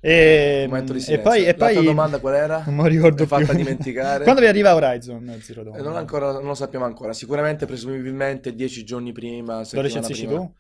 E, 0.01 0.69
e 1.07 1.19
poi, 1.19 1.43
e 1.45 1.53
poi 1.55 1.83
domanda 1.83 2.19
qual 2.19 2.33
era? 2.33 2.63
non 2.67 2.77
lo 2.77 2.85
ricordo 2.85 3.25
fatta 3.25 3.47
più. 3.47 3.55
dimenticare. 3.55 4.23
Quando 4.29 4.39
vi 4.39 4.47
arriva 4.47 4.73
Horizon 4.73 5.38
Zero 5.41 5.63
Dawn? 5.63 5.77
Eh, 5.77 5.81
non, 5.81 5.97
ancora, 5.97 6.31
non 6.31 6.45
lo 6.45 6.53
sappiamo 6.53 6.85
ancora, 6.85 7.12
sicuramente 7.12 7.65
presumibilmente 7.65 8.55
10 8.55 8.85
giorni 8.85 9.12
prima, 9.12 9.62
Lo 9.71 9.81
recensisci 9.81 10.25
prima. 10.25 10.39
tu? 10.39 10.53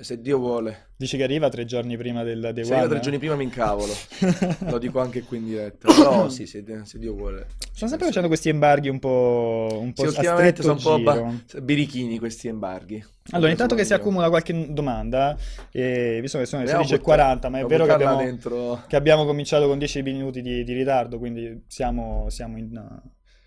Eh, 0.00 0.04
Se 0.04 0.20
Dio 0.20 0.38
vuole. 0.38 0.88
Dici 0.96 1.16
che 1.16 1.22
arriva 1.22 1.48
tre 1.48 1.64
giorni 1.64 1.96
prima 1.96 2.22
del 2.22 2.50
Day 2.52 2.64
Se 2.64 2.74
One? 2.74 2.88
tre 2.88 3.00
giorni 3.00 3.18
prima 3.18 3.34
mi 3.34 3.44
incavolo, 3.44 3.92
lo 4.68 4.78
dico 4.78 5.00
anche 5.00 5.22
qui 5.22 5.38
in 5.38 5.44
diretta, 5.44 5.92
però 5.92 6.28
sì, 6.30 6.46
se, 6.46 6.64
se 6.84 6.98
Dio 6.98 7.14
vuole. 7.14 7.46
Stanno 7.72 7.90
sempre 7.90 8.06
facendo 8.06 8.28
questi 8.28 8.48
embarghi 8.48 8.88
un 8.88 8.98
po', 8.98 9.78
un 9.80 9.92
po' 9.92 10.08
Sì, 10.08 10.16
ultimamente 10.16 10.62
sono 10.62 10.74
un 10.74 10.82
po' 10.82 10.98
ba- 11.00 11.60
birichini 11.62 12.18
questi 12.18 12.48
embarghi. 12.48 13.02
Allora, 13.32 13.50
intanto 13.50 13.74
che 13.74 13.84
si 13.84 13.94
accumula 13.94 14.28
qualche 14.28 14.72
domanda, 14.72 15.36
e 15.70 16.18
visto 16.20 16.38
che 16.38 16.46
sono 16.46 16.64
le 16.64 16.72
Andiamo 16.72 16.94
a 16.94 17.16
16.40, 17.16 17.50
ma 17.50 17.58
è 17.60 17.64
vero 17.64 17.84
che 17.84 17.92
abbiamo, 17.92 18.82
che 18.86 18.96
abbiamo 18.96 19.24
cominciato 19.24 19.66
con 19.68 19.78
10 19.78 20.02
minuti 20.02 20.42
di, 20.42 20.64
di 20.64 20.72
ritardo, 20.72 21.18
quindi 21.18 21.62
siamo, 21.66 22.26
siamo 22.28 22.58
in, 22.58 23.00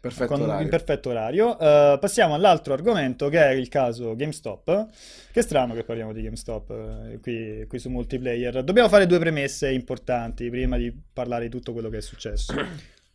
perfetto 0.03 0.33
con- 0.33 0.41
orario. 0.41 0.63
in 0.63 0.69
perfetto 0.69 1.09
orario. 1.11 1.57
Eh, 1.57 1.97
passiamo 1.97 2.33
all'altro 2.33 2.73
argomento 2.73 3.29
che 3.29 3.39
è 3.39 3.51
il 3.51 3.69
caso 3.69 4.17
GameStop. 4.17 4.87
Che 5.31 5.41
strano 5.41 5.73
che 5.73 5.85
parliamo 5.85 6.11
di 6.11 6.21
GameStop 6.21 6.69
eh, 6.71 7.19
qui, 7.21 7.65
qui 7.67 7.79
su 7.79 7.89
multiplayer. 7.89 8.63
Dobbiamo 8.65 8.89
fare 8.89 9.07
due 9.07 9.19
premesse 9.19 9.71
importanti 9.71 10.49
prima 10.49 10.75
di 10.75 10.93
parlare 11.13 11.45
di 11.45 11.49
tutto 11.49 11.71
quello 11.71 11.87
che 11.87 11.97
è 11.97 12.01
successo. 12.01 12.53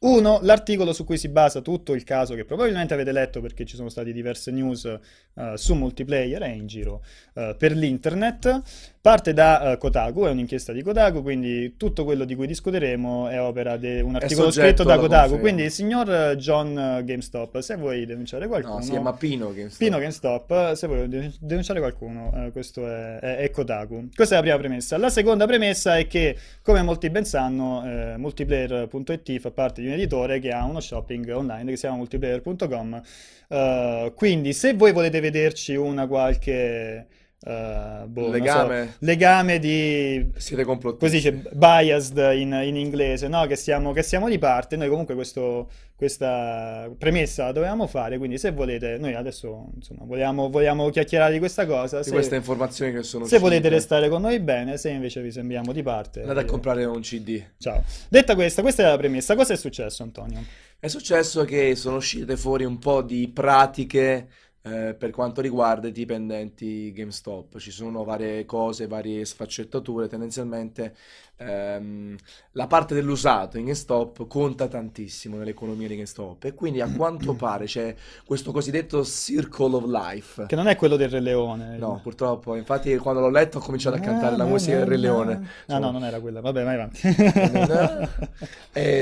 Uno, 0.01 0.39
l'articolo 0.43 0.93
su 0.93 1.05
cui 1.05 1.19
si 1.19 1.29
basa 1.29 1.61
tutto 1.61 1.93
il 1.93 2.05
caso 2.05 2.35
che 2.37 2.45
probabilmente 2.45 2.95
avete 2.95 3.11
letto 3.11 3.41
perché 3.41 3.65
ci 3.65 3.75
sono 3.75 3.89
state 3.89 4.13
diverse 4.13 4.53
news 4.53 4.85
uh, 4.85 5.57
su 5.57 5.75
multiplayer 5.75 6.41
e 6.45 6.51
in 6.51 6.69
giro 6.69 7.03
uh, 7.35 7.57
per 7.57 7.73
l'internet. 7.73 8.63
Parte 9.01 9.33
da 9.33 9.73
uh, 9.73 9.79
Kotaku, 9.79 10.25
è 10.25 10.31
un'inchiesta 10.31 10.73
di 10.73 10.83
Kotaku, 10.83 11.23
quindi 11.23 11.77
tutto 11.77 12.05
quello 12.05 12.25
di 12.25 12.35
cui 12.37 12.47
discuteremo 12.47 13.29
è 13.29 13.41
opera 13.41 13.77
di 13.77 14.01
un 14.01 14.17
articolo 14.17 14.53
scritto 14.53 14.85
da 14.85 14.99
Kotaku. 14.99 15.31
Conferma. 15.31 15.41
Quindi, 15.41 15.63
il 15.63 15.71
signor 15.71 16.35
John 16.37 16.75
GameStop, 17.05 17.59
se 17.59 17.77
vuoi 17.77 18.05
denunciare 18.07 18.47
qualcuno... 18.47 18.75
No, 18.75 18.83
si 18.83 18.91
chiama 18.91 19.15
Pino 19.15 19.53
GameStop. 19.53 19.79
Pino 19.79 19.99
GameStop, 19.99 20.73
se 20.75 20.87
vuoi 20.87 21.33
denunciare 21.41 21.81
qualcuno, 21.81 22.51
questo 22.53 22.87
è, 22.87 23.19
è, 23.19 23.37
è, 23.39 23.51
Kotaku. 23.51 24.11
Questa 24.15 24.35
è 24.35 24.39
la 24.39 24.45
prima 24.45 24.59
premessa. 24.59 24.99
La 24.99 25.11
seconda 25.11 25.47
premessa 25.47 25.97
è 25.97 26.07
che, 26.07 26.37
come 26.63 26.83
molti 26.83 27.09
ben 27.09 27.25
sanno, 27.25 27.83
multiplayer.it 28.19 29.39
fa 29.41 29.51
parte 29.51 29.81
di 29.81 29.88
un 29.89 29.95
editore 29.95 30.39
che 30.39 30.51
ha 30.51 30.65
uno 30.65 30.81
shopping 30.81 31.29
online 31.31 31.71
che 31.71 31.77
si 31.77 31.83
chiama 31.83 31.97
multiplayer.com. 31.97 33.03
Uh, 33.49 34.15
quindi 34.15 34.53
se 34.53 34.75
voi 34.75 34.93
volete 34.93 35.21
vederci 35.21 35.75
una 35.75 36.07
qualche... 36.07 37.07
Uh, 37.41 38.05
boh, 38.09 38.31
legame. 38.31 38.87
So, 38.87 38.93
legame 38.99 39.59
di 39.61 40.29
siete 40.39 40.65
complottisti 40.65 41.05
così 41.05 41.31
dice 41.31 41.51
biased 41.53 42.17
in, 42.37 42.53
in 42.65 42.75
inglese 42.75 43.29
no? 43.29 43.47
che, 43.47 43.55
siamo, 43.55 43.93
che 43.93 44.03
siamo 44.03 44.29
di 44.29 44.39
parte 44.39 44.75
noi 44.75 44.89
comunque 44.89 45.15
questo, 45.15 45.71
questa 45.95 46.91
premessa 46.99 47.45
la 47.45 47.53
dovevamo 47.53 47.87
fare 47.87 48.19
quindi 48.19 48.39
se 48.39 48.51
volete 48.51 48.99
noi 48.99 49.15
adesso 49.15 49.71
insomma 49.77 50.01
vogliamo, 50.05 50.51
vogliamo 50.51 50.91
chiacchierare 50.91 51.35
di 51.35 51.39
questa 51.39 51.65
cosa 51.65 51.99
di 51.99 52.05
se, 52.07 52.11
queste 52.11 52.35
informazioni 52.35 52.91
che 52.91 53.05
sono 53.05 53.25
se 53.25 53.37
uscite. 53.37 53.41
volete 53.41 53.69
restare 53.69 54.09
con 54.09 54.23
noi 54.23 54.41
bene 54.41 54.77
se 54.77 54.91
invece 54.91 55.23
vi 55.23 55.31
sembriamo 55.31 55.73
di 55.73 55.85
parte 55.85 56.23
andate 56.23 56.41
eh, 56.41 56.43
a 56.43 56.47
comprare 56.47 56.85
un 56.87 57.01
cd 57.01 57.51
ciao 57.59 57.85
detta 58.09 58.35
questa 58.35 58.63
questa 58.63 58.83
è 58.83 58.87
la 58.87 58.97
premessa 58.97 59.37
cosa 59.37 59.53
è 59.53 59.57
successo 59.57 60.03
Antonio? 60.03 60.45
è 60.81 60.89
successo 60.89 61.45
che 61.45 61.77
sono 61.77 61.99
uscite 61.99 62.37
fuori 62.37 62.65
un 62.65 62.79
po' 62.79 63.01
di 63.03 63.29
pratiche 63.29 64.27
eh, 64.63 64.95
per 64.99 65.11
quanto 65.11 65.41
riguarda 65.41 65.89
i 65.89 65.93
dipendenti 65.93 66.93
GameStop. 66.93 67.59
Ci 67.59 67.71
sono 67.71 68.05
varie 68.05 68.45
cose, 68.45 68.87
varie 68.87 69.25
sfaccettature, 69.25 70.09
tendenzialmente 70.09 70.97
ehm, 71.37 72.17
la 72.53 72.67
parte 72.67 72.95
dell'usato 72.95 73.57
in 73.57 73.65
GameStop 73.65 74.27
conta 74.27 74.67
tantissimo 74.67 75.37
nell'economia 75.37 75.87
di 75.87 75.95
GameStop 75.95 76.45
e 76.45 76.55
quindi 76.55 76.81
a 76.81 76.91
quanto 76.95 77.35
pare 77.35 77.67
c'è 77.67 77.95
questo 78.25 78.51
cosiddetto 78.51 79.05
Circle 79.05 79.77
of 79.77 79.85
Life. 79.87 80.47
Che 80.47 80.57
non 80.57 80.67
è 80.67 80.77
quello 80.77 80.97
del 80.97 81.09
Re 81.09 81.21
Leone. 81.21 81.77
No, 81.79 82.01
purtroppo, 82.03 82.57
infatti 82.57 82.97
quando 82.97 83.21
l'ho 83.21 83.31
letto 83.31 83.59
ho 83.59 83.61
cominciato 83.61 83.97
a 83.97 84.01
cantare 84.01 84.37
la 84.37 84.45
musica 84.45 84.79
del 84.79 84.87
Re 84.87 84.97
Leone. 84.97 85.49
Ah 85.67 85.79
no, 85.79 85.93
non 85.93 86.05
era 86.05 86.21
quella, 86.21 86.41
vabbè, 86.41 86.65
vai 86.65 86.75
avanti. 86.75 87.01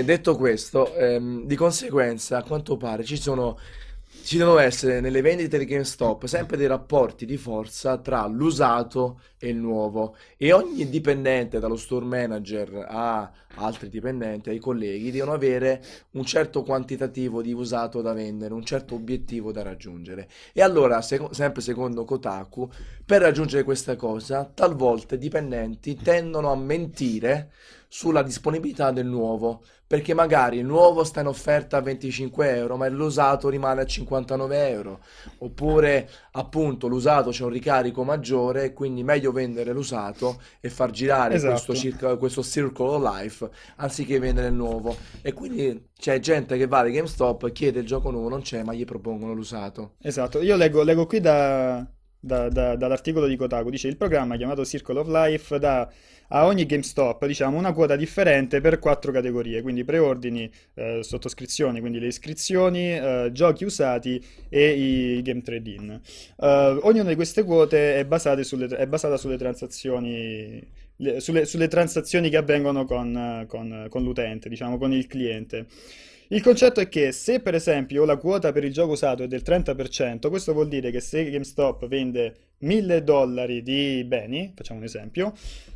detto 0.05 0.37
questo, 0.37 0.95
ehm, 0.95 1.45
di 1.47 1.57
conseguenza 1.57 2.37
a 2.38 2.42
quanto 2.42 2.77
pare 2.77 3.05
ci 3.05 3.16
sono 3.16 3.59
ci 4.27 4.39
devono 4.39 4.59
essere 4.59 4.99
nelle 5.01 5.21
vendite 5.21 5.57
di 5.57 5.65
GameStop 5.67 6.25
sempre 6.25 6.57
dei 6.57 6.67
rapporti 6.67 7.27
di 7.27 7.37
forza 7.37 7.99
tra 7.99 8.27
l'usato 8.27 9.21
e 9.39 9.51
il 9.51 9.57
nuovo 9.57 10.17
e 10.37 10.53
ogni 10.53 10.89
dipendente 10.91 11.61
dallo 11.61 11.77
store 11.77 12.05
manager 12.05 12.87
a 12.89 13.31
altri 13.57 13.89
dipendenti, 13.89 14.51
ai 14.51 14.59
colleghi, 14.59 15.11
devono 15.11 15.33
avere 15.33 15.83
un 16.12 16.25
certo 16.25 16.62
quantitativo 16.62 17.43
di 17.43 17.53
usato 17.53 18.03
da 18.03 18.12
vendere, 18.12 18.55
un 18.55 18.65
certo 18.65 18.95
obiettivo 18.95 19.53
da 19.53 19.62
raggiungere. 19.62 20.29
E 20.53 20.61
allora, 20.61 21.01
sec- 21.03 21.33
sempre 21.33 21.62
secondo 21.62 22.05
Kotaku, 22.05 22.69
per 23.07 23.21
raggiungere 23.23 23.62
questa 23.62 23.95
cosa, 23.95 24.51
talvolta 24.53 25.14
i 25.14 25.19
dipendenti 25.19 25.95
tendono 25.95 26.51
a 26.51 26.57
mentire 26.57 27.53
sulla 27.87 28.23
disponibilità 28.23 28.90
del 28.90 29.07
nuovo 29.07 29.62
perché 29.87 30.12
magari 30.12 30.59
il 30.59 30.64
nuovo 30.64 31.05
sta 31.05 31.21
in 31.21 31.29
offerta 31.29 31.77
a 31.77 31.81
25 31.81 32.57
euro 32.57 32.77
ma 32.77 32.88
l'usato 32.88 33.49
rimane 33.49 33.83
a 33.83 33.87
59 33.87 34.69
euro. 34.69 34.99
Oppure 35.38 36.11
appunto 36.33 36.88
l'usato 36.88 37.31
c'è 37.31 37.45
un 37.45 37.51
ricarico 37.51 38.03
maggiore 38.03 38.73
quindi 38.73 39.05
meglio 39.05 39.31
vendere 39.31 39.73
l'usato 39.73 40.40
e 40.61 40.69
far 40.69 40.90
girare 40.90 41.35
esatto. 41.35 41.53
questo, 41.53 41.75
circa, 41.75 42.16
questo 42.16 42.42
circle 42.42 42.88
of 42.88 43.03
life 43.03 43.49
anziché 43.77 44.19
vendere 44.19 44.49
il 44.49 44.55
nuovo. 44.55 44.97
E 45.23 45.33
quindi 45.33 45.90
c'è 45.97 46.19
gente 46.19 46.57
che 46.57 46.66
va 46.66 46.83
da 46.83 46.88
GameStop 46.88 47.53
chiede 47.53 47.79
il 47.79 47.87
gioco 47.87 48.11
nuovo 48.11 48.29
non 48.29 48.42
c'è 48.42 48.64
ma 48.64 48.75
gli 48.75 48.85
propongono 48.85 49.33
l'usato. 49.33 49.92
Esatto. 50.03 50.42
Io 50.42 50.57
leggo, 50.57 50.83
leggo 50.83 51.07
qui 51.07 51.21
da, 51.21 51.87
da, 52.27 52.49
da, 52.49 52.77
dall'articolo 52.77 53.27
di 53.27 53.37
Kotaku 53.37 53.71
dice 53.71 53.89
il 53.89 53.97
programma 53.97 54.37
chiamato 54.37 54.65
Circle 54.65 54.99
of 54.99 55.09
Life 55.09 55.59
da 55.59 55.89
a 56.31 56.45
ogni 56.45 56.67
GameStop 56.67 57.25
diciamo 57.25 57.57
una 57.57 57.73
quota 57.73 57.95
differente 57.95 58.61
per 58.61 58.81
quattro 58.81 59.12
categorie, 59.12 59.62
quindi 59.62 59.85
preordini, 59.85 60.51
eh, 60.75 60.99
sottoscrizioni, 61.03 61.79
quindi 61.79 62.01
le 62.01 62.09
iscrizioni, 62.09 62.93
eh, 62.93 63.31
giochi 63.33 63.65
usati 63.65 64.21
e 64.49 64.71
i 64.71 65.23
game 65.23 65.43
trade-in. 65.43 66.01
Uh, 66.37 66.45
ognuna 66.83 67.11
di 67.11 67.15
queste 67.15 67.45
quote 67.45 67.95
è 67.97 68.43
sulle, 68.43 68.67
è 68.67 68.87
basata 68.87 69.17
sulle 69.17 69.37
transazioni 69.37 70.61
le, 70.97 71.21
sulle, 71.21 71.45
sulle, 71.45 71.69
transazioni 71.69 72.31
che 72.31 72.37
avvengono 72.39 72.85
con, 72.87 73.45
con, 73.47 73.87
con 73.89 74.03
l'utente, 74.03 74.49
diciamo 74.49 74.79
con 74.79 74.93
il 74.93 75.07
cliente. 75.07 75.67
Il 76.29 76.43
concetto 76.43 76.81
è 76.81 76.89
che 76.89 77.12
se 77.12 77.39
per 77.39 77.55
esempio 77.55 78.05
la 78.05 78.17
quota 78.17 78.51
per 78.51 78.65
il 78.65 78.73
gioco 78.73 78.93
usato 78.93 79.23
è 79.23 79.29
del 79.29 79.43
30%, 79.45 80.29
questo 80.29 80.53
vuol 80.53 80.67
dire 80.67 80.91
che 80.91 81.01
se 81.01 81.31
GameStop 81.31 81.87
vende 81.87 82.35
1000 82.59 83.05
dollari 83.05 83.62
di 83.62 84.03
beni, 84.05 84.53
facciamo 84.57 84.81
un 84.81 84.87
esempio, 84.87 85.33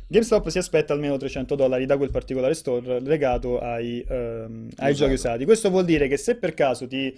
GameStop 0.07 0.49
si 0.49 0.57
aspetta 0.57 0.91
almeno 0.91 1.15
300 1.15 1.55
dollari 1.55 1.85
da 1.85 1.95
quel 1.95 2.11
particolare 2.11 2.53
store 2.53 2.99
legato 2.99 3.59
ai, 3.59 4.03
um, 4.09 4.67
ai 4.77 4.93
giochi 4.93 5.13
usati. 5.13 5.45
Questo 5.45 5.69
vuol 5.69 5.85
dire 5.85 6.09
che 6.09 6.17
se 6.17 6.35
per 6.35 6.53
caso 6.53 6.85
ti 6.85 7.17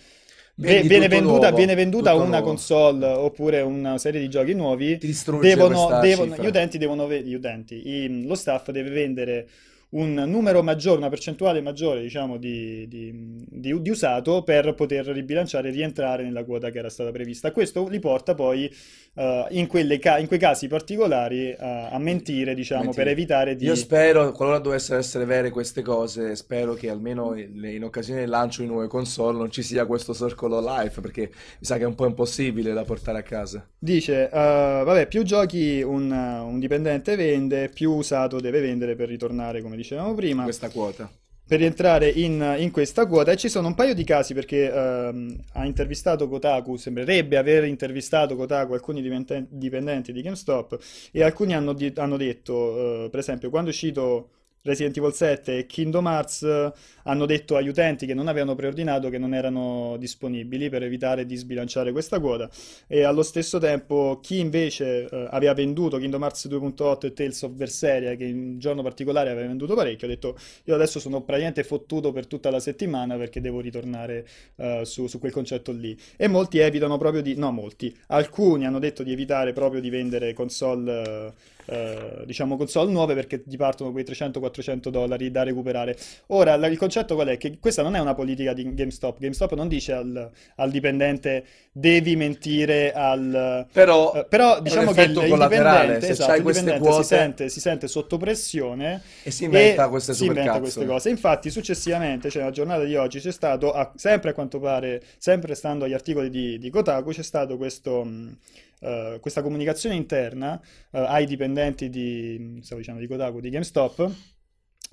viene 0.56 1.08
venduta, 1.08 1.50
nuovo, 1.50 1.56
viene 1.56 1.74
venduta 1.74 2.14
una 2.14 2.26
nuovo. 2.26 2.44
console 2.46 3.08
oppure 3.08 3.62
una 3.62 3.98
serie 3.98 4.22
di 4.22 4.30
giochi 4.30 4.54
nuovi, 4.54 5.00
devono, 5.42 6.00
devono, 6.02 6.36
gli 6.36 6.46
utenti 6.46 6.78
devono, 6.78 7.12
gli 7.12 7.34
utenti, 7.34 7.88
i, 7.88 8.26
lo 8.28 8.36
staff 8.36 8.70
deve 8.70 8.92
vendere 8.92 9.48
un 9.94 10.14
numero 10.14 10.64
maggiore, 10.64 10.98
una 10.98 11.10
percentuale 11.10 11.62
maggiore 11.62 12.02
diciamo, 12.02 12.38
di, 12.38 12.88
di, 12.88 13.46
di, 13.48 13.82
di, 13.82 13.90
usato 13.90 14.44
per 14.44 14.74
poter 14.74 15.06
ribilanciare 15.08 15.70
e 15.70 15.72
rientrare 15.72 16.24
nella 16.24 16.44
quota 16.44 16.70
che 16.70 16.80
era 16.80 16.90
stata 16.90 17.12
prevista. 17.12 17.52
Questo 17.52 17.88
li 17.88 18.00
porta 18.00 18.34
poi 18.34 18.72
uh, 19.14 19.46
in, 19.50 19.68
ca- 20.00 20.18
in, 20.18 20.28
quei 20.28 20.40
casi 20.40 20.68
particolari 20.68 21.50
uh, 21.50 21.56
a 21.60 21.98
mentire, 22.00 22.54
diciamo, 22.54 22.84
mentire. 22.84 23.04
per 23.04 23.12
evitare 23.12 23.56
di... 23.56 23.66
Io 23.66 23.76
spero, 23.76 24.32
qualora 24.32 24.60
dovessero 24.60 25.00
essere 25.00 25.26
vere 25.26 25.50
queste 25.50 25.82
cose, 25.82 26.36
spero 26.36 26.74
che 26.74 26.90
almeno 26.90 27.36
in, 27.36 27.64
in 27.64 27.84
occasione 27.84 28.22
del 28.22 28.30
lancio 28.30 28.62
di 28.62 28.68
nuove 28.68 28.88
console 28.88 29.38
non 29.38 29.52
ci 29.52 29.62
sia 29.62 29.86
questo 29.86 30.14
circolo 30.14 30.60
life, 30.60 31.02
perché 31.02 31.22
mi 31.32 31.66
sa 31.66 31.78
che 31.78 31.84
è 31.84 31.88
un 31.88 31.96
po' 31.96 32.06
impossibile 32.06 32.74
da 32.74 32.84
portare 32.84 33.20
a 33.20 33.24
casa. 33.24 33.68
Dice, 33.78 34.30
uh, 34.32 34.36
vabbè, 34.36 35.08
più 35.08 35.24
giochi 35.24 35.82
un, 35.82 36.12
un 36.12 36.60
dipendente 36.60 37.16
vende, 37.16 37.70
più 37.70 37.92
usato 37.92 38.40
deve 38.40 38.62
vendere 38.62 38.96
per 38.96 39.08
ritornare, 39.08 39.62
come 39.62 39.76
dicevamo 39.76 40.14
prima. 40.14 40.44
Questa 40.44 40.70
quota 40.70 41.10
per 41.46 41.60
rientrare 41.60 42.10
in, 42.10 42.56
in, 42.60 42.72
questa 42.72 43.06
quota. 43.06 43.32
E 43.32 43.38
ci 43.38 43.50
sono 43.50 43.68
un 43.68 43.76
paio 43.76 43.94
di 43.94 44.04
casi 44.04 44.34
perché 44.34 44.72
ehm, 44.72 45.38
ha 45.54 45.66
intervistato 45.66 46.28
Kotaku, 46.28 46.78
sembrerebbe 46.78 47.38
aver 47.38 47.66
intervistato 47.66 48.36
Kotaku 48.36 48.74
alcuni 48.74 49.02
dipendenti 49.50 50.12
di 50.12 50.22
GameStop 50.22 50.78
e 51.12 51.24
alcuni 51.24 51.54
hanno, 51.54 51.74
di, 51.74 51.92
hanno 51.96 52.18
detto, 52.18 53.06
eh, 53.06 53.10
per 53.10 53.20
esempio, 53.20 53.50
quando 53.50 53.70
è 53.70 53.74
uscito 53.74 54.30
Resident 54.64 54.96
Evil 54.98 55.14
7 55.14 55.58
e 55.58 55.66
Kingdom 55.66 56.08
Hearts 56.08 56.72
hanno 57.04 57.26
detto 57.26 57.56
agli 57.56 57.68
utenti 57.68 58.06
che 58.06 58.14
non 58.14 58.28
avevano 58.28 58.56
preordinato 58.56 59.10
che 59.10 59.18
non 59.18 59.34
erano 59.34 59.96
disponibili 59.98 60.70
per 60.70 60.84
evitare 60.84 61.26
di 61.26 61.36
sbilanciare 61.36 61.92
questa 61.92 62.20
quota 62.20 62.50
e 62.88 63.04
allo 63.04 63.24
stesso 63.24 63.58
tempo 63.58 64.20
chi 64.22 64.40
invece 64.40 65.08
eh, 65.10 65.28
aveva 65.32 65.54
venduto 65.54 65.98
Kingdom 65.98 66.22
Hearts 66.22 66.48
2.8 66.48 67.06
e 67.06 67.14
Tales 67.14 67.42
of 67.42 67.52
Berseria 67.52 68.16
che 68.16 68.26
in 68.26 68.38
un 68.38 68.60
giorno 68.60 68.82
particolare 68.82 69.30
aveva 69.30 69.48
venduto 69.48 69.76
parecchio 69.76 70.08
ha 70.08 70.10
detto 70.10 70.38
io 70.66 70.76
adesso 70.76 71.00
sono 71.00 71.22
praticamente 71.22 71.64
fottuto 71.64 72.12
per 72.12 72.28
tutta 72.28 72.50
la 72.50 72.60
settimana 72.60 73.16
perché 73.16 73.42
devo 73.42 73.60
ritornare 73.60 74.26
uh, 74.56 74.84
su, 74.84 75.08
su, 75.08 75.20
quel 75.20 75.32
concetto 75.32 75.72
lì 75.72 75.98
e 76.16 76.28
molti 76.28 76.60
evitano 76.60 76.98
proprio 76.98 77.22
di 77.22 77.36
no 77.36 77.52
molti 77.52 77.96
alcuni 78.08 78.66
hanno 78.66 78.80
detto 78.80 79.04
di 79.04 79.12
evitare 79.12 79.54
proprio 79.54 79.82
di 79.82 79.90
vendere 79.90 80.34
console 80.34 81.02
uh, 81.02 81.34
eh, 81.66 82.24
diciamo 82.26 82.58
console 82.58 82.92
nuove 82.92 83.14
perché 83.14 83.44
ti 83.44 83.56
partono 83.58 83.92
quei 83.92 84.04
300-400 84.04 84.90
dollari 84.90 85.32
da 85.32 85.44
recuperare. 85.44 85.98
Ora, 86.28 86.54
il 86.56 86.78
concetto 86.78 86.93
qual 87.16 87.28
è? 87.28 87.38
Che 87.38 87.58
questa 87.60 87.82
non 87.82 87.96
è 87.96 88.00
una 88.00 88.14
politica 88.14 88.54
di 88.54 88.74
GameStop. 88.74 89.20
GameStop 89.20 89.54
non 89.54 89.68
dice 89.68 89.94
al, 89.94 90.32
al 90.56 90.72
dipendente 90.72 91.46
devi 91.72 92.16
mentire 92.16 92.92
al... 92.94 93.68
Però, 93.72 94.12
uh, 94.14 94.28
però 94.28 94.62
diciamo 94.62 94.92
che 94.92 95.04
il, 95.04 95.10
il 95.12 95.16
dipendente, 95.16 96.08
esatto, 96.08 96.34
il 96.34 96.44
dipendente 96.44 96.80
quote... 96.80 97.02
si, 97.02 97.08
sente, 97.08 97.50
si, 97.50 97.60
sente, 97.60 97.88
sotto 97.88 98.18
pressione 98.18 99.02
e 99.24 99.32
si 99.32 99.46
inventa, 99.46 99.86
e 99.86 99.90
queste, 99.90 100.14
si 100.14 100.26
inventa 100.26 100.60
queste 100.60 100.86
cose. 100.86 101.10
Infatti, 101.10 101.50
successivamente, 101.50 102.30
cioè 102.30 102.42
nella 102.42 102.54
giornata 102.54 102.84
di 102.84 102.96
oggi, 102.96 103.20
c'è 103.20 103.32
stato, 103.32 103.72
a, 103.72 103.92
sempre 103.96 104.30
a 104.30 104.34
quanto 104.34 104.60
pare, 104.60 105.02
sempre 105.18 105.56
stando 105.56 105.86
agli 105.86 105.94
articoli 105.94 106.30
di, 106.30 106.58
di 106.58 106.70
Kotaku, 106.70 107.12
c'è 107.12 107.24
stato 107.24 107.58
questo... 107.58 108.04
Mh, 108.04 108.38
uh, 108.80 109.20
questa 109.20 109.42
comunicazione 109.42 109.96
interna 109.96 110.60
uh, 110.92 110.98
ai 110.98 111.26
dipendenti 111.26 111.90
di, 111.90 112.60
stavo 112.62 112.82
dicendo, 112.82 113.00
di 113.00 113.08
Kotaku, 113.08 113.40
di 113.40 113.50
GameStop, 113.50 114.12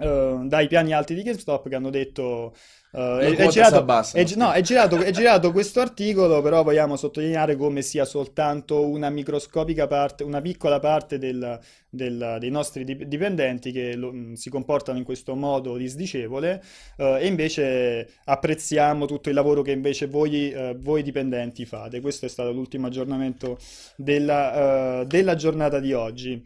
uh, 0.01 0.47
dai 0.47 0.67
piani 0.67 0.93
alti 0.93 1.15
di 1.15 1.23
GameStop 1.23 1.69
che 1.69 1.75
hanno 1.75 1.91
detto 1.91 2.53
Uh, 2.93 3.19
è, 3.19 3.37
è, 3.37 3.47
girato, 3.47 3.87
è, 4.15 4.35
no, 4.35 4.51
è, 4.51 4.61
girato, 4.63 4.97
è, 5.01 5.13
girato, 5.13 5.53
questo 5.53 5.79
articolo, 5.79 6.43
però 6.43 6.65
vogliamo 6.65 6.97
sottolineare 6.97 7.55
come 7.55 7.83
sia 7.83 8.05
soltanto 8.05 8.85
una 8.85 9.11
microscopica 9.11 9.87
parte, 9.87 10.25
una 10.25 10.41
piccola 10.41 10.81
parte 10.81 11.17
del, 11.17 11.57
del, 11.89 12.39
dei 12.41 12.51
nostri 12.51 12.85
dipendenti 12.85 13.71
che 13.71 13.95
lo, 13.95 14.13
mm, 14.13 14.33
si 14.33 14.51
comportano 14.51 14.99
in 14.99 15.05
questo 15.05 15.37
modo 15.37 15.77
disdicevole 15.77 16.61
uh, 16.97 17.15
e 17.21 17.29
invece 17.29 18.09
apprezziamo 18.25 19.07
tutto 19.07 19.29
il 19.29 19.37
lavoro 19.37 19.63
che 19.63 19.71
invece 19.71 20.09
voi, 20.09 20.53
uh, 20.53 20.77
voi 20.77 21.05
dipendenti 21.05 21.65
fate. 21.65 22.01
Questo 22.01 22.27
è 22.27 22.29
stato 22.29 22.51
l'ultimo 22.51 22.89
aggiornamento 22.89 23.57
della, 23.95 25.05
della 25.07 25.37
giornata 25.37 25.79
di 25.79 25.93
oggi. 25.93 26.45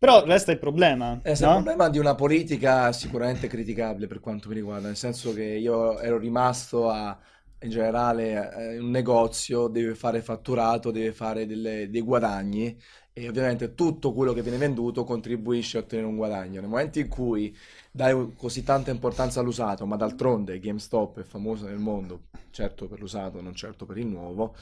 Però 0.00 0.24
resta 0.24 0.50
il 0.50 0.58
problema. 0.58 1.20
Resta 1.22 1.44
no? 1.44 1.58
il 1.58 1.62
problema 1.62 1.90
di 1.90 1.98
una 1.98 2.14
politica 2.14 2.90
sicuramente 2.90 3.48
criticabile 3.48 4.06
per 4.06 4.18
quanto 4.18 4.48
mi 4.48 4.54
riguarda, 4.54 4.86
nel 4.86 4.96
senso 4.96 5.34
che 5.34 5.42
io 5.44 5.98
ero 5.98 6.16
rimasto 6.16 6.88
a, 6.88 7.18
in 7.60 7.68
generale, 7.68 8.50
eh, 8.56 8.78
un 8.78 8.88
negozio 8.88 9.68
deve 9.68 9.94
fare 9.94 10.22
fatturato, 10.22 10.90
deve 10.90 11.12
fare 11.12 11.44
delle, 11.44 11.90
dei 11.90 12.00
guadagni 12.00 12.74
e 13.12 13.28
ovviamente 13.28 13.74
tutto 13.74 14.14
quello 14.14 14.32
che 14.32 14.40
viene 14.40 14.56
venduto 14.56 15.04
contribuisce 15.04 15.76
a 15.76 15.80
ottenere 15.80 16.08
un 16.08 16.16
guadagno. 16.16 16.60
Nel 16.62 16.70
momento 16.70 16.98
in 16.98 17.08
cui 17.08 17.54
dai 17.90 18.32
così 18.38 18.62
tanta 18.62 18.90
importanza 18.90 19.40
all'usato, 19.40 19.84
ma 19.84 19.96
d'altronde 19.96 20.60
GameStop 20.60 21.20
è 21.20 21.24
famoso 21.24 21.66
nel 21.66 21.76
mondo, 21.76 22.28
certo 22.52 22.88
per 22.88 23.00
l'usato, 23.00 23.42
non 23.42 23.54
certo 23.54 23.84
per 23.84 23.98
il 23.98 24.06
nuovo, 24.06 24.54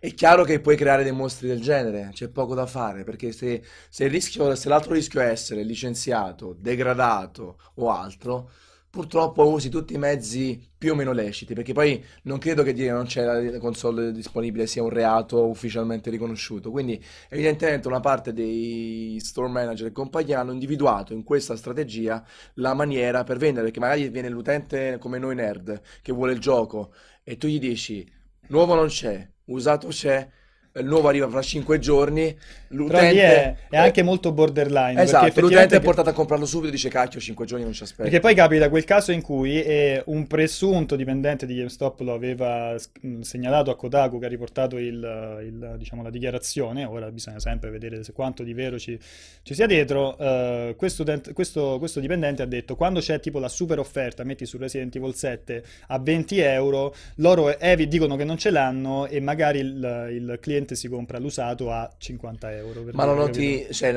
è 0.00 0.12
chiaro 0.14 0.44
che 0.44 0.60
puoi 0.60 0.76
creare 0.76 1.02
dei 1.02 1.12
mostri 1.12 1.48
del 1.48 1.60
genere, 1.60 2.10
c'è 2.12 2.28
poco 2.28 2.54
da 2.54 2.66
fare, 2.66 3.04
perché 3.04 3.32
se, 3.32 3.62
se, 3.88 4.06
rischio, 4.06 4.54
se 4.54 4.68
l'altro 4.68 4.92
rischio 4.92 5.20
è 5.20 5.26
essere 5.26 5.62
licenziato, 5.62 6.54
degradato 6.58 7.58
o 7.74 7.90
altro, 7.90 8.50
purtroppo 8.90 9.48
usi 9.48 9.68
tutti 9.68 9.94
i 9.94 9.98
mezzi 9.98 10.60
più 10.78 10.92
o 10.92 10.94
meno 10.94 11.12
leciti, 11.12 11.54
perché 11.54 11.72
poi 11.72 12.02
non 12.22 12.38
credo 12.38 12.62
che 12.62 12.72
dire 12.72 12.90
non 12.92 13.04
c'è 13.06 13.22
la 13.24 13.58
console 13.58 14.12
disponibile 14.12 14.66
sia 14.66 14.82
un 14.82 14.88
reato 14.88 15.46
ufficialmente 15.46 16.10
riconosciuto. 16.10 16.70
Quindi, 16.70 17.02
evidentemente, 17.28 17.88
una 17.88 18.00
parte 18.00 18.32
dei 18.32 19.18
store 19.20 19.48
manager 19.48 19.88
e 19.88 19.92
compagnia 19.92 20.40
hanno 20.40 20.52
individuato 20.52 21.12
in 21.12 21.22
questa 21.24 21.56
strategia 21.56 22.24
la 22.54 22.74
maniera 22.74 23.24
per 23.24 23.36
vendere, 23.36 23.64
perché 23.66 23.80
magari 23.80 24.08
viene 24.08 24.28
l'utente 24.28 24.98
come 24.98 25.18
noi 25.18 25.34
nerd 25.34 25.80
che 26.02 26.12
vuole 26.12 26.32
il 26.32 26.38
gioco 26.40 26.92
e 27.22 27.36
tu 27.36 27.46
gli 27.46 27.58
dici 27.58 28.10
nuovo 28.48 28.74
non 28.74 28.88
c'è, 28.88 29.26
usato 29.46 29.88
c'è, 29.88 30.28
il 30.74 30.84
nuovo 30.84 31.08
arriva 31.08 31.28
fra 31.28 31.42
5 31.42 31.78
giorni. 31.78 32.36
L'utente 32.68 33.22
è, 33.22 33.56
è, 33.70 33.76
anche 33.76 34.02
molto 34.02 34.32
borderline. 34.32 35.02
Esatto, 35.02 35.40
l'utente 35.40 35.76
è 35.76 35.80
portato 35.80 36.10
a 36.10 36.12
comprarlo 36.12 36.46
subito 36.46 36.68
e 36.68 36.72
dice 36.72 36.88
cacchio 36.88 37.20
5 37.20 37.46
giorni 37.46 37.64
non 37.64 37.72
ci 37.72 37.82
aspetta. 37.82 38.02
Perché 38.02 38.20
poi 38.20 38.34
capita 38.34 38.68
quel 38.68 38.84
caso 38.84 39.12
in 39.12 39.22
cui 39.22 39.62
eh, 39.62 40.02
un 40.06 40.26
presunto 40.26 40.96
dipendente 40.96 41.46
di 41.46 41.56
GameStop 41.56 42.00
lo 42.00 42.12
aveva 42.12 42.76
segnalato 43.20 43.70
a 43.70 43.76
Kotaku 43.76 44.18
che 44.18 44.26
ha 44.26 44.28
riportato 44.28 44.76
il, 44.76 45.40
il, 45.42 45.74
diciamo, 45.78 46.02
la 46.02 46.10
dichiarazione, 46.10 46.84
ora 46.84 47.10
bisogna 47.10 47.40
sempre 47.40 47.70
vedere 47.70 48.04
se 48.04 48.12
quanto 48.12 48.42
di 48.42 48.52
vero 48.52 48.78
ci, 48.78 48.98
ci 49.42 49.54
sia 49.54 49.66
dietro, 49.66 50.16
uh, 50.18 50.76
questo, 50.76 51.04
questo, 51.32 51.78
questo, 51.78 52.00
dipendente 52.00 52.42
ha 52.42 52.46
detto 52.46 52.76
quando 52.76 53.00
c'è 53.00 53.18
tipo 53.20 53.38
la 53.38 53.48
super 53.48 53.78
offerta, 53.78 54.24
metti 54.24 54.46
su 54.46 54.58
Resident 54.58 54.94
Evil 54.94 55.14
7 55.14 55.62
a 55.88 55.98
20 55.98 56.38
euro, 56.40 56.94
loro 57.16 57.58
evi, 57.58 57.88
dicono 57.88 58.16
che 58.16 58.24
non 58.24 58.36
ce 58.36 58.50
l'hanno 58.50 59.06
e 59.06 59.20
magari 59.20 59.60
il, 59.60 60.08
il 60.10 60.38
cliente 60.40 60.67
cliente 60.68 60.74
si 60.74 60.88
compra 60.88 61.18
l'usato 61.18 61.72
a 61.72 61.90
50 61.96 62.52
euro. 62.56 62.84
Ma 62.92 63.04
non 63.04 63.16
noti, 63.16 63.66
cioè, 63.70 63.90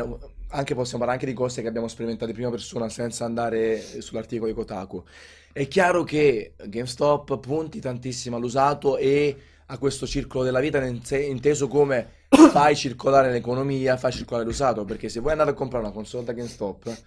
anche 0.50 0.74
possiamo 0.74 1.00
parlare 1.00 1.14
anche 1.14 1.26
di 1.26 1.34
cose 1.34 1.62
che 1.62 1.68
abbiamo 1.68 1.88
sperimentato 1.88 2.30
in 2.30 2.36
prima 2.36 2.50
persona 2.50 2.88
senza 2.90 3.26
andare 3.26 3.82
sull'articolo 4.02 4.50
di 4.50 4.56
Kotaku. 4.56 5.04
È 5.52 5.68
chiaro 5.68 6.04
che 6.04 6.54
GameStop 6.64 7.40
punti 7.40 7.80
tantissimo 7.80 8.38
all'usato 8.38 8.98
e 8.98 9.36
a 9.66 9.78
questo 9.78 10.06
circolo 10.06 10.44
della 10.44 10.60
vita 10.60 10.84
inteso 10.84 11.68
come 11.68 12.26
fai 12.52 12.76
circolare 12.76 13.32
l'economia, 13.32 13.98
fai 13.98 14.12
circolare 14.12 14.46
l'usato, 14.46 14.86
perché 14.86 15.10
se 15.10 15.20
vuoi 15.20 15.34
andare 15.34 15.52
a 15.52 15.54
comprare 15.54 15.84
una 15.84 15.94
console 15.94 16.24
da 16.24 16.34
GameStop 16.34 16.98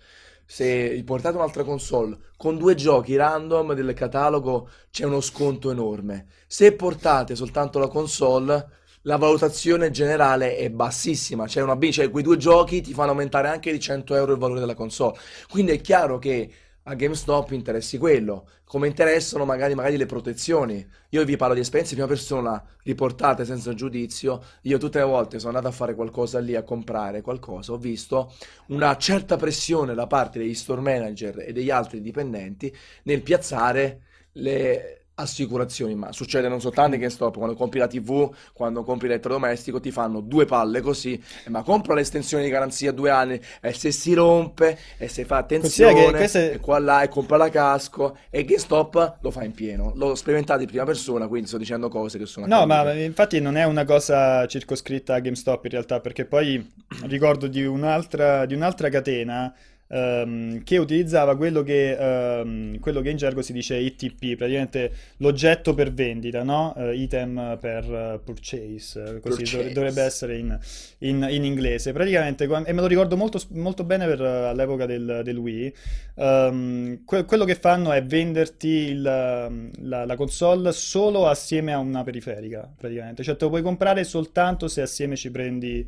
se 0.47 1.03
portate 1.07 1.37
un'altra 1.37 1.65
console 1.65 2.19
con 2.37 2.59
due 2.59 2.75
giochi 2.75 3.17
random 3.17 3.73
del 3.73 3.95
catalogo 3.95 4.69
c'è 4.91 5.05
uno 5.05 5.21
sconto 5.21 5.71
enorme. 5.71 6.27
Se 6.47 6.73
portate 6.75 7.35
soltanto 7.35 7.79
la 7.79 7.89
console 7.89 8.69
la 9.07 9.17
valutazione 9.17 9.91
generale 9.91 10.57
è 10.57 10.71
bassissima, 10.71 11.47
cioè, 11.47 11.63
una, 11.63 11.79
cioè 11.91 12.11
quei 12.11 12.23
due 12.23 12.37
giochi 12.37 12.81
ti 12.81 12.93
fanno 12.93 13.11
aumentare 13.11 13.49
anche 13.49 13.73
di 13.73 13.81
100 13.81 14.15
euro 14.15 14.33
il 14.33 14.39
valore 14.39 14.61
della 14.61 14.75
console. 14.75 15.19
Quindi 15.49 15.73
è 15.73 15.81
chiaro 15.81 16.19
che 16.19 16.51
a 16.87 16.95
GameStop 16.95 17.51
interessi 17.53 17.97
quello, 17.97 18.47
come 18.65 18.89
interessano 18.89 19.45
magari, 19.45 19.75
magari, 19.75 19.97
le 19.97 20.07
protezioni. 20.07 20.87
Io 21.11 21.25
vi 21.25 21.37
parlo 21.37 21.55
di 21.55 21.61
esperienze 21.61 21.95
di 21.95 22.01
prima 22.01 22.15
persona 22.15 22.63
riportate 22.83 23.45
senza 23.45 23.73
giudizio. 23.75 24.43
Io 24.63 24.79
tutte 24.79 24.99
le 24.99 25.05
volte 25.05 25.39
sono 25.39 25.57
andato 25.57 25.69
a 25.69 25.77
fare 25.77 25.95
qualcosa 25.95 26.41
lì, 26.41 26.55
a 26.55 26.63
comprare 26.63 27.23
qualcosa, 27.23 27.73
ho 27.73 27.79
visto 27.79 28.35
una 28.67 28.97
certa 28.97 29.37
pressione 29.37 29.95
da 29.95 30.07
parte 30.07 30.39
degli 30.39 30.55
store 30.55 30.81
manager 30.81 31.41
e 31.41 31.53
degli 31.53 31.71
altri 31.71 32.01
dipendenti 32.01 32.75
nel 33.05 33.23
piazzare 33.23 34.01
le 34.33 35.04
assicurazioni, 35.17 35.95
ma 35.95 36.13
succede 36.13 36.49
non 36.49 36.61
soltanto 36.61 36.97
che 36.97 37.09
stop, 37.09 37.37
quando 37.37 37.55
compri 37.55 37.79
la 37.79 37.87
TV, 37.87 38.33
quando 38.53 38.83
compri 38.83 39.09
l'elettrodomestico 39.09 39.81
ti 39.81 39.91
fanno 39.91 40.21
due 40.21 40.45
palle 40.45 40.81
così, 40.81 41.23
ma 41.49 41.63
compra 41.63 41.95
l'estensione 41.95 42.43
di 42.45 42.51
garanzia 42.51 42.93
due 42.93 43.11
anni 43.11 43.41
e 43.61 43.73
se 43.73 43.93
si 43.93 44.15
rompe 44.15 44.79
e 44.99 45.09
se 45.09 45.25
fa 45.25 45.39
attenzione 45.39 46.11
queste... 46.11 46.53
e 46.53 46.59
qua 46.61 46.79
là 46.79 47.03
e 47.03 47.09
compra 47.09 47.37
la 47.37 47.49
casco 47.49 48.17
e 48.31 48.45
che 48.45 48.59
stop 48.59 49.19
lo 49.21 49.31
fa 49.31 49.45
in 49.45 49.53
pieno. 49.53 49.93
L'ho 49.95 50.15
sperimentato 50.15 50.63
in 50.63 50.69
prima 50.69 50.85
persona, 50.85 51.29
quindi 51.29 51.49
sto 51.49 51.59
dicendo 51.59 51.89
cose 51.89 52.19
che 52.19 52.27
sono 52.27 52.47
No, 52.47 52.67
ma 52.67 52.93
infatti 52.93 53.41
non 53.41 53.57
è 53.57 53.65
una 53.65 53.85
cosa 53.85 54.47
circoscritta 54.47 55.15
a 55.15 55.21
GameStop 55.21 55.65
in 55.65 55.71
realtà, 55.71 56.01
perché 56.01 56.25
poi 56.25 56.73
ricordo 57.05 57.47
di 57.47 57.65
un'altra, 57.65 58.47
di 58.47 58.55
un'altra 58.55 58.89
catena 58.89 59.55
um, 59.95 60.63
che 60.65 60.79
utilizzava 60.79 61.37
quello 61.37 61.63
che, 61.63 61.97
um, 61.99 62.79
quello 62.81 63.01
che, 63.01 63.11
in 63.11 63.17
gergo 63.17 63.43
si 63.43 63.53
dice 63.53 63.77
ITP, 63.77 64.37
praticamente 64.37 64.93
l'oggetto 65.19 65.75
per 65.75 65.93
vendita, 65.93 66.43
no? 66.43 66.75
uh, 66.77 66.91
item 66.91 67.59
per 67.61 67.85
uh, 67.85 68.21
purchase, 68.23 69.21
così 69.21 69.45
purchase. 69.45 69.73
dovrebbe 69.73 70.03
essere 70.03 70.37
in, 70.37 70.59
in, 70.99 71.27
in, 71.31 71.45
inglese. 71.45 71.93
Praticamente, 71.93 72.45
e 72.45 72.73
me 72.73 72.81
lo 72.81 72.87
ricordo 72.87 73.17
molto, 73.17 73.41
molto 73.51 73.85
bene 73.85 74.07
per, 74.07 74.21
all'epoca 74.21 74.87
del, 74.87 75.21
del 75.23 75.37
Wii, 75.37 75.75
um, 76.15 77.05
que- 77.05 77.25
quello 77.25 77.45
che 77.45 77.55
fanno 77.55 77.93
è 77.93 78.05
venderti 78.05 78.69
il, 78.69 79.03
la, 79.03 80.05
la, 80.05 80.17
console 80.17 80.73
solo 80.73 81.29
assieme 81.29 81.73
a 81.73 81.79
una 81.79 82.03
periferica, 82.03 82.69
praticamente. 82.77 83.23
Cioè 83.23 83.37
te 83.37 83.45
lo 83.45 83.51
puoi 83.51 83.63
comprare 83.63 84.03
soltanto 84.05 84.67
se 84.67 84.83
assieme 84.83 85.17
ci 85.17 85.31
prendi, 85.31 85.87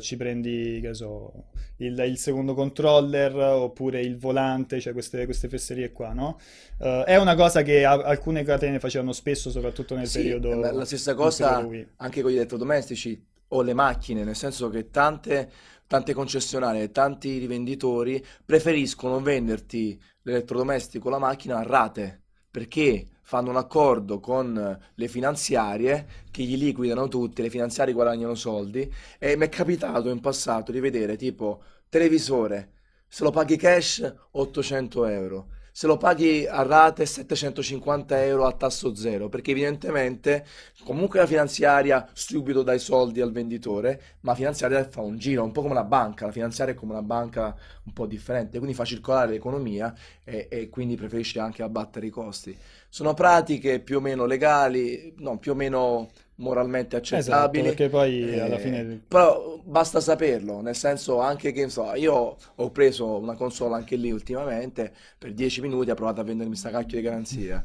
ci 0.00 0.16
prendi 0.16 0.78
che 0.80 0.94
so, 0.94 1.46
il, 1.78 1.98
il 1.98 2.16
secondo 2.18 2.54
controller 2.54 3.34
oppure 3.34 4.00
il 4.00 4.16
volante, 4.16 4.80
cioè 4.80 4.92
queste, 4.92 5.24
queste 5.24 5.48
fesserie 5.48 5.92
qua, 5.92 6.12
no? 6.12 6.38
Uh, 6.78 7.02
è 7.04 7.16
una 7.16 7.34
cosa 7.34 7.62
che 7.62 7.84
a, 7.84 7.92
alcune 7.92 8.44
catene 8.44 8.78
facevano 8.78 9.12
spesso, 9.12 9.50
soprattutto 9.50 9.94
nel 9.94 10.06
sì, 10.06 10.18
periodo. 10.18 10.54
La 10.54 10.84
stessa 10.84 11.14
cosa 11.14 11.66
anche 11.96 12.22
con 12.22 12.30
gli 12.30 12.36
elettrodomestici 12.36 13.24
o 13.48 13.62
le 13.62 13.74
macchine, 13.74 14.24
nel 14.24 14.36
senso 14.36 14.68
che 14.68 14.90
tante, 14.90 15.50
tante 15.86 16.12
concessionarie, 16.12 16.90
tanti 16.90 17.38
rivenditori 17.38 18.24
preferiscono 18.44 19.20
venderti 19.20 20.00
l'elettrodomestico 20.22 21.08
la 21.08 21.18
macchina 21.18 21.58
a 21.58 21.62
rate 21.62 22.22
perché 22.50 23.06
fanno 23.28 23.50
un 23.50 23.56
accordo 23.56 24.20
con 24.20 24.80
le 24.94 25.08
finanziarie 25.08 26.06
che 26.30 26.44
gli 26.44 26.56
liquidano 26.56 27.08
tutti, 27.08 27.42
le 27.42 27.50
finanziarie 27.50 27.92
guadagnano 27.92 28.34
soldi 28.34 28.90
e 29.18 29.36
mi 29.36 29.44
è 29.44 29.48
capitato 29.50 30.08
in 30.08 30.20
passato 30.20 30.72
di 30.72 30.80
vedere 30.80 31.14
tipo 31.16 31.62
televisore 31.90 32.70
se 33.06 33.24
lo 33.24 33.30
paghi 33.30 33.58
cash 33.58 34.14
800 34.30 35.04
euro, 35.04 35.48
se 35.78 35.86
lo 35.86 35.96
paghi 35.96 36.44
a 36.44 36.62
rate 36.62 37.06
750 37.06 38.24
euro 38.24 38.46
a 38.46 38.52
tasso 38.52 38.96
zero, 38.96 39.28
perché 39.28 39.52
evidentemente 39.52 40.44
comunque 40.82 41.20
la 41.20 41.26
finanziaria 41.26 42.04
subito 42.14 42.64
dai 42.64 42.80
soldi 42.80 43.20
al 43.20 43.30
venditore, 43.30 44.16
ma 44.22 44.32
la 44.32 44.36
finanziaria 44.36 44.88
fa 44.88 45.02
un 45.02 45.18
giro, 45.18 45.44
un 45.44 45.52
po' 45.52 45.60
come 45.60 45.74
una 45.74 45.84
banca, 45.84 46.26
la 46.26 46.32
finanziaria 46.32 46.74
è 46.74 46.76
come 46.76 46.94
una 46.94 47.02
banca 47.02 47.56
un 47.84 47.92
po' 47.92 48.06
differente, 48.06 48.58
quindi 48.58 48.74
fa 48.74 48.84
circolare 48.84 49.30
l'economia 49.30 49.94
e, 50.24 50.48
e 50.50 50.68
quindi 50.68 50.96
preferisce 50.96 51.38
anche 51.38 51.62
abbattere 51.62 52.06
i 52.06 52.10
costi. 52.10 52.58
Sono 52.88 53.14
pratiche 53.14 53.78
più 53.78 53.98
o 53.98 54.00
meno 54.00 54.26
legali, 54.26 55.14
no, 55.18 55.38
più 55.38 55.52
o 55.52 55.54
meno 55.54 56.10
moralmente 56.38 56.96
accettabili. 56.96 57.68
Esatto, 57.68 57.76
perché 57.76 57.88
poi 57.88 58.34
eh, 58.34 58.40
alla 58.40 58.58
fine... 58.58 59.02
Però 59.06 59.60
basta 59.64 60.00
saperlo, 60.00 60.60
nel 60.60 60.76
senso 60.76 61.20
anche 61.20 61.52
che 61.52 61.68
so, 61.68 61.92
io 61.94 62.36
ho 62.54 62.70
preso 62.70 63.18
una 63.18 63.34
console 63.34 63.74
anche 63.74 63.96
lì 63.96 64.10
ultimamente, 64.10 64.92
per 65.18 65.32
10 65.32 65.60
minuti 65.60 65.90
ha 65.90 65.94
provato 65.94 66.20
a 66.20 66.24
vendermi 66.24 66.56
sta 66.56 66.70
cacchio 66.70 66.98
di 66.98 67.02
garanzia 67.02 67.64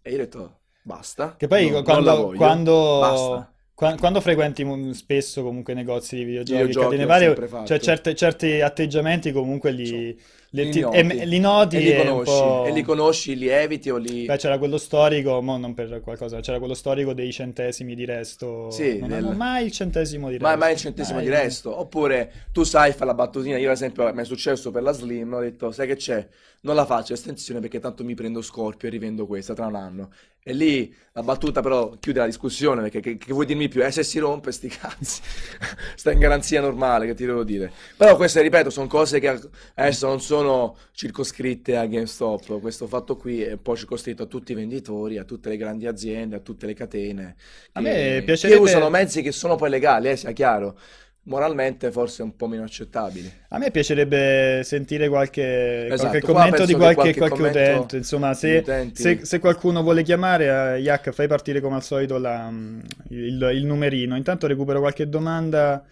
e 0.00 0.10
io 0.10 0.16
ho 0.16 0.20
detto 0.20 0.58
basta. 0.82 1.34
Che 1.36 1.46
poi 1.46 1.70
no, 1.70 1.82
quando, 1.82 2.32
quando, 2.36 3.48
quando, 3.74 4.20
frequenti 4.20 4.64
spesso 4.94 5.42
comunque 5.42 5.74
negozi 5.74 6.16
di 6.16 6.24
videogiochi, 6.24 6.66
videogiochi 6.66 7.04
varie, 7.04 7.66
cioè 7.66 7.78
certi, 7.78 8.14
certi 8.14 8.60
atteggiamenti 8.60 9.32
comunque 9.32 9.70
li... 9.70 9.90
Le- 9.90 10.16
li 10.54 10.70
ti- 10.70 10.80
noti. 10.80 10.96
e- 10.96 11.24
li 11.26 11.38
noti 11.38 11.76
e 11.76 11.80
li 11.80 11.96
conosci, 11.96 12.68
e 12.68 12.72
li 12.72 12.82
conosci, 12.82 13.36
li 13.36 13.48
eviti 13.48 13.90
o 13.90 13.96
li... 13.96 14.26
Beh, 14.26 14.36
c'era 14.36 14.58
quello 14.58 14.76
storico, 14.78 15.40
mo 15.40 15.56
non 15.56 15.72
per 15.74 16.00
qualcosa, 16.02 16.40
c'era 16.40 16.58
quello 16.58 16.74
storico 16.74 17.12
dei 17.14 17.32
centesimi 17.32 17.94
di 17.94 18.04
resto. 18.04 18.70
Sì, 18.70 18.98
non 18.98 19.12
hanno 19.12 19.32
mai 19.32 19.64
il 19.66 19.72
centesimo 19.72 20.28
di 20.28 20.36
resto. 20.38 20.56
mai 20.58 20.72
il 20.72 20.78
centesimo 20.78 21.16
Mai. 21.16 21.24
di 21.24 21.30
resto. 21.30 21.78
Oppure 21.78 22.32
tu 22.52 22.62
sai, 22.64 22.92
fai 22.92 23.06
la 23.06 23.14
battutina. 23.14 23.56
Io, 23.58 23.68
ad 23.68 23.74
esempio, 23.74 24.12
mi 24.12 24.20
è 24.20 24.24
successo 24.24 24.70
per 24.70 24.82
la 24.82 24.92
Slim. 24.92 25.32
Ho 25.32 25.40
detto, 25.40 25.70
sai 25.72 25.86
che 25.86 25.96
c'è? 25.96 26.26
Non 26.64 26.76
la 26.76 26.86
faccio 26.86 27.12
estensione 27.12 27.58
perché 27.58 27.80
tanto 27.80 28.04
mi 28.04 28.14
prendo 28.14 28.40
Scorpio 28.40 28.86
e 28.86 28.90
rivendo 28.92 29.26
questa 29.26 29.52
tra 29.52 29.66
un 29.66 29.74
anno. 29.74 30.12
E 30.44 30.52
lì 30.52 30.94
la 31.12 31.22
battuta, 31.24 31.60
però, 31.60 31.90
chiude 31.98 32.20
la 32.20 32.26
discussione 32.26 32.82
perché 32.82 33.00
che, 33.00 33.16
che 33.16 33.32
vuoi 33.32 33.46
dirmi 33.46 33.66
più? 33.66 33.84
Eh, 33.84 33.90
se 33.90 34.04
si 34.04 34.20
rompe, 34.20 34.52
sti 34.52 34.68
cazzi. 34.68 35.20
Sta 35.96 36.12
in 36.12 36.20
garanzia 36.20 36.60
normale, 36.60 37.06
che 37.06 37.14
ti 37.14 37.26
devo 37.26 37.42
dire. 37.42 37.72
Però 37.96 38.14
queste, 38.14 38.42
ripeto, 38.42 38.70
sono 38.70 38.86
cose 38.86 39.18
che 39.18 39.40
adesso 39.74 40.06
non 40.06 40.20
sono 40.20 40.76
circoscritte 40.92 41.76
a 41.76 41.84
GameStop. 41.86 42.60
Questo 42.60 42.86
fatto 42.86 43.16
qui 43.16 43.42
è 43.42 43.56
poi 43.56 43.76
circoscritto 43.76 44.22
a 44.22 44.26
tutti 44.26 44.52
i 44.52 44.54
venditori, 44.54 45.18
a 45.18 45.24
tutte 45.24 45.48
le 45.48 45.56
grandi 45.56 45.88
aziende, 45.88 46.36
a 46.36 46.40
tutte 46.40 46.66
le 46.66 46.74
catene. 46.74 47.34
A 47.72 47.80
che- 47.80 47.88
me 47.88 47.92
che 47.92 48.22
piacerebbe- 48.24 48.60
usano 48.62 48.88
mezzi 48.88 49.20
che 49.22 49.32
sono 49.32 49.56
poi 49.56 49.68
legali, 49.70 50.10
eh, 50.10 50.16
sia 50.16 50.30
chiaro. 50.30 50.78
Moralmente 51.24 51.92
forse 51.92 52.22
un 52.22 52.34
po' 52.34 52.48
meno 52.48 52.64
accettabili. 52.64 53.32
A 53.50 53.58
me 53.58 53.70
piacerebbe 53.70 54.62
sentire 54.64 55.08
qualche, 55.08 55.86
Esatto, 55.86 56.08
qualche 56.08 56.20
qua 56.20 56.32
commento 56.32 56.64
di 56.64 56.72
che 56.72 56.78
qualche, 56.78 56.94
qualche 56.96 57.18
qualche 57.18 57.36
commento 57.36 57.58
utente. 57.58 57.96
Insomma, 57.96 58.34
se, 58.34 58.64
se- 58.92 59.24
se 59.24 59.38
qualcuno 59.38 59.82
vuole 59.82 60.02
chiamare, 60.02 60.76
eh, 60.76 60.80
Yak, 60.80 61.12
fai 61.12 61.28
partire 61.28 61.60
come 61.60 61.76
al 61.76 61.84
solito 61.84 62.18
la- 62.18 62.50
mm, 62.50 62.80
il, 63.10 63.50
il 63.54 63.64
numerino. 63.64 64.16
Intanto 64.16 64.48
recupero 64.48 64.80
qualche 64.80 65.08
domanda, 65.08 65.84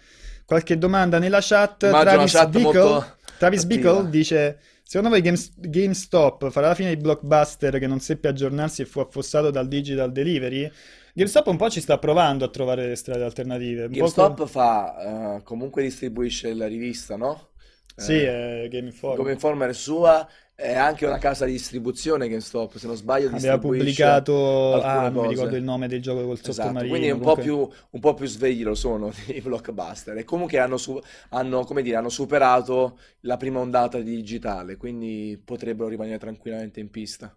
qualche 0.45 0.77
domanda 0.77 1.21
nella 1.21 1.39
chat. 1.41 1.85
Immagino 1.85 2.11
Travis 2.11 2.33
chat 2.33 2.49
Bickle, 2.51 3.05
Travis. 3.39 3.65
Bickle 3.67 4.11
dice: 4.11 4.59
Secondo 4.83 5.11
voi 5.11 5.21
Games- 5.23 5.53
GameStop 5.57 6.51
farà 6.51 6.67
la 6.67 6.75
fine 6.75 6.93
di 6.93 7.01
Blockbuster 7.01 7.79
che 7.79 7.87
non 7.87 8.01
seppe 8.01 8.27
aggiornarsi 8.27 8.83
e 8.83 8.85
fu 8.85 8.99
affossato 8.99 9.53
dal 9.53 9.69
digital 9.69 10.11
delivery? 10.11 10.69
GameStop 11.15 11.47
un 11.47 11.57
po' 11.57 11.71
ci 11.71 11.81
sta 11.81 11.99
provando 11.99 12.45
a 12.45 12.49
trovare 12.49 12.95
strade 12.97 13.23
alternative. 13.25 13.85
Un 13.87 13.97
po' 13.97 14.11
GameStop 14.11 14.47
co- 14.47 14.47
fa, 14.47 15.37
eh, 15.39 15.43
comunque 15.43 15.83
distribuisce 15.83 16.55
la 16.55 16.67
rivista, 16.67 17.17
no? 17.17 17.51
Sì, 17.97 18.23
Eh, 18.23 18.65
è 18.65 18.69
Game 18.69 18.89
Informer. 18.89 19.15
Come 19.15 19.33
Informer 19.33 19.71
è 19.71 19.73
sua, 19.75 20.29
è 20.55 20.75
anche 20.77 21.07
una 21.07 21.19
casa 21.19 21.45
di 21.45 21.53
distribuzione 21.53 22.29
GameStop, 22.29 22.77
se 22.77 22.87
non 22.87 22.97
sbaglio 22.97 23.29
Aveva 23.33 23.59
distribuisce 23.59 23.59
pubblicato, 23.59 24.35
alcune 24.69 24.81
ah, 24.81 25.09
non 25.09 25.21
mi 25.21 25.27
cose. 25.27 25.29
ricordo 25.29 25.57
il 25.57 25.63
nome 25.65 25.89
del 25.89 26.03
gioco 26.03 26.25
col 26.27 26.41
Esatto, 26.43 26.85
sottomarino. 26.85 26.87
quindi 26.87 27.11
un 27.11 27.21
po' 27.21 27.37
comunque. 27.37 27.39
più, 27.39 27.57
un 27.91 28.01
po' 28.01 28.15
più 28.15 28.27
svegli 28.27 28.63
lo 28.63 28.75
sono 28.75 29.13
i 29.29 29.41
blockbuster 29.43 30.17
e 30.19 30.25
comunque 30.25 30.59
hanno, 30.59 30.77
su- 30.79 31.01
hanno, 31.31 31.65
come 31.65 31.83
dire, 31.83 31.97
hanno 31.97 32.09
superato 32.11 32.99
la 33.23 33.37
prima 33.37 33.61
ondata 33.61 33.99
di 34.01 34.17
digitale, 34.17 34.77
quindi 34.77 35.41
potrebbero 35.45 35.89
rimanere 35.89 36.19
tranquillamente 36.19 36.81
in 36.81 36.91
pista. 36.91 37.35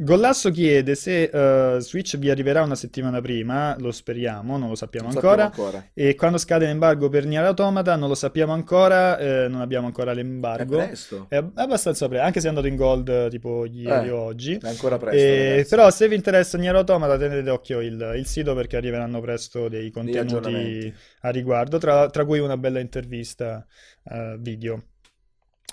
Gollasso 0.00 0.52
chiede 0.52 0.94
se 0.94 1.24
eh, 1.24 1.80
Switch 1.80 2.16
vi 2.18 2.30
arriverà 2.30 2.62
una 2.62 2.76
settimana 2.76 3.20
prima, 3.20 3.76
lo 3.80 3.90
speriamo, 3.90 4.56
non 4.56 4.68
lo 4.68 4.76
sappiamo 4.76 5.08
Non 5.08 5.16
ancora. 5.16 5.46
sappiamo 5.46 5.66
ancora. 5.68 5.90
E 5.92 6.14
quando 6.14 6.38
scade 6.38 6.66
l'embargo 6.66 7.08
per 7.08 7.26
Nier 7.26 7.42
Automata, 7.44 7.96
non 7.96 8.08
lo 8.08 8.14
sappiamo 8.14 8.52
ancora, 8.52 9.18
eh, 9.18 9.48
non 9.48 9.60
abbiamo 9.60 9.86
ancora 9.86 10.12
È 10.12 10.14
l'embargo. 10.14 10.76
presto, 10.76 11.26
È 11.28 11.34
ab- 11.34 11.50
abbastanza 11.58 12.06
presto, 12.06 12.24
anche 12.24 12.38
se 12.38 12.46
è 12.46 12.48
andato 12.48 12.68
in 12.68 12.76
gold 12.76 13.08
eh, 13.08 13.28
tipo 13.28 13.64
ieri 13.66 14.06
Eh, 14.06 14.10
o 14.10 14.20
oggi. 14.20 14.56
è 14.56 14.68
ancora 14.68 14.98
presto, 14.98 15.34
Eh, 15.34 15.34
ragazzi. 15.34 15.68
però 15.68 15.90
se 15.90 16.06
vi 16.08 16.14
interessa 16.14 16.56
Nier 16.58 16.76
Automata 16.76 17.18
tenete 17.18 17.42
d'occhio 17.42 17.80
il, 17.80 18.12
il 18.16 18.26
sito 18.26 18.54
perché 18.54 18.76
arriveranno 18.76 19.20
presto 19.20 19.68
dei 19.68 19.90
contenuti 19.90 20.94
a 21.22 21.30
riguardo, 21.30 21.78
tra, 21.78 22.08
tra 22.08 22.24
cui 22.24 22.38
una 22.38 22.56
bella 22.56 22.78
intervista 22.78 23.66
eh, 24.04 24.36
video. 24.38 24.80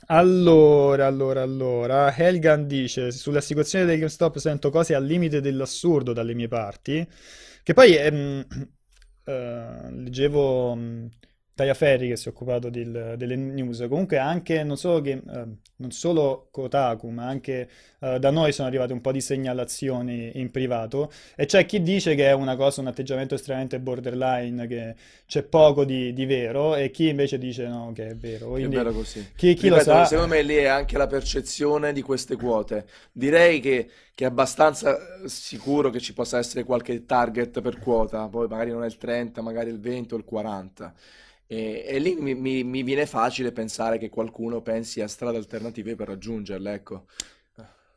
Allora, 0.07 1.07
allora, 1.07 1.41
allora, 1.41 2.15
Helgan 2.15 2.67
dice, 2.67 3.11
sulla 3.11 3.41
situazione 3.41 3.85
del 3.85 3.97
GameStop 3.97 4.37
sento 4.37 4.69
cose 4.69 4.93
al 4.93 5.03
limite 5.03 5.41
dell'assurdo 5.41 6.13
dalle 6.13 6.35
mie 6.35 6.47
parti, 6.47 7.07
che 7.63 7.73
poi 7.73 7.95
ehm, 7.95 8.45
eh, 9.25 9.91
leggevo 9.91 10.75
mh, 10.75 11.09
Taya 11.55 11.73
Ferri 11.73 12.09
che 12.09 12.17
si 12.17 12.27
è 12.27 12.31
occupato 12.31 12.69
del- 12.69 13.15
delle 13.17 13.35
news, 13.37 13.85
comunque 13.89 14.17
anche, 14.17 14.63
non 14.63 14.77
solo, 14.77 15.01
Game- 15.01 15.23
eh, 15.31 15.45
non 15.77 15.91
solo 15.91 16.49
Kotaku, 16.51 17.09
ma 17.09 17.25
anche 17.27 17.69
eh, 18.01 18.19
da 18.19 18.29
noi 18.29 18.51
sono 18.51 18.67
arrivate 18.67 18.93
un 18.93 19.01
po' 19.01 19.11
di 19.13 19.21
segnalazioni 19.21 20.31
in 20.39 20.51
privato 20.51 21.11
e 21.35 21.45
c'è 21.45 21.65
chi 21.65 21.81
dice 21.81 22.13
che 22.15 22.27
è 22.27 22.33
una 22.33 22.55
cosa, 22.55 22.81
un 22.81 22.87
atteggiamento 22.87 23.35
estremamente 23.35 23.79
borderline, 23.79 24.67
che 24.67 24.95
c'è 25.25 25.43
poco 25.43 25.85
di, 25.85 26.13
di 26.13 26.25
vero 26.25 26.75
e 26.75 26.91
chi 26.91 27.07
invece 27.07 27.37
dice 27.37 27.67
no, 27.67 27.91
che 27.93 28.09
è 28.09 28.15
vero. 28.15 28.51
È 28.57 28.67
Quindi 28.67 28.69
vero 28.69 28.91
così. 28.93 29.25
chi, 29.35 29.53
chi 29.55 29.69
lo 29.69 29.79
Ripeto, 29.79 29.79
sa... 29.79 30.05
secondo 30.05 30.35
me 30.35 30.41
lì 30.41 30.55
è 30.55 30.65
anche 30.65 30.97
la 30.97 31.07
percezione 31.07 31.93
di 31.93 32.01
queste 32.01 32.35
quote. 32.35 32.85
Direi 33.11 33.59
che, 33.61 33.89
che 34.13 34.23
è 34.25 34.27
abbastanza 34.27 35.21
eh, 35.23 35.29
sicuro 35.29 35.89
che 35.89 35.99
ci 35.99 36.13
possa 36.13 36.37
essere 36.37 36.63
qualche 36.65 37.05
target 37.05 37.61
per 37.61 37.79
quota, 37.79 38.27
poi 38.27 38.47
magari 38.47 38.71
non 38.71 38.83
è 38.83 38.87
il 38.87 38.97
30, 38.97 39.41
magari 39.41 39.69
il 39.69 39.79
20 39.79 40.13
o 40.13 40.17
il 40.17 40.25
40. 40.25 40.93
E, 41.47 41.83
e 41.87 41.99
lì 41.99 42.15
mi, 42.15 42.33
mi- 42.35 42.63
mi 42.63 42.83
viene 42.83 43.05
facile 43.05 43.51
pensare 43.51 43.97
che 43.97 44.09
qualcuno 44.09 44.61
pensi 44.61 45.01
a 45.01 45.07
strade 45.07 45.37
alternative 45.37 45.95
per 45.95 46.07
raggiungerle, 46.07 46.73
ecco. 46.73 47.05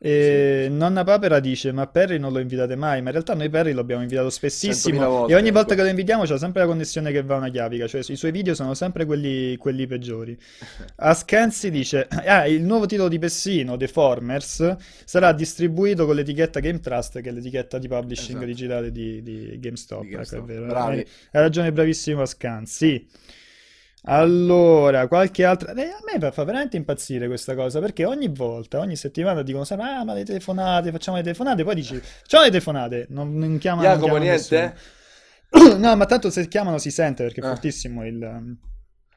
E 0.01 0.67
Nonna 0.71 1.03
Papera 1.03 1.41
dice: 1.41 1.73
Ma 1.73 1.85
Perry 1.87 2.17
non 2.19 2.31
lo 2.31 2.39
invitate 2.39 2.77
mai? 2.77 3.01
Ma 3.01 3.07
in 3.07 3.11
realtà 3.11 3.33
noi 3.33 3.49
Perry 3.49 3.73
lo 3.73 3.81
abbiamo 3.81 4.01
invitato 4.01 4.29
spessissimo. 4.29 5.01
100.000 5.01 5.07
volte, 5.07 5.33
e 5.33 5.35
ogni 5.35 5.51
volta 5.51 5.73
ecco. 5.73 5.75
che 5.75 5.83
lo 5.83 5.89
invitiamo 5.89 6.23
c'è 6.23 6.37
sempre 6.37 6.61
la 6.61 6.67
connessione 6.67 7.11
che 7.11 7.21
va 7.21 7.35
una 7.35 7.49
chiavica. 7.49 7.85
Cioè, 7.85 8.01
i 8.07 8.15
suoi 8.15 8.31
video 8.31 8.55
sono 8.55 8.73
sempre 8.75 9.03
quelli, 9.03 9.57
quelli 9.57 9.85
peggiori. 9.87 10.37
Ascanzi 10.95 11.69
dice: 11.69 12.07
Ah, 12.09 12.47
il 12.47 12.63
nuovo 12.63 12.85
titolo 12.85 13.09
di 13.09 13.19
Pessino, 13.19 13.75
The 13.75 13.89
Formers, 13.89 14.75
sarà 15.03 15.33
distribuito 15.33 16.05
con 16.05 16.15
l'etichetta 16.15 16.61
Game 16.61 16.79
Trust, 16.79 17.19
che 17.19 17.27
è 17.29 17.31
l'etichetta 17.33 17.77
di 17.77 17.89
publishing 17.89 18.37
Esatto. 18.37 18.45
digitale 18.45 18.91
di, 18.93 19.21
di 19.21 19.57
GameStop. 19.59 20.01
Di 20.01 20.07
Ecco, 20.07 20.15
GameStop. 20.15 20.41
è 20.41 20.45
vero. 20.45 20.65
Bravi. 20.65 20.99
Hai 20.99 21.05
ragione, 21.41 21.71
bravissimo 21.73 22.21
Ascanzi. 22.21 23.05
Allora, 24.03 25.07
qualche 25.07 25.43
altra... 25.43 25.73
eh, 25.73 25.89
a 25.89 25.99
me 26.19 26.31
fa 26.31 26.43
veramente 26.43 26.77
impazzire 26.77 27.27
questa 27.27 27.53
cosa 27.55 27.79
perché 27.79 28.05
ogni 28.05 28.29
volta, 28.29 28.79
ogni 28.79 28.95
settimana 28.95 29.41
dicono 29.43 29.63
sempre: 29.65 29.87
Ah, 29.87 30.03
ma 30.05 30.13
le 30.13 30.23
telefonate, 30.23 30.91
facciamo 30.91 31.17
le 31.17 31.23
telefonate. 31.23 31.63
Poi 31.63 31.75
dici: 31.75 31.95
Facciamo 31.97 32.43
le 32.43 32.49
telefonate. 32.49 33.05
Non, 33.09 33.35
non 33.35 33.57
chiamano, 33.57 33.87
non 33.87 33.97
Jacopo, 33.97 34.13
chiamano 34.19 34.31
niente? 34.31 34.59
nessuno. 35.51 35.77
No, 35.79 35.95
ma 35.95 36.05
tanto 36.05 36.29
se 36.29 36.47
chiamano 36.47 36.77
si 36.77 36.91
sente 36.91 37.23
perché 37.23 37.41
è 37.41 37.43
Ah. 37.43 37.47
fortissimo 37.49 38.05
il, 38.05 38.17
la 38.19 38.27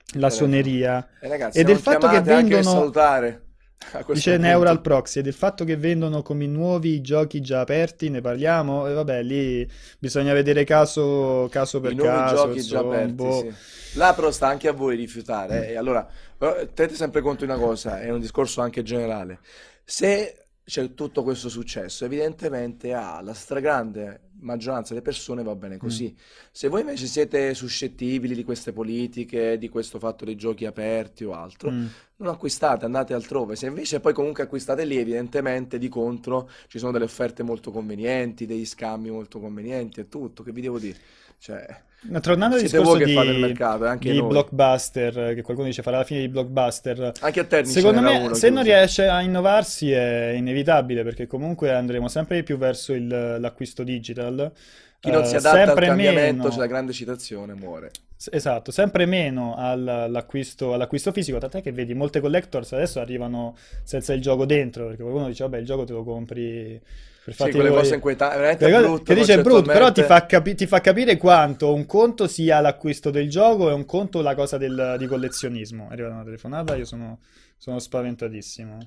Telefono. 0.04 0.30
suoneria. 0.30 1.08
E 1.20 1.28
ragazzi, 1.28 1.58
E 1.58 1.64
del 1.64 1.76
fatto 1.76 2.06
che 2.06 2.12
chiamate 2.22 2.32
anche 2.32 2.54
vendono- 2.54 2.76
salutare. 2.78 3.42
Dice. 4.12 4.36
Neural 4.36 4.80
Proxy 4.80 5.20
e 5.20 5.22
del 5.22 5.32
fatto 5.32 5.64
che 5.64 5.76
vendono 5.76 6.22
come 6.22 6.46
nuovi 6.46 7.00
giochi 7.00 7.40
già 7.40 7.60
aperti, 7.60 8.08
ne 8.08 8.20
parliamo? 8.20 8.86
E 8.86 8.92
vabbè, 8.92 9.22
lì 9.22 9.68
bisogna 9.98 10.32
vedere 10.32 10.64
caso, 10.64 11.48
caso 11.50 11.80
per 11.80 11.92
I 11.92 11.94
nuovi 11.94 12.10
caso, 12.10 12.34
giochi 12.34 12.60
già 12.62 12.76
insomma, 12.76 12.94
aperti, 12.94 13.12
boh. 13.14 13.40
sì. 13.40 13.98
Là 13.98 14.14
però 14.14 14.30
sta 14.30 14.46
anche 14.46 14.68
a 14.68 14.72
voi 14.72 14.96
rifiutare. 14.96 15.68
eh. 15.68 15.72
E 15.72 15.76
allora, 15.76 16.06
però, 16.36 16.54
tenete 16.72 16.94
sempre 16.94 17.20
conto 17.20 17.44
di 17.44 17.50
una 17.50 17.60
cosa, 17.60 18.00
è 18.00 18.10
un 18.10 18.20
discorso 18.20 18.60
anche 18.60 18.82
generale. 18.82 19.40
Se 19.84 20.36
c'è 20.64 20.94
tutto 20.94 21.22
questo 21.22 21.48
successo, 21.48 22.04
evidentemente 22.04 22.92
alla 22.92 23.34
stragrande 23.34 24.30
maggioranza 24.43 24.93
delle 24.93 25.05
persone 25.05 25.43
va 25.43 25.55
bene 25.57 25.76
così. 25.78 26.14
Se 26.51 26.68
voi 26.68 26.80
invece 26.82 27.07
siete 27.07 27.55
suscettibili 27.55 28.34
di 28.34 28.45
queste 28.45 28.72
politiche, 28.72 29.59
di 29.59 29.68
questo 29.68 29.99
fatto 29.99 30.24
dei 30.24 30.36
giochi 30.36 30.66
aperti 30.66 31.24
o 31.24 31.32
altro, 31.32 31.70
Mm. 31.70 31.86
non 32.16 32.28
acquistate, 32.34 32.84
andate 32.84 33.14
altrove. 33.14 33.57
Se 33.57 33.66
invece 33.66 34.01
poi 34.01 34.12
comunque 34.12 34.43
acquistate 34.45 34.84
lì, 34.84 34.97
evidentemente 34.99 35.78
di 35.78 35.88
contro 35.88 36.49
ci 36.68 36.78
sono 36.78 36.93
delle 36.93 37.05
offerte 37.05 37.43
molto 37.43 37.70
convenienti, 37.70 38.47
degli 38.47 38.66
scambi 38.66 39.11
molto 39.11 39.40
convenienti 39.40 40.01
e 40.01 40.09
tutto. 40.09 40.43
Che 40.43 40.53
vi 40.53 40.61
devo 40.61 40.78
dire? 40.78 40.99
Cioè, 41.38 41.82
Tornando 42.20 42.57
al 42.57 42.62
discorso 42.62 42.96
di, 42.96 43.14
mercato, 43.14 43.84
anche 43.86 44.11
di 44.11 44.18
noi. 44.18 44.28
blockbuster, 44.28 45.34
che 45.34 45.42
qualcuno 45.42 45.68
dice 45.68 45.82
farà 45.82 45.98
la 45.98 46.05
fine 46.05 46.20
di 46.20 46.28
blockbuster, 46.28 47.12
Anche 47.20 47.40
a 47.40 47.44
Terni 47.44 47.66
ce 47.66 47.78
secondo 47.78 48.00
me 48.00 48.16
uno 48.18 48.34
se 48.34 48.48
non 48.50 48.62
chiuso. 48.62 48.76
riesce 48.76 49.07
a 49.07 49.20
innovarsi 49.22 49.92
è 49.92 50.30
inevitabile 50.36 51.05
perché 51.05 51.28
comunque 51.28 51.72
andremo 51.72 52.09
sempre 52.09 52.36
di 52.36 52.42
più 52.42 52.57
verso 52.59 52.92
il- 52.92 53.36
l'acquisto 53.38 53.84
digital. 53.84 54.50
Chi 54.98 55.11
non 55.11 55.22
eh, 55.22 55.26
si 55.26 55.36
adatta 55.36 55.72
al 55.72 55.78
cambiamento, 55.78 56.36
meno- 56.42 56.48
c'è 56.48 56.59
la 56.59 56.66
grande 56.66 56.92
citazione, 56.92 57.55
muore. 57.55 57.90
Esatto, 58.30 58.70
sempre 58.72 59.07
meno 59.07 59.55
al- 59.57 59.86
all'acquisto, 59.86 60.74
all'acquisto 60.74 61.12
fisico, 61.12 61.38
tant'è 61.38 61.61
che 61.62 61.72
vedi 61.72 61.94
molte 61.94 62.20
collectors 62.20 62.72
adesso 62.72 63.00
arrivano 63.00 63.57
senza 63.84 64.12
il 64.12 64.20
gioco 64.20 64.44
dentro, 64.46 64.86
perché 64.86 65.03
qualcuno 65.03 65.26
dice 65.28 65.42
vabbè 65.44 65.59
il 65.59 65.64
gioco 65.66 65.84
te 65.84 65.92
lo 65.92 66.05
compri 66.05 66.80
per 67.24 67.34
Sì, 67.34 67.38
fatti 67.38 67.50
quelle 67.52 67.68
tuoi". 67.68 67.80
cose 67.82 67.94
inquietanti, 67.94 68.36
veramente 68.36 68.64
cose- 68.70 68.82
brutto 68.82 69.04
che 69.04 69.14
dice 69.14 69.34
è 69.34 69.42
brutto, 69.42 69.62
però 69.62 69.92
ti 69.92 70.02
fa, 70.02 70.26
capi- 70.26 70.54
ti 70.54 70.66
fa 70.66 70.80
capire 70.80 71.16
quanto 71.16 71.72
un 71.74 71.86
conto 71.86 72.26
sia 72.26 72.60
l'acquisto 72.60 73.10
del 73.10 73.28
gioco 73.28 73.70
e 73.70 73.72
un 73.72 73.84
conto 73.84 74.20
la 74.22 74.34
cosa 74.34 74.58
del- 74.58 74.96
di 74.98 75.06
collezionismo. 75.06 75.88
È 75.88 75.92
arrivata 75.92 76.14
una 76.14 76.24
telefonata, 76.24 76.74
io 76.76 76.84
sono, 76.84 77.20
sono 77.56 77.78
spaventatissimo. 77.78 78.78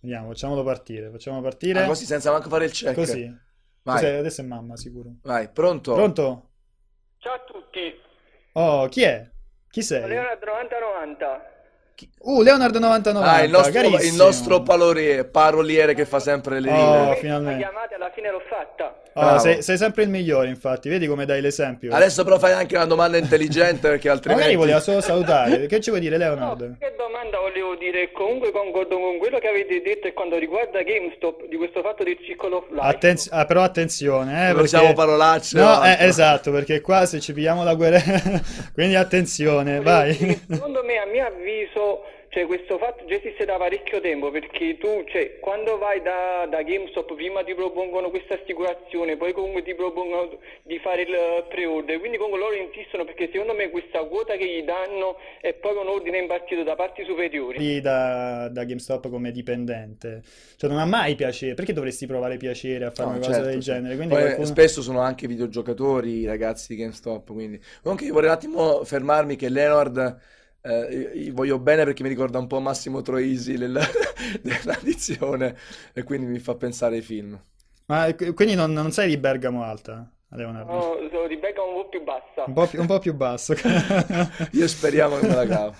Vediamo, 0.00 0.28
facciamolo 0.28 0.62
partire, 0.62 1.10
facciamolo 1.10 1.42
partire. 1.42 1.82
Ah, 1.82 1.86
così 1.86 2.04
senza 2.04 2.30
manco 2.30 2.48
fare 2.48 2.66
il 2.66 2.72
check. 2.72 2.94
Così. 2.94 3.24
Vai, 3.82 3.94
Cos'è? 3.94 4.14
Adesso 4.16 4.40
è 4.42 4.44
mamma, 4.44 4.76
sicuro. 4.76 5.14
vai, 5.22 5.48
pronto? 5.50 5.92
Pronto? 5.94 6.50
Ciao 7.18 7.34
a 7.34 7.40
tutti, 7.40 8.00
Oh, 8.52 8.86
chi 8.88 9.02
è? 9.02 9.28
Chi 9.70 9.82
sei? 9.82 10.08
Leonardo 10.08 10.46
9090. 10.46 11.56
Uh, 12.20 12.42
Leonardo 12.42 12.78
99. 12.78 13.26
Ah, 13.26 13.42
il 13.42 13.50
nostro, 13.50 13.80
il 13.80 14.14
nostro 14.14 14.62
paroliere, 14.62 15.24
paroliere 15.24 15.94
che 15.94 16.04
fa 16.04 16.18
sempre 16.18 16.60
le 16.60 16.70
Oh, 16.70 16.74
righe. 16.74 17.08
La 17.08 17.14
finalmente. 17.14 17.62
chiamata 17.62 17.94
alla 17.94 18.10
fine 18.14 18.30
l'ho 18.30 18.42
fatta. 18.48 18.96
Oh, 19.14 19.38
sei, 19.38 19.62
sei 19.62 19.76
sempre 19.76 20.04
il 20.04 20.10
migliore, 20.10 20.48
infatti. 20.48 20.88
Vedi 20.88 21.06
come 21.08 21.24
dai 21.26 21.40
l'esempio. 21.40 21.92
Adesso 21.92 22.22
però 22.22 22.38
fai 22.38 22.52
anche 22.52 22.76
una 22.76 22.84
domanda 22.84 23.16
intelligente 23.18 23.88
perché 23.88 24.08
altrimenti... 24.08 24.44
Magari 24.44 24.56
voleva 24.56 24.80
solo 24.80 25.00
salutare. 25.00 25.66
Che 25.66 25.80
ci 25.80 25.90
vuoi 25.90 26.00
dire, 26.02 26.16
No, 26.18 26.24
Leonardo? 26.24 26.76
che 26.78 26.94
domanda 26.96 27.38
volevo 27.40 27.74
dire? 27.74 28.12
Comunque 28.12 28.52
concordo 28.52 28.96
con 29.00 29.18
quello 29.18 29.38
che 29.38 29.48
avete 29.48 29.80
detto 29.82 30.06
e 30.06 30.12
quando 30.12 30.36
riguarda 30.38 30.82
GameStop 30.82 31.48
di 31.48 31.56
questo 31.56 31.82
fatto 31.82 32.04
del 32.04 32.16
Circle 32.22 32.54
of 32.54 32.64
Life. 32.70 32.86
Attenz- 32.86 33.28
ah, 33.32 33.44
però 33.44 33.62
attenzione, 33.62 34.30
eh, 34.32 34.36
Non 34.36 34.46
perché... 34.46 34.62
usiamo 34.62 34.92
parolacce. 34.92 35.58
No, 35.58 35.78
no. 35.78 35.84
eh, 35.84 35.96
esatto, 36.00 36.52
perché 36.52 36.80
qua 36.80 37.04
se 37.06 37.18
ci 37.18 37.32
pigliamo 37.32 37.64
la 37.64 37.74
guerra... 37.74 37.98
Quindi 38.72 38.94
attenzione, 38.94 39.80
vai. 39.80 40.12
Secondo 40.48 40.84
me, 40.84 40.96
a 40.98 41.06
mio 41.06 41.26
avviso, 41.26 41.87
cioè, 42.30 42.44
questo 42.44 42.76
fatto 42.76 43.06
già 43.06 43.14
esiste 43.14 43.46
da 43.46 43.56
parecchio 43.56 44.00
tempo 44.00 44.30
perché 44.30 44.76
tu, 44.76 45.02
cioè, 45.08 45.38
quando 45.40 45.78
vai 45.78 46.02
da, 46.02 46.46
da 46.48 46.62
GameStop, 46.62 47.14
prima 47.14 47.42
ti 47.42 47.54
propongono 47.54 48.10
questa 48.10 48.34
assicurazione, 48.34 49.16
poi 49.16 49.32
comunque 49.32 49.62
ti 49.62 49.74
propongono 49.74 50.38
di 50.62 50.78
fare 50.78 51.02
il 51.02 51.46
pre-order, 51.48 51.98
quindi 51.98 52.18
comunque 52.18 52.40
loro 52.40 52.54
insistono 52.54 53.04
perché 53.04 53.30
secondo 53.32 53.54
me 53.54 53.70
questa 53.70 54.04
quota 54.04 54.36
che 54.36 54.44
gli 54.46 54.62
danno 54.62 55.16
è 55.40 55.54
proprio 55.54 55.80
un 55.82 55.88
ordine 55.88 56.18
impartito 56.18 56.62
da 56.64 56.74
parti 56.74 57.02
superiori. 57.04 57.80
Da, 57.80 58.48
da 58.48 58.64
GameStop 58.64 59.08
come 59.08 59.30
dipendente. 59.30 60.20
Cioè 60.56 60.68
non 60.68 60.80
ha 60.80 60.84
mai 60.86 61.14
piacere. 61.14 61.54
Perché 61.54 61.72
dovresti 61.72 62.06
provare 62.06 62.36
piacere 62.36 62.84
a 62.84 62.90
fare 62.90 63.08
No, 63.08 63.16
una 63.16 63.24
cosa 63.24 63.32
certo, 63.32 63.48
del 63.50 63.62
certo. 63.62 63.80
genere? 63.80 63.96
Quindi 63.96 64.14
Poi 64.14 64.22
qualcuno- 64.22 64.46
spesso 64.46 64.82
sono 64.82 65.00
anche 65.00 65.26
videogiocatori 65.26 66.10
i 66.20 66.26
ragazzi 66.26 66.74
di 66.74 66.82
GameStop, 66.82 67.32
quindi... 67.32 67.58
Comunque 67.82 68.04
io 68.06 68.12
vorrei 68.12 68.28
un 68.28 68.34
attimo 68.34 68.84
fermarmi 68.84 69.34
che 69.34 69.48
Leonard... 69.48 70.36
eh, 70.62 71.10
io- 71.14 71.22
io 71.22 71.32
voglio 71.34 71.58
bene 71.58 71.84
perché 71.84 72.02
mi 72.02 72.08
ricorda 72.08 72.38
un 72.38 72.46
po' 72.46 72.60
Massimo 72.60 73.02
Troisi 73.02 73.56
del- 73.56 73.80
dell'addizione 74.42 75.56
e 75.92 76.02
quindi 76.02 76.26
mi 76.26 76.38
fa 76.38 76.54
pensare 76.54 76.96
ai 76.96 77.02
film. 77.02 77.40
Ma 77.86 78.12
qu- 78.14 78.34
quindi 78.34 78.54
non, 78.54 78.72
non 78.72 78.90
sei 78.92 79.08
di 79.08 79.16
Bergamo 79.16 79.62
Alta, 79.64 80.10
Leonardo? 80.30 80.72
No, 80.72 81.08
sono 81.10 81.26
di 81.26 81.36
becca 81.36 81.62
un 81.62 81.74
po' 81.82 81.88
più 81.88 82.02
bassa. 82.04 82.44
Un 82.46 82.52
po' 82.52 82.66
più, 82.66 82.80
un 82.80 82.86
po' 82.86 82.98
più 82.98 83.14
basso. 83.14 83.54
Io 84.52 84.68
speriamo 84.68 85.18
che 85.18 85.26
me 85.26 85.34
la 85.34 85.46
cavo. 85.46 85.74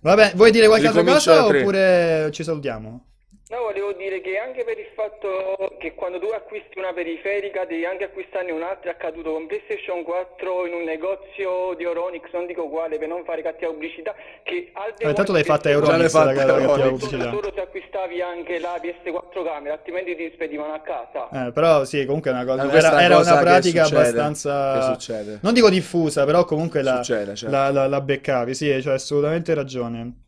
Vabbè, 0.00 0.32
vuoi 0.34 0.50
dire 0.50 0.66
qualche 0.66 0.86
altra 0.88 1.02
cosa 1.04 1.46
oppure 1.46 2.28
ci 2.32 2.44
salutiamo? 2.44 3.04
No, 3.46 3.60
volevo 3.60 3.92
dire 3.92 4.22
che 4.22 4.38
anche 4.38 4.64
per 4.64 4.78
il 4.78 4.88
fatto 4.96 5.76
che 5.78 5.94
quando 5.94 6.18
tu 6.18 6.26
acquisti 6.32 6.78
una 6.78 6.94
periferica 6.94 7.66
devi 7.66 7.84
anche 7.84 8.04
acquistarne 8.04 8.50
un'altra, 8.50 8.90
è 8.90 8.94
accaduto 8.94 9.32
con 9.32 9.46
PlayStation 9.46 10.02
4 10.02 10.66
in 10.66 10.72
un 10.72 10.82
negozio 10.84 11.74
di 11.76 11.84
Euronix, 11.84 12.24
non 12.32 12.46
dico 12.46 12.68
quale 12.70 12.96
per 12.96 13.08
non 13.08 13.22
fare 13.24 13.42
cattiva 13.42 13.70
pubblicità, 13.70 14.14
che 14.42 14.70
al 14.72 14.94
Eh, 14.96 15.12
tanto 15.12 15.32
l'hai 15.32 15.44
fatta 15.44 15.68
Euronix, 15.68 15.98
l'hai 15.98 16.08
fatta 16.08 16.88
pubblicità. 16.88 17.30
Solo 17.30 17.52
se 17.54 17.60
acquistavi 17.60 18.20
anche 18.22 18.58
la 18.58 18.78
PS4 18.80 19.44
camera, 19.44 19.74
altrimenti 19.74 20.16
ti 20.16 20.30
spedivano 20.32 20.72
a 20.72 20.80
casa. 20.80 21.28
Eh, 21.48 21.52
però 21.52 21.84
sì, 21.84 22.02
comunque 22.06 22.30
è 22.30 22.32
una 22.34 22.46
cosa, 22.46 22.72
era, 22.72 23.02
era 23.02 23.16
cosa 23.16 23.30
una 23.32 23.38
che 23.40 23.44
pratica 23.44 23.84
succede, 23.84 24.00
abbastanza, 24.00 24.72
che 24.78 24.94
succede. 24.94 25.38
non 25.42 25.52
dico 25.52 25.68
diffusa, 25.68 26.24
però 26.24 26.46
comunque 26.46 26.80
la, 26.80 26.96
Succede, 27.02 27.36
certo. 27.36 27.54
la, 27.54 27.70
la- 27.70 27.88
la 27.88 28.00
beccavi, 28.00 28.54
sì, 28.54 28.80
cioè 28.80 28.94
assolutamente 28.94 29.52
ragione. 29.52 30.22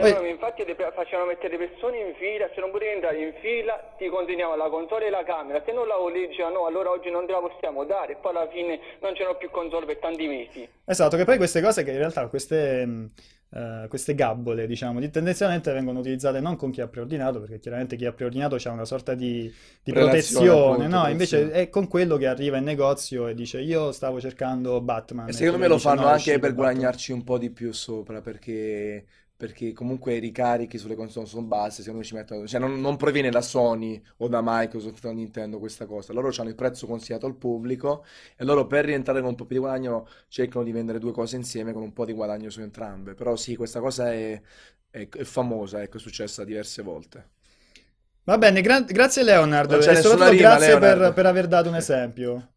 Poi- 0.00 0.12
no, 0.12 0.26
infatti 0.26 0.64
facevano 0.94 1.28
mettere 1.28 1.56
le 1.56 1.68
persone 1.68 1.98
in 1.98 2.14
fila, 2.14 2.48
se 2.54 2.60
non 2.60 2.70
potevi 2.70 2.92
entrare 2.92 3.18
in 3.22 3.32
fila 3.40 3.94
ti 3.98 4.08
consegnavano 4.08 4.62
la 4.62 4.68
console 4.70 5.06
e 5.06 5.10
la 5.10 5.24
camera, 5.24 5.62
se 5.64 5.72
non 5.72 5.86
la 5.86 5.96
volevi 5.96 6.28
dicevano 6.28 6.60
no, 6.60 6.66
allora 6.66 6.90
oggi 6.90 7.10
non 7.10 7.26
te 7.26 7.32
la 7.32 7.40
possiamo 7.40 7.84
dare 7.84 8.12
e 8.12 8.16
poi 8.16 8.30
alla 8.36 8.48
fine 8.48 8.78
non 9.00 9.12
c'erano 9.14 9.36
più 9.36 9.50
console 9.50 9.86
per 9.86 9.98
tanti 9.98 10.26
mesi. 10.26 10.68
Esatto, 10.84 11.16
che 11.16 11.24
poi 11.24 11.36
queste 11.36 11.60
cose 11.60 11.82
che 11.84 11.90
in 11.90 11.98
realtà 11.98 12.28
queste, 12.28 13.10
eh, 13.50 13.86
queste 13.88 14.14
gabbole, 14.14 14.66
diciamo, 14.66 15.00
di- 15.00 15.10
tendenzialmente 15.10 15.72
vengono 15.72 15.98
utilizzate 16.00 16.40
non 16.40 16.56
con 16.56 16.70
chi 16.70 16.80
ha 16.80 16.88
preordinato, 16.88 17.40
perché 17.40 17.58
chiaramente 17.58 17.96
chi 17.96 18.06
ha 18.06 18.12
preordinato 18.12 18.56
c'ha 18.58 18.70
una 18.70 18.84
sorta 18.86 19.14
di, 19.14 19.52
di 19.82 19.92
protezione, 19.92 20.84
appunto, 20.84 20.86
no? 20.86 21.08
Invece 21.08 21.50
è 21.50 21.68
con 21.68 21.88
quello 21.88 22.16
che 22.16 22.26
arriva 22.26 22.56
in 22.56 22.64
negozio 22.64 23.26
e 23.26 23.34
dice 23.34 23.60
io 23.60 23.92
stavo 23.92 24.20
cercando 24.20 24.80
Batman. 24.80 25.26
E 25.26 25.32
e 25.32 25.32
secondo 25.32 25.58
me 25.58 25.66
quello 25.66 25.74
lo 25.74 25.74
dice, 25.74 25.88
fanno 25.88 26.00
"No, 26.02 26.08
è 26.08 26.12
anche 26.12 26.38
per 26.38 26.54
Batman". 26.54 26.54
guadagnarci 26.54 27.12
un 27.12 27.24
po' 27.24 27.38
di 27.38 27.50
più 27.50 27.72
sopra, 27.72 28.20
perché, 28.22 29.04
perché 29.38 29.72
comunque 29.72 30.16
i 30.16 30.18
ricarichi 30.20 30.78
sulle 30.78 30.96
console 30.96 31.26
sono 31.26 31.46
bassi, 31.46 31.78
secondo 31.82 32.00
me 32.00 32.04
ci 32.04 32.14
mettono... 32.14 32.46
Cioè 32.46 32.60
non, 32.60 32.80
non 32.80 32.96
proviene 32.96 33.30
da 33.30 33.40
Sony 33.40 34.02
o 34.18 34.28
da 34.28 34.40
Microsoft 34.44 35.04
o 35.04 35.08
da 35.08 35.14
Nintendo 35.14 35.58
questa 35.60 35.86
cosa, 35.86 36.12
loro 36.12 36.30
hanno 36.38 36.48
il 36.50 36.56
prezzo 36.56 36.86
consigliato 36.88 37.26
al 37.26 37.36
pubblico 37.36 38.04
e 38.36 38.44
loro 38.44 38.66
per 38.66 38.84
rientrare 38.86 39.20
con 39.20 39.30
un 39.30 39.34
po' 39.36 39.46
più 39.46 39.56
di 39.56 39.62
guadagno 39.62 40.08
cercano 40.28 40.64
di 40.64 40.72
vendere 40.72 40.98
due 40.98 41.12
cose 41.12 41.36
insieme 41.36 41.72
con 41.72 41.82
un 41.82 41.92
po' 41.94 42.04
di 42.04 42.12
guadagno 42.12 42.50
su 42.50 42.60
entrambe. 42.60 43.14
Però 43.14 43.36
sì, 43.36 43.56
questa 43.56 43.80
cosa 43.80 44.12
è, 44.12 44.40
è- 44.90 45.08
è 45.08 45.24
famosa, 45.24 45.82
ecco, 45.82 45.98
è 45.98 46.00
successa 46.00 46.44
diverse 46.44 46.82
volte. 46.82 47.28
Va 48.24 48.38
bene, 48.38 48.60
gra- 48.60 48.82
grazie 48.82 49.24
Leonard 49.24 49.72
Non 49.72 49.78
e 49.78 49.80
c'è 49.80 49.92
nessuna 49.92 50.28
soprattutto 50.28 50.30
rima, 50.30 50.56
grazie 50.56 50.76
per, 50.78 50.98
Leonard. 50.98 51.12
per 51.14 51.26
aver 51.26 51.46
dato 51.48 51.68
un 51.68 51.74
esempio. 51.76 52.52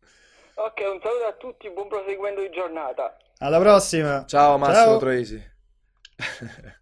Ok, 0.56 0.80
un 0.94 1.02
saluto 1.02 1.26
a 1.28 1.34
tutti, 1.34 1.70
buon 1.72 1.90
proseguimento 1.90 2.40
di 2.40 2.50
giornata. 2.52 3.18
Alla 3.40 3.60
prossima. 3.60 4.24
Ciao 4.26 4.58
Massimo 4.58 4.96
Ciao. 4.96 4.98
Troisi. 4.98 5.51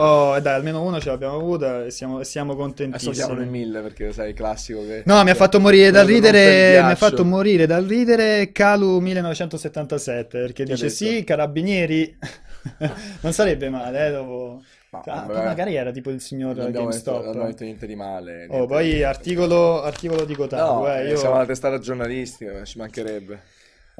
Oh, 0.00 0.38
dai, 0.38 0.54
almeno 0.54 0.80
uno 0.82 1.00
ce 1.00 1.08
l'abbiamo 1.08 1.34
avuta 1.34 1.84
e 1.84 1.90
siamo, 1.90 2.22
siamo 2.22 2.52
Adesso 2.52 2.62
contentissimi. 2.64 3.14
siamo 3.16 3.34
nel 3.34 3.48
1000 3.48 3.80
perché 3.80 4.12
sai, 4.12 4.28
il 4.28 4.34
classico 4.36 4.82
che... 4.82 5.02
No, 5.06 5.24
mi 5.24 5.30
ha 5.30 5.34
fatto 5.34 5.58
morire 5.58 5.90
dal 5.90 6.06
ridere, 6.06 6.80
mi 6.84 6.90
ha 6.92 6.94
fatto 6.94 7.24
morire 7.24 7.66
dal 7.66 7.84
ridere 7.84 8.52
Calu 8.52 9.00
1977, 9.00 10.38
perché 10.38 10.62
ha 10.62 10.66
dice 10.66 10.88
sì, 10.88 11.24
carabinieri, 11.24 12.16
non 13.22 13.32
sarebbe 13.32 13.68
male, 13.70 14.06
eh, 14.06 14.10
dopo... 14.12 14.62
Ma, 14.90 15.02
Ah, 15.04 15.22
poi 15.22 15.44
magari 15.44 15.74
era 15.74 15.90
tipo 15.90 16.10
il 16.10 16.20
signor 16.20 16.54
detto, 16.54 16.62
non 16.62 16.72
GameStop. 16.72 17.46
detto 17.46 17.64
niente 17.64 17.86
di 17.86 17.94
male. 17.96 18.44
Oh, 18.44 18.50
niente 18.50 18.66
poi 18.68 18.90
di- 18.90 19.02
articolo, 19.02 19.82
articolo 19.82 20.24
di 20.24 20.34
Kotaku, 20.34 20.80
No, 20.80 20.94
eh, 20.94 21.08
io... 21.08 21.16
siamo 21.16 21.34
alla 21.34 21.44
testata 21.44 21.78
giornalistica, 21.78 22.64
ci 22.64 22.78
mancherebbe. 22.78 23.40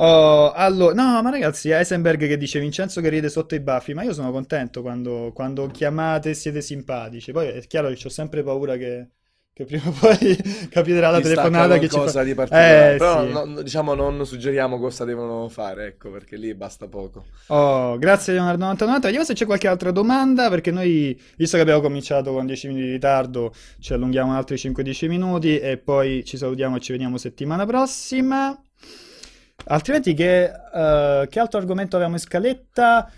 Oh, 0.00 0.52
allora, 0.52 0.94
no, 0.94 1.20
ma 1.22 1.30
ragazzi, 1.30 1.70
Heisenberg 1.70 2.28
che 2.28 2.36
dice 2.36 2.60
Vincenzo 2.60 3.00
che 3.00 3.08
ride 3.08 3.28
sotto 3.28 3.56
i 3.56 3.60
baffi, 3.60 3.94
ma 3.94 4.04
io 4.04 4.12
sono 4.12 4.30
contento 4.30 4.80
quando, 4.80 5.32
quando 5.34 5.66
chiamate 5.66 6.30
e 6.30 6.34
siete 6.34 6.60
simpatici. 6.60 7.32
Poi 7.32 7.48
è 7.48 7.66
chiaro 7.66 7.88
che 7.88 8.06
ho 8.06 8.08
sempre 8.08 8.44
paura 8.44 8.76
che, 8.76 9.08
che 9.52 9.64
prima 9.64 9.88
o 9.88 9.90
poi 9.98 10.36
capiterà 10.70 11.10
la 11.10 11.20
telefonata 11.20 11.78
che 11.78 11.88
ci 11.88 11.98
fa... 11.98 12.22
di 12.22 12.32
particolare. 12.32 12.94
Eh, 12.94 12.96
Però 12.96 13.26
sì. 13.26 13.32
no- 13.32 13.62
diciamo 13.62 13.94
non 13.94 14.24
suggeriamo 14.24 14.78
cosa 14.78 15.04
devono 15.04 15.48
fare, 15.48 15.86
ecco, 15.86 16.12
perché 16.12 16.36
lì 16.36 16.54
basta 16.54 16.86
poco. 16.86 17.24
Oh, 17.48 17.98
grazie 17.98 18.34
Leonardo 18.34 18.62
99. 18.62 19.00
Vediamo 19.00 19.24
se 19.24 19.34
c'è 19.34 19.46
qualche 19.46 19.66
altra 19.66 19.90
domanda, 19.90 20.48
perché 20.48 20.70
noi, 20.70 21.20
visto 21.36 21.56
che 21.56 21.62
abbiamo 21.62 21.80
cominciato 21.80 22.32
con 22.32 22.46
10 22.46 22.68
minuti 22.68 22.84
di 22.84 22.92
ritardo, 22.92 23.52
ci 23.80 23.92
allunghiamo 23.94 24.32
altri 24.32 24.56
5-10 24.56 25.08
minuti 25.08 25.58
e 25.58 25.76
poi 25.76 26.24
ci 26.24 26.36
salutiamo 26.36 26.76
e 26.76 26.80
ci 26.80 26.92
vediamo 26.92 27.18
settimana 27.18 27.66
prossima. 27.66 28.56
Altrimenti, 29.70 30.14
che, 30.14 30.44
eh, 30.44 31.26
che 31.28 31.38
altro 31.40 31.58
argomento 31.58 31.96
avevamo 31.96 32.16
in 32.16 32.22
scaletta? 32.22 33.10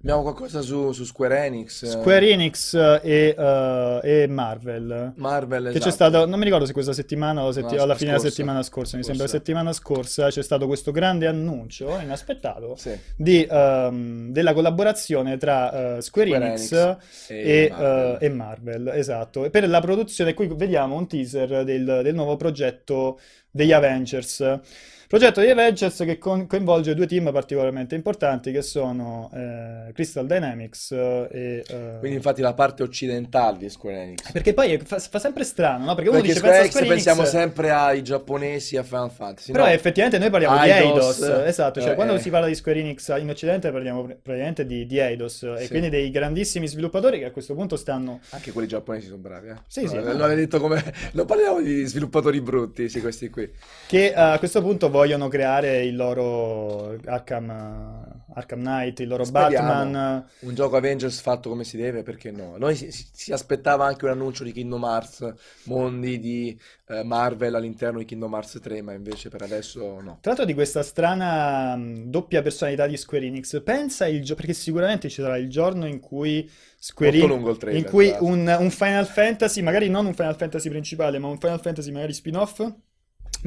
Abbiamo 0.00 0.22
qualcosa 0.22 0.60
su, 0.60 0.92
su 0.92 1.02
Square 1.02 1.46
Enix, 1.46 1.84
Square 1.86 2.30
Enix 2.30 2.72
e, 3.02 3.34
eh, 3.36 4.00
e 4.04 4.26
Marvel. 4.28 5.14
Marvel, 5.16 5.64
Che 5.64 5.70
c'è 5.72 5.76
esatto. 5.78 5.90
stato, 5.90 6.24
non 6.26 6.38
mi 6.38 6.44
ricordo 6.44 6.66
se 6.66 6.72
questa 6.72 6.92
settimana 6.92 7.42
o 7.42 7.50
setti- 7.50 7.74
No, 7.74 7.82
alla 7.82 7.86
la 7.86 7.94
fine 7.96 8.10
della 8.10 8.20
scorsa. 8.20 8.28
settimana 8.36 8.62
scorsa, 8.62 8.96
mi 8.96 9.02
sembra 9.02 9.24
la 9.24 9.28
Forse. 9.30 9.44
settimana 9.44 9.72
scorsa 9.72 10.28
c'è 10.28 10.42
stato 10.44 10.66
questo 10.68 10.92
grande 10.92 11.26
annuncio 11.26 11.98
inaspettato 11.98 12.76
Sì, 12.76 12.96
di, 13.16 13.44
ehm, 13.50 14.30
della 14.30 14.52
collaborazione 14.52 15.36
tra 15.36 15.96
eh, 15.96 16.00
Square, 16.00 16.28
Square 16.28 16.46
Enix 16.46 16.72
Enix 16.72 16.98
e, 17.30 17.64
e 17.64 17.68
Marvel. 17.70 18.16
e 18.20 18.28
Marvel, 18.28 18.88
esatto. 18.94 19.44
E 19.46 19.50
per 19.50 19.68
la 19.68 19.80
produzione, 19.80 20.32
qui 20.32 20.46
vediamo 20.54 20.94
un 20.96 21.08
teaser 21.08 21.64
del, 21.64 22.00
del 22.04 22.14
nuovo 22.14 22.36
progetto 22.36 23.18
degli 23.50 23.72
Avengers. 23.72 24.60
Progetto 25.08 25.40
degli 25.40 25.48
Avengers 25.48 25.96
che 26.04 26.18
con- 26.18 26.46
coinvolge 26.46 26.94
due 26.94 27.06
team 27.06 27.32
particolarmente 27.32 27.94
importanti 27.94 28.52
che 28.52 28.60
sono 28.60 29.30
eh, 29.32 29.90
Crystal 29.94 30.26
Dynamics 30.26 30.90
eh, 30.92 31.28
e... 31.30 31.64
eh, 31.66 31.96
Quindi 31.98 32.16
infatti 32.18 32.42
la 32.42 32.52
parte 32.52 32.82
occidentale 32.82 33.56
di 33.56 33.70
Square 33.70 34.02
Enix. 34.02 34.30
perché 34.32 34.52
poi 34.52 34.78
fa, 34.84 34.98
fa 34.98 35.18
sempre 35.18 35.44
strano, 35.44 35.86
no? 35.86 35.94
Perché 35.94 36.10
uno 36.10 36.18
Perché 36.20 36.34
dice 36.34 36.44
Square 36.44 36.60
pensa 36.60 36.78
a 36.78 36.82
Enix 36.82 37.00
Square 37.00 37.16
pensiamo 37.16 37.24
sempre 37.24 37.70
ai 37.70 38.02
giapponesi, 38.02 38.76
a 38.76 38.82
Final 38.82 39.10
Fantasy. 39.10 39.52
però 39.52 39.64
no. 39.64 39.70
effettivamente 39.70 40.18
noi 40.18 40.28
parliamo 40.30 40.62
di 40.62 40.68
Eidos, 40.70 41.22
Eidos, 41.22 41.46
esatto, 41.46 41.80
cioè 41.80 41.92
eh, 41.92 41.94
quando 41.94 42.14
eh. 42.14 42.18
si 42.20 42.28
parla 42.28 42.46
di 42.46 42.54
Square 42.54 42.78
Enix 42.78 43.16
in 43.18 43.30
Occidente 43.30 43.70
parliamo 43.72 44.04
pr- 44.04 44.16
praticamente 44.22 44.66
di, 44.66 44.84
di 44.84 44.98
Eidos 44.98 45.42
e 45.42 45.62
Sì. 45.62 45.68
quindi 45.68 45.88
dei 45.88 46.10
grandissimi 46.10 46.68
sviluppatori 46.68 47.18
che 47.18 47.24
a 47.24 47.30
questo 47.30 47.54
punto 47.54 47.76
stanno... 47.76 48.20
Anche 48.30 48.52
quelli 48.52 48.68
giapponesi 48.68 49.06
sono 49.06 49.18
bravi, 49.18 49.48
eh. 49.48 49.54
Sì, 49.66 49.88
sì, 49.88 49.94
No, 49.94 50.02
no. 50.02 50.12
L'avete 50.18 50.40
detto 50.40 50.60
come... 50.60 50.84
Non 51.12 51.24
parliamo 51.24 51.62
di 51.62 51.86
sviluppatori 51.86 52.42
brutti, 52.42 52.90
sì, 52.90 53.00
questi 53.00 53.30
qui. 53.30 53.50
che 53.86 54.12
a 54.14 54.38
questo 54.38 54.60
punto 54.60 54.90
vogliono 54.98 55.28
creare 55.28 55.84
il 55.84 55.96
loro 55.96 56.96
Arkham, 57.04 57.48
Arkham 58.34 58.60
Knight, 58.60 59.00
il 59.00 59.08
loro 59.08 59.24
Speriamo. 59.24 59.86
Batman. 59.86 60.26
Un 60.40 60.54
gioco 60.54 60.76
Avengers 60.76 61.20
fatto 61.20 61.48
come 61.48 61.64
si 61.64 61.76
deve, 61.76 62.02
perché 62.02 62.30
no? 62.32 62.56
Noi 62.58 62.74
si, 62.76 62.90
si- 62.92 63.32
aspettava 63.32 63.86
anche 63.86 64.04
un 64.04 64.10
annuncio 64.12 64.44
di 64.44 64.52
Kingdom 64.52 64.84
Hearts, 64.84 65.34
mondi 65.64 66.18
di 66.18 66.60
eh, 66.86 67.02
Marvel 67.04 67.54
all'interno 67.54 67.98
di 67.98 68.04
Kingdom 68.04 68.32
Hearts 68.34 68.58
3, 68.62 68.82
ma 68.82 68.92
invece 68.94 69.28
per 69.30 69.42
adesso 69.42 70.00
no. 70.00 70.20
Tra 70.20 70.32
l'altro 70.32 70.44
di 70.44 70.54
questa 70.54 70.82
strana 70.82 71.76
mh, 71.76 72.10
doppia 72.10 72.42
personalità 72.42 72.86
di 72.86 72.96
Square 72.96 73.26
Enix, 73.26 73.62
pensa 73.62 74.06
il 74.06 74.22
gioco, 74.22 74.40
perché 74.40 74.52
sicuramente 74.52 75.08
ci 75.08 75.22
sarà 75.22 75.36
il 75.38 75.48
giorno 75.48 75.86
in 75.86 76.00
cui 76.00 76.48
Square 76.78 77.16
Enix, 77.18 77.48
in 77.68 77.84
cui 77.84 78.08
l'altro. 78.08 78.20
un, 78.20 78.56
un 78.58 78.70
Final 78.70 79.06
Fantasy, 79.06 79.62
magari 79.62 79.88
non 79.88 80.06
un 80.06 80.14
Final 80.14 80.36
Fantasy 80.36 80.68
principale, 80.68 81.18
ma 81.18 81.28
un 81.28 81.38
Final 81.38 81.60
Fantasy 81.60 81.90
magari 81.92 82.12
spin-off, 82.12 82.60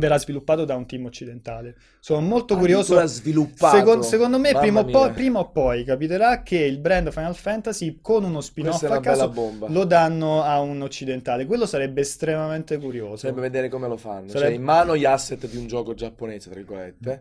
verrà 0.02 0.18
sviluppato 0.18 0.66
da 0.66 0.76
un 0.76 0.86
team 0.86 1.06
occidentale. 1.06 1.76
Sono 2.00 2.20
molto 2.20 2.58
curioso. 2.58 2.98
Addirittura 2.98 3.06
sviluppato. 3.06 3.78
Secondo, 3.78 4.02
secondo 4.04 4.40
me, 4.40 4.52
prima 4.54 4.82
o, 4.82 4.86
poi, 4.86 5.12
prima 5.12 5.40
o 5.40 5.50
poi 5.52 5.84
capiterà 5.86 6.42
che 6.44 6.58
il 6.58 6.80
brand 6.80 7.12
Final 7.12 7.36
Fantasy 7.36 8.00
con 8.02 8.24
uno 8.24 8.42
spin-off 8.42 8.84
a 8.84 9.00
caso 9.00 9.32
lo 9.68 9.86
danno 9.86 10.44
a 10.44 10.60
un 10.60 10.82
occidentale. 10.82 11.46
Quello 11.46 11.66
sarebbe 11.66 12.02
estremamente 12.02 12.78
curioso. 12.78 13.16
Sarebbe 13.18 13.42
vedere 13.42 13.70
come 13.70 13.88
lo 13.88 13.98
fanno. 13.98 14.28
Sarebbe- 14.30 14.48
Cioè, 14.50 14.58
in 14.58 14.64
mano 14.64 14.98
gli 14.98 15.06
asset 15.06 15.48
di 15.48 15.56
un 15.58 15.68
gioco 15.68 15.94
giapponese, 15.94 16.50
tra 16.50 16.60
virgolette. 16.60 17.12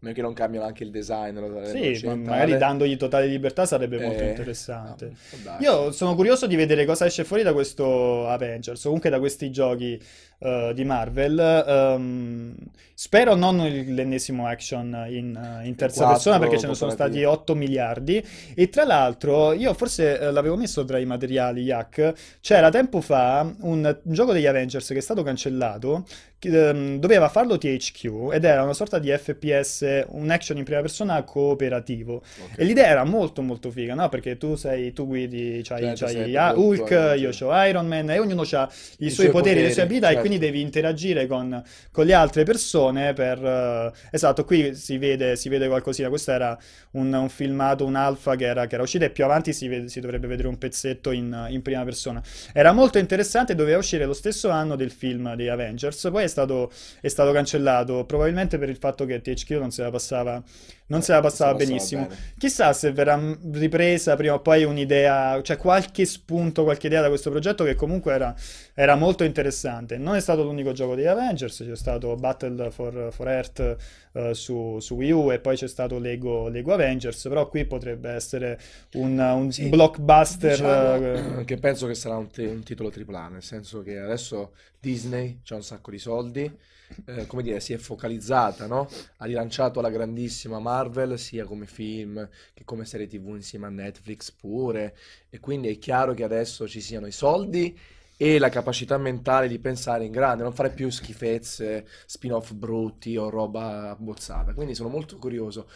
A 0.00 0.04
meno 0.04 0.14
che 0.14 0.22
non 0.22 0.32
cambiano 0.32 0.64
anche 0.64 0.84
il 0.84 0.92
design. 0.92 1.36
lo- 1.40 1.64
Sì, 1.64 2.00
magari 2.06 2.56
dandogli 2.56 2.96
totale 2.96 3.26
libertà 3.26 3.66
sarebbe 3.66 3.98
molto 3.98 4.22
Eh, 4.22 4.28
interessante. 4.28 5.06
ah, 5.06 5.16
può 5.30 5.38
darsi. 5.42 5.62
Io 5.64 5.90
sono 5.90 6.14
curioso 6.14 6.46
di 6.46 6.54
vedere 6.54 6.84
cosa 6.84 7.04
esce 7.04 7.24
fuori 7.24 7.42
da 7.42 7.52
questo 7.52 8.28
Avengers, 8.28 8.78
o 8.82 8.84
comunque 8.84 9.10
da 9.10 9.18
questi 9.18 9.50
giochi 9.50 10.00
eh, 10.40 10.72
di 10.74 10.84
Marvel. 10.84 11.38
Ehm, 11.38 12.54
spero 12.94 13.34
non 13.34 13.58
l'ennesimo 13.58 14.46
action 14.46 15.06
in, 15.08 15.36
eh, 15.36 15.66
in 15.66 15.74
terza 15.76 16.04
quattro 16.04 16.14
persona 16.14 16.38
perché 16.38 16.58
ce 16.58 16.66
ne 16.66 16.74
sono 16.74 16.90
stati 16.90 17.24
8 17.24 17.54
miliardi. 17.54 18.24
E 18.54 18.68
tra 18.68 18.84
l'altro, 18.84 19.52
io 19.52 19.72
forse 19.74 20.18
eh, 20.18 20.30
l'avevo 20.30 20.56
messo 20.56 20.84
tra 20.84 20.98
i 20.98 21.04
materiali, 21.04 21.62
Yak. 21.62 22.12
C'era 22.40 22.70
tempo 22.70 23.00
fa 23.00 23.52
un, 23.60 23.98
gioco 24.02 24.32
degli 24.32 24.46
Avengers 24.46 24.86
che 24.88 24.98
è 24.98 25.00
stato 25.00 25.22
cancellato. 25.22 26.04
che, 26.38 26.68
ehm, 26.68 26.98
doveva 26.98 27.28
farlo 27.28 27.58
THQ 27.58 28.30
ed 28.32 28.44
era 28.44 28.62
una 28.62 28.72
sorta 28.72 29.00
di 29.00 29.10
FPS, 29.10 30.04
un 30.10 30.30
action 30.30 30.56
in 30.56 30.64
prima 30.64 30.80
persona 30.80 31.20
cooperativo. 31.24 32.14
Ok. 32.14 32.58
E 32.58 32.64
l'idea 32.64 32.86
era 32.86 33.04
molto 33.04 33.42
molto 33.42 33.70
figa, 33.70 33.94
no? 33.94 34.08
Perché 34.08 34.36
tu 34.36 34.54
sei, 34.54 34.92
tu 34.92 35.06
guidi, 35.06 35.60
c'hai, 35.64 35.96
Certo, 35.96 36.06
c'hai 36.06 36.34
Hulk, 36.54 37.16
io 37.18 37.30
ho 37.40 37.64
Iron 37.64 37.86
Man 37.86 38.10
e 38.10 38.18
ognuno 38.20 38.42
ha 38.52 38.70
i, 38.98 39.06
I 39.06 39.10
suoi 39.10 39.26
suoi 39.28 39.30
poteri, 39.30 39.54
le 39.54 39.68
poteri, 39.68 39.72
sue 39.72 39.82
abilità 39.82 40.08
e 40.08 40.12
certo. 40.12 40.27
Quindi 40.28 40.38
devi 40.38 40.60
interagire 40.60 41.26
con, 41.26 41.62
con 41.90 42.04
le 42.04 42.12
altre 42.12 42.44
persone 42.44 43.14
per... 43.14 43.42
eh, 43.42 43.92
esatto, 44.10 44.44
qui 44.44 44.74
si 44.74 44.98
vede, 44.98 45.36
si 45.36 45.48
vede 45.48 45.66
qualcosina, 45.68 46.08
questo 46.10 46.32
era 46.32 46.56
un, 46.92 47.12
un 47.12 47.28
filmato, 47.30 47.84
un 47.84 47.94
alfa 47.94 48.36
che 48.36 48.44
era, 48.44 48.66
che 48.66 48.74
era 48.74 48.82
uscito 48.82 49.04
e 49.04 49.10
più 49.10 49.24
avanti 49.24 49.52
si, 49.54 49.66
vede- 49.68 49.88
si 49.88 50.00
dovrebbe 50.00 50.26
vedere 50.26 50.48
un 50.48 50.58
pezzetto 50.58 51.10
in, 51.10 51.46
in 51.48 51.62
prima 51.62 51.82
persona. 51.84 52.22
Era 52.52 52.72
molto 52.72 52.98
interessante, 52.98 53.54
doveva 53.54 53.78
uscire 53.78 54.04
lo 54.04 54.12
stesso 54.12 54.50
anno 54.50 54.76
del 54.76 54.90
film 54.90 55.34
di 55.34 55.48
Avengers, 55.48 56.08
poi 56.10 56.24
è 56.24 56.28
stato, 56.28 56.70
è 57.00 57.08
stato 57.08 57.32
cancellato, 57.32 58.04
probabilmente 58.04 58.58
per 58.58 58.68
il 58.68 58.76
fatto 58.76 59.06
che 59.06 59.20
THQ 59.22 59.50
non 59.52 59.70
se 59.70 59.82
la 59.82 59.90
passava, 59.90 60.42
non 60.88 61.02
se 61.02 61.12
la 61.12 61.20
passava 61.20 61.54
benissimo. 61.54 62.02
bene. 62.02 62.20
Chissà 62.36 62.72
se 62.72 62.92
verrà 62.92 63.18
ripresa 63.52 64.16
prima 64.16 64.34
o 64.34 64.40
poi 64.40 64.64
un'idea, 64.64 65.40
cioè 65.42 65.56
qualche 65.56 66.04
spunto, 66.04 66.64
qualche 66.64 66.86
idea 66.86 67.00
da 67.00 67.08
questo 67.08 67.30
progetto 67.30 67.64
che 67.64 67.74
comunque 67.74 68.12
era, 68.12 68.34
era 68.74 68.94
molto 68.94 69.24
interessante. 69.24 69.98
Non 69.98 70.16
è 70.16 70.20
stato 70.20 70.42
l'unico 70.42 70.72
gioco 70.72 70.94
degli 70.94 71.06
Avengers, 71.06 71.64
c'è 71.66 71.76
stato 71.76 72.14
Battle 72.16 72.70
for, 72.70 73.08
for 73.10 73.28
Earth 73.28 73.76
eh, 74.18 74.34
su, 74.34 74.78
su 74.80 74.94
Wii 74.94 75.10
U 75.12 75.32
e 75.32 75.40
poi 75.40 75.56
c'è 75.56 75.68
stato 75.68 75.98
Lego, 75.98 76.48
Lego 76.48 76.72
Avengers, 76.74 77.22
però 77.28 77.48
qui 77.48 77.64
potrebbe 77.66 78.10
essere 78.10 78.58
un, 78.92 79.18
un 79.18 79.50
Sì, 79.50 79.68
blockbuster. 79.68 80.40
Diciamo 80.40 81.02
eh, 81.40 81.44
che 81.44 81.58
penso 81.58 81.86
che 81.86 81.94
sarà 81.94 82.16
un, 82.16 82.28
te- 82.30 82.46
un 82.46 82.62
titolo 82.62 82.90
AAA, 82.90 83.28
nel 83.28 83.42
senso 83.42 83.82
che 83.82 83.98
adesso 83.98 84.54
Disney 84.78 85.40
c'ha 85.42 85.56
un 85.56 85.62
sacco 85.62 85.90
di 85.90 85.98
soldi, 85.98 86.58
eh, 87.06 87.26
come 87.26 87.42
dire, 87.42 87.60
si 87.60 87.72
è 87.72 87.76
focalizzata, 87.78 88.66
no? 88.66 88.88
Ha 89.16 89.24
rilanciato 89.24 89.80
la 89.80 89.90
grandissima 89.90 90.58
Marvel 90.60 91.18
sia 91.18 91.44
come 91.44 91.66
film 91.66 92.28
che 92.54 92.64
come 92.64 92.84
serie 92.84 93.06
TV 93.06 93.34
insieme 93.34 93.66
a 93.66 93.70
Netflix 93.70 94.30
pure, 94.32 94.94
e 95.30 95.40
quindi 95.40 95.68
è 95.68 95.78
chiaro 95.78 96.14
che 96.14 96.24
adesso 96.24 96.68
ci 96.68 96.80
siano 96.80 97.06
i 97.06 97.12
soldi 97.12 97.76
e 98.20 98.40
la 98.40 98.48
capacità 98.48 98.98
mentale 98.98 99.46
di 99.46 99.60
pensare 99.60 100.04
in 100.04 100.10
grande, 100.10 100.42
non 100.42 100.52
fare 100.52 100.70
più 100.70 100.90
schifezze, 100.90 101.86
spin-off 102.04 102.52
brutti 102.52 103.16
o 103.16 103.30
roba 103.30 103.90
abbozzata. 103.90 104.54
Quindi 104.54 104.74
sono 104.74 104.88
molto 104.88 105.18
curioso. 105.18 105.68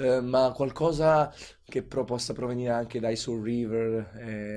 Eh, 0.00 0.20
ma 0.20 0.52
qualcosa 0.54 1.32
che 1.64 1.82
però 1.82 2.04
possa 2.04 2.32
provenire 2.32 2.70
anche 2.72 2.98
dai 2.98 3.16
Soul 3.16 3.42
River 3.42 4.10
Eh, 4.16 4.56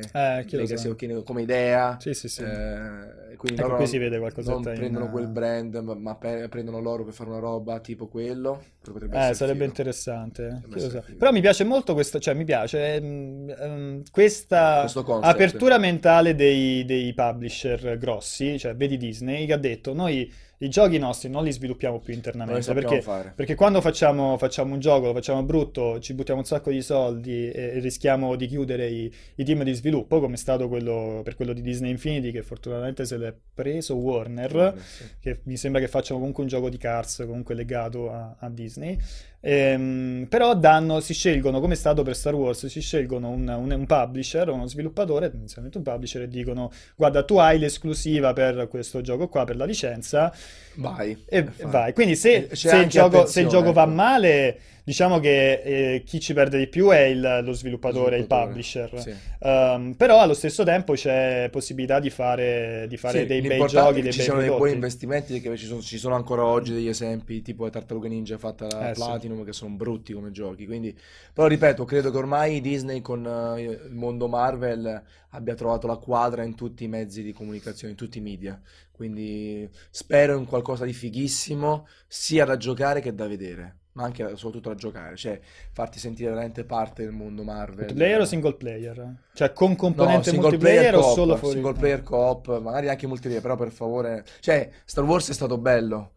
lo 0.52 0.58
Legacy 0.58 0.88
of 0.90 0.96
Kain 0.96 1.24
come 1.24 1.42
idea. 1.42 1.98
Sì, 2.00 2.14
sì, 2.14 2.28
sì. 2.30 2.42
Eh, 2.44 3.36
quindi 3.36 3.60
Ecco, 3.60 3.70
loro 3.70 3.78
qui 3.78 3.88
si 3.88 3.98
vede 3.98 4.20
qualcosetta 4.20 4.54
non 4.54 4.62
in- 4.64 4.74
prendono 4.76 5.10
quel 5.10 5.28
brand, 5.28 5.76
ma, 5.76 5.94
ma 5.96 6.16
pe- 6.16 6.48
prendono 6.50 6.80
loro 6.80 7.04
per 7.04 7.14
fare 7.14 7.30
una 7.30 7.40
roba 7.40 7.80
tipo 7.80 8.08
quello. 8.08 8.64
Eh, 8.84 9.34
sarebbe 9.34 9.52
figo. 9.52 9.66
interessante. 9.66 10.60
Chi 10.64 10.70
lo 10.70 10.76
essere 10.78 10.92
sa. 10.94 11.02
figo. 11.02 11.18
Però 11.20 11.32
mi 11.32 11.42
piace 11.42 11.64
molto 11.64 11.94
questo, 11.94 12.20
cioè 12.20 12.34
mi 12.34 12.44
piace 12.46 12.96
ehm, 12.96 13.56
ehm, 13.58 14.04
questa 14.12 14.82
apertura 15.22 15.78
mentale 15.78 16.36
dei, 16.36 16.86
dei 16.86 17.14
publisher 17.14 17.98
grossi, 17.98 18.58
cioè 18.58 18.76
vedi 18.76 18.98
Disney 18.98 19.46
che 19.46 19.54
ha 19.54 19.58
detto 19.58 19.94
noi 19.94 20.32
i 20.62 20.70
giochi 20.70 20.98
nostri 21.00 21.28
non 21.30 21.44
li 21.44 21.52
sviluppiamo 21.52 22.00
più 22.00 22.14
internamente 22.14 22.60
perché, 22.74 23.02
perché 23.36 23.56
quando 23.56 23.82
facciamo, 23.82 24.38
facciamo 24.38 24.74
un 24.74 24.80
gioco, 24.80 25.08
lo 25.08 25.14
facciamo 25.14 25.44
brutto, 25.44 26.00
ci 26.00 26.14
buttiamo 26.14 26.40
un 26.40 26.46
sacco 26.46 26.70
di 26.70 26.82
soldi 26.82 27.50
e, 27.50 27.62
e 27.76 27.80
rischiamo 27.80 28.36
di 28.36 28.46
chiudere 28.48 28.88
i, 28.88 29.12
i 29.36 29.44
team 29.44 29.64
di 29.64 29.74
sviluppo, 29.74 30.20
come 30.20 30.36
è 30.36 30.38
stato 30.38 30.68
quello, 30.68 31.22
per 31.24 31.36
quello 31.36 31.54
di 31.54 31.62
Disney 31.62 31.90
Infinity 31.92 32.32
che 32.32 32.44
fortunatamente 32.44 33.06
se 33.06 33.18
l'è 33.18 33.34
preso 33.54 33.96
Warner 33.96 34.74
Sì. 34.78 35.04
che 35.20 35.40
mi 35.44 35.58
sembra 35.58 35.82
che 35.82 35.88
facciano 35.88 36.20
comunque 36.20 36.44
un 36.44 36.50
gioco 36.50 36.70
di 36.70 36.78
Cars 36.78 37.24
comunque 37.26 37.56
legato 37.56 38.12
a, 38.12 38.36
a 38.40 38.50
Disney. 38.50 38.98
Ehm, 39.44 40.28
però 40.30 40.56
danno, 40.56 41.00
si 41.00 41.14
scelgono, 41.14 41.60
come 41.60 41.74
è 41.74 41.76
stato 41.78 42.04
per 42.04 42.16
Star 42.16 42.36
Wars, 42.36 42.68
si 42.68 42.80
scelgono 42.80 43.30
un, 43.30 43.48
un- 43.48 43.72
un 43.72 43.86
publisher, 43.88 44.50
uno 44.50 44.68
sviluppatore, 44.68 45.32
inizialmente 45.34 45.78
un 45.80 45.84
publisher, 45.84 46.22
e 46.24 46.28
dicono: 46.28 46.72
Guarda, 46.96 47.24
tu 47.24 47.38
hai 47.38 47.58
l'esclusiva 47.58 48.34
per 48.34 48.68
questo 48.68 49.02
gioco 49.02 49.28
qua, 49.30 49.44
per 49.44 49.56
la 49.56 49.66
licenza, 49.66 50.32
Vai. 50.76 51.18
e 51.26 51.44
Fai. 51.46 51.70
vai. 51.72 51.94
Quindi 51.94 52.16
se, 52.16 52.50
se 52.54 52.78
il 52.78 52.88
gioco, 52.88 53.26
se 53.26 53.42
il 53.42 53.48
gioco 53.48 53.72
va 53.74 53.84
ecco. 53.84 53.92
male, 53.92 54.60
diciamo 54.84 55.20
che 55.20 55.62
eh, 55.96 56.04
chi 56.04 56.20
ci 56.20 56.34
perde 56.34 56.58
di 56.58 56.68
più 56.68 56.90
è 56.90 57.02
il- 57.02 57.42
lo 57.44 57.52
sviluppatore, 57.54 58.18
il 58.18 58.28
publisher. 58.28 59.00
sì. 59.00 59.14
Ehm, 59.40 59.94
però 59.96 60.20
allo 60.20 60.34
stesso 60.34 60.64
tempo 60.64 60.94
c'è 60.94 61.50
possibilità 61.52 62.00
di 62.00 62.10
fare, 62.10 62.86
di 62.88 62.98
fare 62.98 63.22
Sì, 63.22 63.26
dei 63.26 63.42
bei 63.42 63.66
giochi, 63.68 64.02
dei 64.02 64.12
ci 64.12 64.18
bei 64.18 64.26
siano 64.26 64.40
dei 64.40 64.48
buoni 64.50 64.72
prodotti. 64.72 64.74
investimenti 64.74 65.42
che 65.42 65.58
ci 65.58 65.66
sono, 65.66 65.82
ci 65.82 65.98
sono 65.98 66.16
ancora 66.16 66.44
oggi 66.46 66.74
degli 66.74 66.88
esempi 66.88 67.42
tipo 67.42 67.64
le 67.66 67.72
Tartarughe 67.72 68.08
Ninja 68.10 68.38
fatte 68.38 68.68
da 68.68 68.90
Eh, 68.90 68.96
sì. 68.96 69.02
Platinum 69.02 69.44
che 69.44 69.54
sono 69.54 69.74
brutti 69.76 70.14
come 70.14 70.32
giochi 70.32 70.66
quindi 70.66 70.96
però 71.34 71.48
ripeto 71.48 71.86
credo 71.86 72.12
che 72.12 72.18
ormai 72.18 72.62
Disney 72.62 73.02
con 73.02 73.26
eh, 73.26 73.62
il 73.62 73.94
mondo 73.94 74.28
Marvel 74.28 75.02
abbia 75.30 75.56
trovato 75.56 75.88
la 75.88 75.98
quadra 75.98 76.44
in 76.44 76.56
tutti 76.56 76.84
i 76.84 76.88
mezzi 76.88 77.24
di 77.24 77.32
comunicazione 77.34 77.92
in 77.94 77.98
tutti 77.98 78.18
i 78.18 78.22
media 78.22 78.60
quindi 78.92 79.68
spero 79.90 80.38
in 80.38 80.46
qualcosa 80.46 80.86
di 80.86 80.94
fighissimo 80.94 81.88
sia 82.08 82.46
da 82.46 82.58
giocare 82.58 83.00
che 83.02 83.14
da 83.16 83.28
vedere 83.28 83.78
ma 83.94 84.04
anche 84.04 84.36
soprattutto 84.38 84.70
da 84.70 84.76
giocare 84.76 85.18
cioè 85.18 85.40
farti 85.72 86.00
sentire 86.00 86.30
veramente 86.30 86.64
parte 86.64 87.04
del 87.04 87.12
mondo 87.12 87.44
Marvel 87.44 87.78
Multiplayer 87.80 88.22
o 88.22 88.26
single 88.26 88.54
player? 88.56 89.14
Cioè 89.34 89.52
con 89.54 89.72
No, 89.72 89.76
componente 89.76 90.30
single 90.30 90.50
multiplayer 90.50 90.90
player 90.92 90.96
o 90.96 91.14
solo 91.14 91.36
fuori? 91.36 91.56
single 91.56 91.74
player 91.74 92.04
co-op, 92.04 92.60
magari 92.60 92.90
anche 92.90 93.08
multiplayer, 93.08 93.42
però 93.42 93.56
per 93.56 93.72
favore, 93.72 94.24
cioè 94.40 94.70
Star 94.86 95.04
Wars 95.04 95.30
è 95.30 95.34
stato 95.34 95.58
bello, 95.58 96.12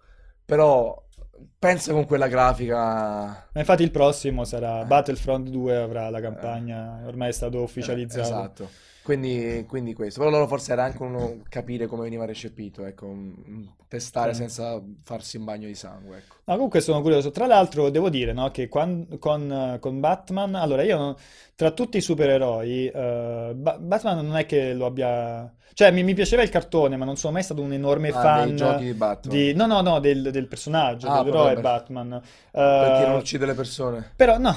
però 0.45 1.03
pensa 1.59 1.93
con 1.93 2.07
quella 2.07 2.29
grafica 2.29 2.77
Ma 2.77 3.61
infatti 3.61 3.83
il 3.83 3.91
prossimo 3.91 4.45
sarà 4.45 4.83
Eh. 4.83 4.85
Battlefront 4.85 5.49
2 5.49 5.77
avrà 5.77 6.09
la 6.11 6.21
campagna, 6.21 7.01
ormai 7.07 7.31
è 7.31 7.33
stato 7.33 7.59
Eh, 7.59 7.63
ufficializzato. 7.63 8.23
esatto. 8.23 8.69
Quindi, 9.05 9.67
quindi 9.69 9.93
questo, 9.93 10.19
però 10.21 10.31
loro 10.33 10.47
forse 10.47 10.73
era 10.73 10.85
anche 10.85 11.03
uno 11.03 11.43
capire 11.51 11.87
come 11.87 12.05
veniva 12.05 12.25
recepito, 12.25 12.87
ecco, 12.87 13.15
testare 13.87 14.33
Sì. 14.33 14.41
senza 14.41 14.81
farsi 15.03 15.37
un 15.37 15.45
bagno 15.45 15.67
di 15.67 15.75
sangue, 15.75 16.17
ecco. 16.17 16.37
No, 16.45 16.55
comunque 16.55 16.81
sono 16.81 17.03
curioso. 17.03 17.31
Tra 17.31 17.47
l'altro, 17.47 17.91
devo 17.91 18.09
dire, 18.09 18.33
no, 18.33 18.51
che 18.51 18.67
quan- 18.69 19.19
con, 19.19 19.77
con 19.79 20.01
Batman, 20.01 20.55
allora 20.55 20.83
io 20.85 20.97
non- 20.97 21.15
tra 21.55 21.71
tutti 21.73 21.99
i 21.99 22.01
supereroi, 22.01 22.87
eh, 22.89 23.53
Ba- 23.55 23.77
Batman 23.79 24.25
non 24.27 24.37
è 24.39 24.47
che 24.47 24.73
lo 24.73 24.87
abbia. 24.87 25.53
Cioè, 25.75 25.91
mi, 25.91 26.03
mi 26.03 26.15
piaceva 26.15 26.43
il 26.43 26.49
cartone, 26.49 26.97
ma 26.97 27.05
non 27.05 27.17
sono 27.17 27.35
mai 27.35 27.43
stato 27.43 27.61
un 27.61 27.73
enorme 27.75 28.09
Ah, 28.09 28.13
fan 28.21 28.47
dei 28.47 28.57
giochi 28.57 28.85
di 28.85 28.95
Batman. 28.95 29.37
di- 29.37 29.53
No, 29.55 29.67
no, 29.67 29.81
no, 29.83 29.99
del, 30.01 30.31
del 30.31 30.47
personaggio, 30.47 31.09
Ah, 31.09 31.19
dell'eroe. 31.23 31.57
Batman. 31.61 32.23
Perché 32.51 33.03
Eh, 33.03 33.07
non 33.07 33.17
uccide 33.17 33.45
le 33.45 33.55
persone? 33.55 34.13
Però 34.17 34.39
no, 34.39 34.55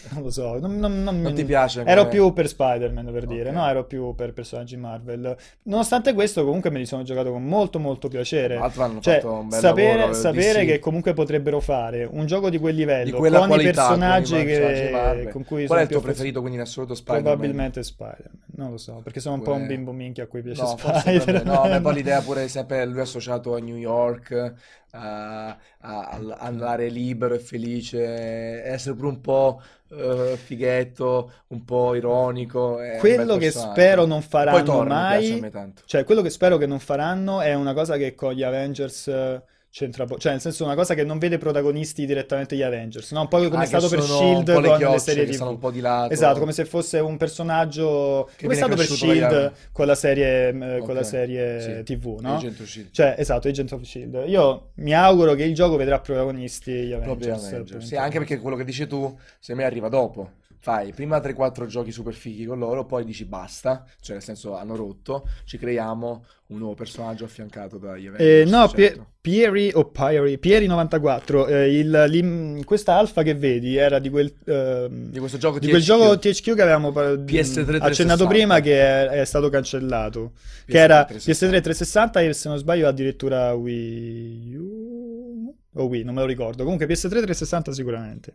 non 0.12 0.22
lo 0.22 0.30
so, 0.30 0.58
non, 0.58 0.78
non- 0.78 1.02
non- 1.02 1.20
Non 1.20 1.34
ti 1.34 1.44
piace 1.44 1.82
Ero 1.84 2.00
come- 2.02 2.10
più 2.12 2.32
per 2.32 2.48
Spider-Man 2.48 3.10
per 3.12 3.26
dire, 3.26 3.48
Ok. 3.50 3.54
no, 3.54 3.68
ero 3.68 3.84
più 3.84 4.14
per 4.14 4.32
personaggi 4.32 4.76
Marvel. 4.76 5.36
Nonostante 5.64 6.12
questo, 6.14 6.44
comunque 6.44 6.70
me 6.70 6.78
li 6.78 6.86
sono 6.86 7.02
giocato 7.02 7.30
con 7.30 7.44
molto 7.44 7.78
molto 7.78 8.08
piacere. 8.08 8.56
Hanno 8.56 9.00
Cioè, 9.00 9.20
sapere, 9.48 9.96
lavoro, 9.96 10.12
sapere 10.14 10.64
che 10.64 10.78
comunque 10.78 11.12
potrebbero 11.12 11.60
fare 11.60 12.08
un 12.10 12.26
gioco 12.26 12.50
di 12.50 12.58
quel 12.58 12.74
livello 12.74 13.04
di 13.04 13.10
con 13.12 13.26
i 13.26 13.30
qualità, 13.46 13.86
personaggi 13.88 14.32
con 14.32 14.40
i 14.40 14.44
che- 14.46 15.28
con 15.32 15.44
cui 15.44 15.66
Qual 15.66 15.78
è 15.78 15.82
il 15.82 15.88
tuo 15.88 16.00
preferito 16.00 16.40
quindi 16.40 16.56
in 16.58 16.62
assoluto 16.64 16.94
Spider-Man? 16.94 17.32
Probabilmente 17.32 17.82
Spider-Man, 17.82 18.42
non 18.56 18.70
lo 18.70 18.76
so, 18.78 19.00
perché 19.02 19.20
sono 19.20 19.34
un 19.36 19.42
po' 19.42 19.52
un 19.52 19.62
Pure- 19.62 19.74
bimbo 19.74 19.92
minchia 19.92 20.24
a 20.24 20.26
cui 20.26 20.42
piace 20.42 20.62
No, 20.62 20.76
Spider-Man. 20.76 21.42
no, 21.44 21.62
a 21.62 21.68
me 21.68 21.80
poi 21.80 21.94
l'idea 22.00 22.20
pure 22.20 22.48
sempre 22.48 22.84
lui 22.86 23.00
associato 23.00 23.54
a 23.54 23.58
New 23.60 23.76
York, 23.76 24.54
a, 24.92 25.48
a- 25.78 26.36
andare 26.38 26.88
libero 26.88 27.34
e 27.34 27.38
felice, 27.38 28.62
essere 28.64 28.94
pure 28.94 29.08
un 29.08 29.20
po' 29.20 29.62
eh, 29.90 30.36
fighetto, 30.42 31.32
un 31.48 31.64
po' 31.64 31.94
ironico. 31.94 32.78
Quello 32.98 33.36
che 33.36 33.50
spero 33.50 34.04
non 34.06 34.22
faranno 34.22 34.62
Thor 34.62 34.82
mi 34.84 34.88
mai, 34.88 35.52
cioè 35.84 36.04
quello 36.04 36.22
che 36.22 36.30
spero 36.30 36.56
che 36.56 36.66
non 36.66 36.78
faranno 36.78 37.40
è 37.40 37.54
una 37.54 37.74
cosa 37.74 37.96
che 37.96 38.14
con 38.14 38.32
gli 38.32 38.42
Avengers 38.42 39.08
eh, 39.08 39.42
c'entra 39.72 40.04
cioè 40.18 40.32
nel 40.32 40.40
senso 40.40 40.64
una 40.64 40.74
cosa 40.74 40.94
che 40.94 41.04
non 41.04 41.18
vede 41.18 41.38
protagonisti 41.38 42.04
direttamente 42.04 42.56
gli 42.56 42.62
Avengers, 42.62 43.12
no? 43.12 43.20
Un 43.20 43.28
po' 43.28 43.38
come 43.38 43.56
Ah, 43.56 43.62
è 43.62 43.66
stato 43.66 43.88
per 43.88 44.02
Shield 44.02 44.48
le 44.48 44.54
con 44.54 44.62
le 44.62 44.76
chiocce 44.76 44.98
serie 44.98 45.24
che 45.26 45.36
TV. 45.36 45.42
un 45.46 45.58
po' 45.58 45.70
di 45.70 45.80
lato. 45.80 46.12
Esatto, 46.12 46.40
come 46.40 46.52
se 46.52 46.64
fosse 46.64 46.98
un 46.98 47.16
personaggio 47.16 48.28
Che 48.36 48.42
come 48.42 48.54
è 48.54 48.56
stato 48.56 48.74
per 48.74 48.84
Shield 48.86 49.52
con 49.70 49.86
la 49.86 49.94
serie, 49.94 50.48
eh, 50.48 50.78
con 50.80 50.94
la 50.94 51.04
serie 51.04 51.60
sì. 51.60 51.82
TV, 51.84 52.18
no? 52.20 52.34
Agent 52.36 52.58
of 52.60 52.66
Shield. 52.66 52.88
Cioè, 52.90 53.14
esatto, 53.16 53.46
Agent 53.48 53.72
of 53.72 53.82
Shield. 53.82 54.24
Io 54.26 54.70
mi 54.74 54.92
auguro 54.92 55.34
che 55.34 55.44
il 55.44 55.54
gioco 55.54 55.76
vedrà 55.76 56.00
protagonisti 56.00 56.72
gli 56.72 56.92
Avengers. 56.92 57.46
Avengers. 57.46 57.86
Sì, 57.86 57.94
anche 57.96 58.18
perché 58.18 58.38
quello 58.38 58.56
che 58.56 58.64
dici 58.64 58.86
tu, 58.88 59.16
se 59.38 59.54
me 59.54 59.64
arriva 59.64 59.88
dopo. 59.88 60.30
Fai 60.62 60.92
prima 60.92 61.18
3-4 61.20 61.64
giochi 61.66 61.90
super 61.90 62.12
fighi 62.12 62.44
con 62.44 62.58
loro, 62.58 62.84
poi 62.84 63.02
dici 63.04 63.24
basta, 63.24 63.82
cioè 64.02 64.16
nel 64.16 64.22
senso 64.24 64.54
hanno 64.56 64.76
rotto, 64.76 65.26
ci 65.44 65.56
creiamo 65.56 66.24
un 66.48 66.58
nuovo 66.58 66.74
personaggio 66.74 67.24
affiancato 67.24 67.78
dagli 67.78 68.04
Eh, 68.04 68.08
Avengers. 68.08 68.50
no, 68.50 68.68
certo. 68.68 69.06
Pieri 69.22 69.70
o 69.72 69.86
Pieri, 69.86 70.38
Pieri94, 70.38 71.46
eh, 71.48 71.78
il- 71.78 72.04
l'im- 72.08 72.62
questa 72.64 72.94
alfa 72.96 73.22
che 73.22 73.34
vedi 73.34 73.76
era 73.76 73.98
di 73.98 74.10
quel, 74.10 74.30
ehm, 74.46 75.10
Di 75.10 75.18
questo 75.18 75.38
gioco 75.38 75.58
di 75.58 75.68
quel 75.68 75.80
THQ. 75.80 75.86
gioco 75.86 76.18
THQ 76.18 76.54
che 76.54 76.62
avevamo 76.62 76.92
pa- 76.92 77.16
PS3 77.16 77.76
accennato 77.78 78.26
360. 78.26 78.26
prima 78.26 78.60
che 78.60 78.80
è, 78.80 79.06
è 79.20 79.24
stato 79.24 79.48
cancellato, 79.48 80.32
che 80.66 80.72
PS3 80.72 80.76
era 80.78 81.04
360. 81.06 81.56
PS3 81.56 81.60
360 81.62 82.20
e 82.20 82.32
se 82.34 82.48
non 82.50 82.58
sbaglio 82.58 82.86
addirittura 82.86 83.54
Wii 83.54 84.56
U 84.56 85.54
o 85.74 85.84
Wii, 85.86 86.02
non 86.04 86.14
me 86.14 86.20
lo 86.20 86.26
ricordo, 86.26 86.64
comunque 86.64 86.86
PS3 86.86 87.08
360 87.22 87.72
sicuramente. 87.72 88.34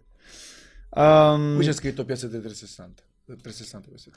Um, 0.96 1.56
Qui 1.56 1.66
c'è 1.66 1.74
scritto 1.74 2.04
PS3 2.04 2.30
360. 2.30 3.04
360 3.26 3.90
PS3. 3.90 4.12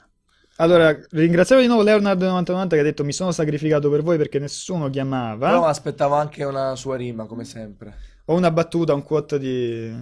allora, 0.57 0.97
ringraziamo 1.09 1.61
di 1.61 1.67
nuovo 1.67 1.83
Leonardo99 1.83 2.67
che 2.69 2.79
ha 2.79 2.83
detto 2.83 3.03
mi 3.03 3.11
sono 3.11 3.31
sacrificato 3.31 3.89
per 3.89 4.01
voi 4.01 4.17
perché 4.17 4.39
nessuno 4.39 4.89
chiamava. 4.89 5.47
Però 5.47 5.65
aspettavo 5.65 6.15
anche 6.15 6.43
una 6.43 6.75
sua 6.75 6.95
rima, 6.95 7.25
come 7.25 7.43
sempre, 7.43 7.97
Ho 8.25 8.35
una 8.35 8.51
battuta, 8.51 8.93
un 8.93 9.03
quote 9.03 9.39
di, 9.39 9.93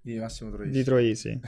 di 0.00 0.18
Massimo 0.18 0.50
Troisi. 0.50 0.70
di 0.70 0.84
Troisi. 0.84 1.40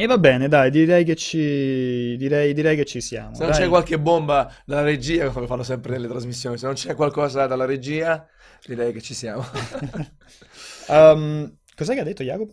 E 0.00 0.06
va 0.06 0.16
bene, 0.16 0.46
dai, 0.46 0.70
direi 0.70 1.04
che 1.04 1.16
ci, 1.16 2.16
direi, 2.16 2.54
direi 2.54 2.76
che 2.76 2.84
ci 2.84 3.00
siamo. 3.00 3.34
Se 3.34 3.42
non 3.42 3.50
dai. 3.50 3.60
c'è 3.60 3.68
qualche 3.68 3.98
bomba 3.98 4.52
dalla 4.64 4.82
regia, 4.82 5.28
come 5.30 5.48
fanno 5.48 5.64
sempre 5.64 5.90
nelle 5.92 6.06
trasmissioni, 6.06 6.56
se 6.56 6.66
non 6.66 6.76
c'è 6.76 6.94
qualcosa 6.94 7.46
dalla 7.46 7.64
regia, 7.64 8.24
direi 8.64 8.92
che 8.92 9.00
ci 9.00 9.12
siamo. 9.12 9.44
Um, 10.88 11.52
cos'è 11.78 11.94
che 11.94 12.00
ha 12.00 12.04
detto 12.04 12.22
Jacopo? 12.22 12.52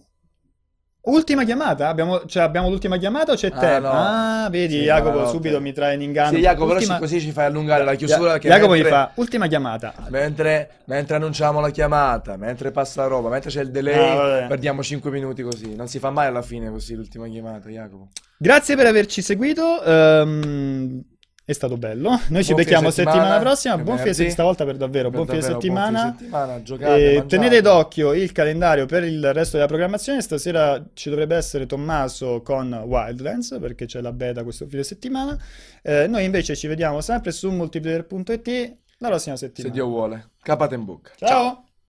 Ultima 1.07 1.43
chiamata? 1.43 1.87
Abbiamo, 1.87 2.25
cioè, 2.25 2.41
abbiamo 2.41 2.67
l'ultima 2.67 2.97
chiamata 2.97 3.31
o 3.33 3.35
c'è 3.35 3.51
Ah, 3.53 3.59
tempo? 3.59 3.87
no. 3.89 3.93
Ah, 3.93 4.47
vedi, 4.49 4.73
Sì, 4.73 4.81
Jacopo 4.85 5.09
buonanotte. 5.11 5.35
subito 5.35 5.61
mi 5.61 5.71
trae 5.71 5.93
in 5.93 6.01
inganno. 6.01 6.35
Sì, 6.35 6.41
Jacopo, 6.41 6.65
però 6.65 6.79
Ultima- 6.79 6.97
così 6.97 7.21
ci 7.21 7.31
fai 7.31 7.45
allungare 7.45 7.83
la 7.83 7.93
chiusura. 7.93 8.39
Che 8.39 8.47
Jacopo 8.47 8.71
mentre, 8.71 8.89
mi 8.89 8.95
fa, 8.95 9.11
ultima 9.13 9.45
chiamata. 9.45 9.93
Mentre, 10.09 10.69
mentre 10.85 11.15
annunciamo 11.17 11.59
la 11.59 11.69
chiamata, 11.69 12.37
mentre 12.37 12.71
passa 12.71 13.01
la 13.03 13.07
roba, 13.07 13.29
mentre 13.29 13.51
c'è 13.51 13.61
il 13.61 13.69
delay, 13.69 14.43
Ah, 14.43 14.47
perdiamo 14.47 14.81
5 14.81 15.11
minuti 15.11 15.43
così. 15.43 15.75
Non 15.75 15.87
si 15.87 15.99
fa 15.99 16.09
mai 16.09 16.25
alla 16.25 16.41
fine 16.41 16.71
così 16.71 16.95
l'ultima 16.95 17.27
chiamata, 17.27 17.69
Jacopo. 17.69 18.07
Grazie 18.39 18.75
per 18.75 18.87
averci 18.87 19.21
seguito. 19.21 19.83
ehm, 19.83 21.03
è 21.45 21.53
stato 21.53 21.77
bello. 21.77 22.09
Noi 22.29 22.43
ci 22.43 22.53
Buon 22.53 22.63
becchiamo 22.63 22.89
fine 22.89 22.91
settimana, 22.91 23.17
settimana, 23.19 23.39
prossima. 23.39 23.77
Buon 23.77 23.97
fine 23.97 24.11
venerdì. 24.11 24.31
stavolta 24.31 24.65
per 24.65 24.77
davvero. 24.77 25.09
Per 25.09 25.23
buon 25.23 25.27
fine 25.27 25.41
settimana. 25.41 25.89
buon 26.01 26.15
fine 26.15 26.17
settimana, 26.17 26.61
giocate, 26.63 27.13
Eh, 27.13 27.25
tenete 27.27 27.61
d'occhio 27.61 28.13
il 28.13 28.31
calendario 28.31 28.85
per 28.87 29.03
il 29.03 29.31
resto 29.31 29.57
della 29.57 29.67
programmazione. 29.67 30.21
Stasera 30.21 30.83
ci 30.93 31.09
dovrebbe 31.09 31.35
essere 31.35 31.67
Tommaso 31.67 32.41
con 32.41 32.73
Wildlands 32.73 33.57
perché 33.61 33.85
c'è 33.85 34.01
la 34.01 34.11
beta 34.11 34.43
questo 34.43 34.65
fine 34.67 34.83
settimana. 34.83 35.37
Eh, 35.83 36.07
noi 36.07 36.23
invece 36.25 36.55
ci 36.55 36.65
vediamo 36.67 36.99
sempre 37.01 37.31
su 37.31 37.51
multiplayer.it 37.51 38.75
la 38.99 39.07
prossima 39.09 39.35
Se 39.35 39.45
settimana. 39.47 39.73
Dio 39.73 39.85
vuole. 39.85 40.29
Capate 40.41 40.73
in 40.75 40.83
bocca. 40.85 41.11
Ciao. 41.15 41.64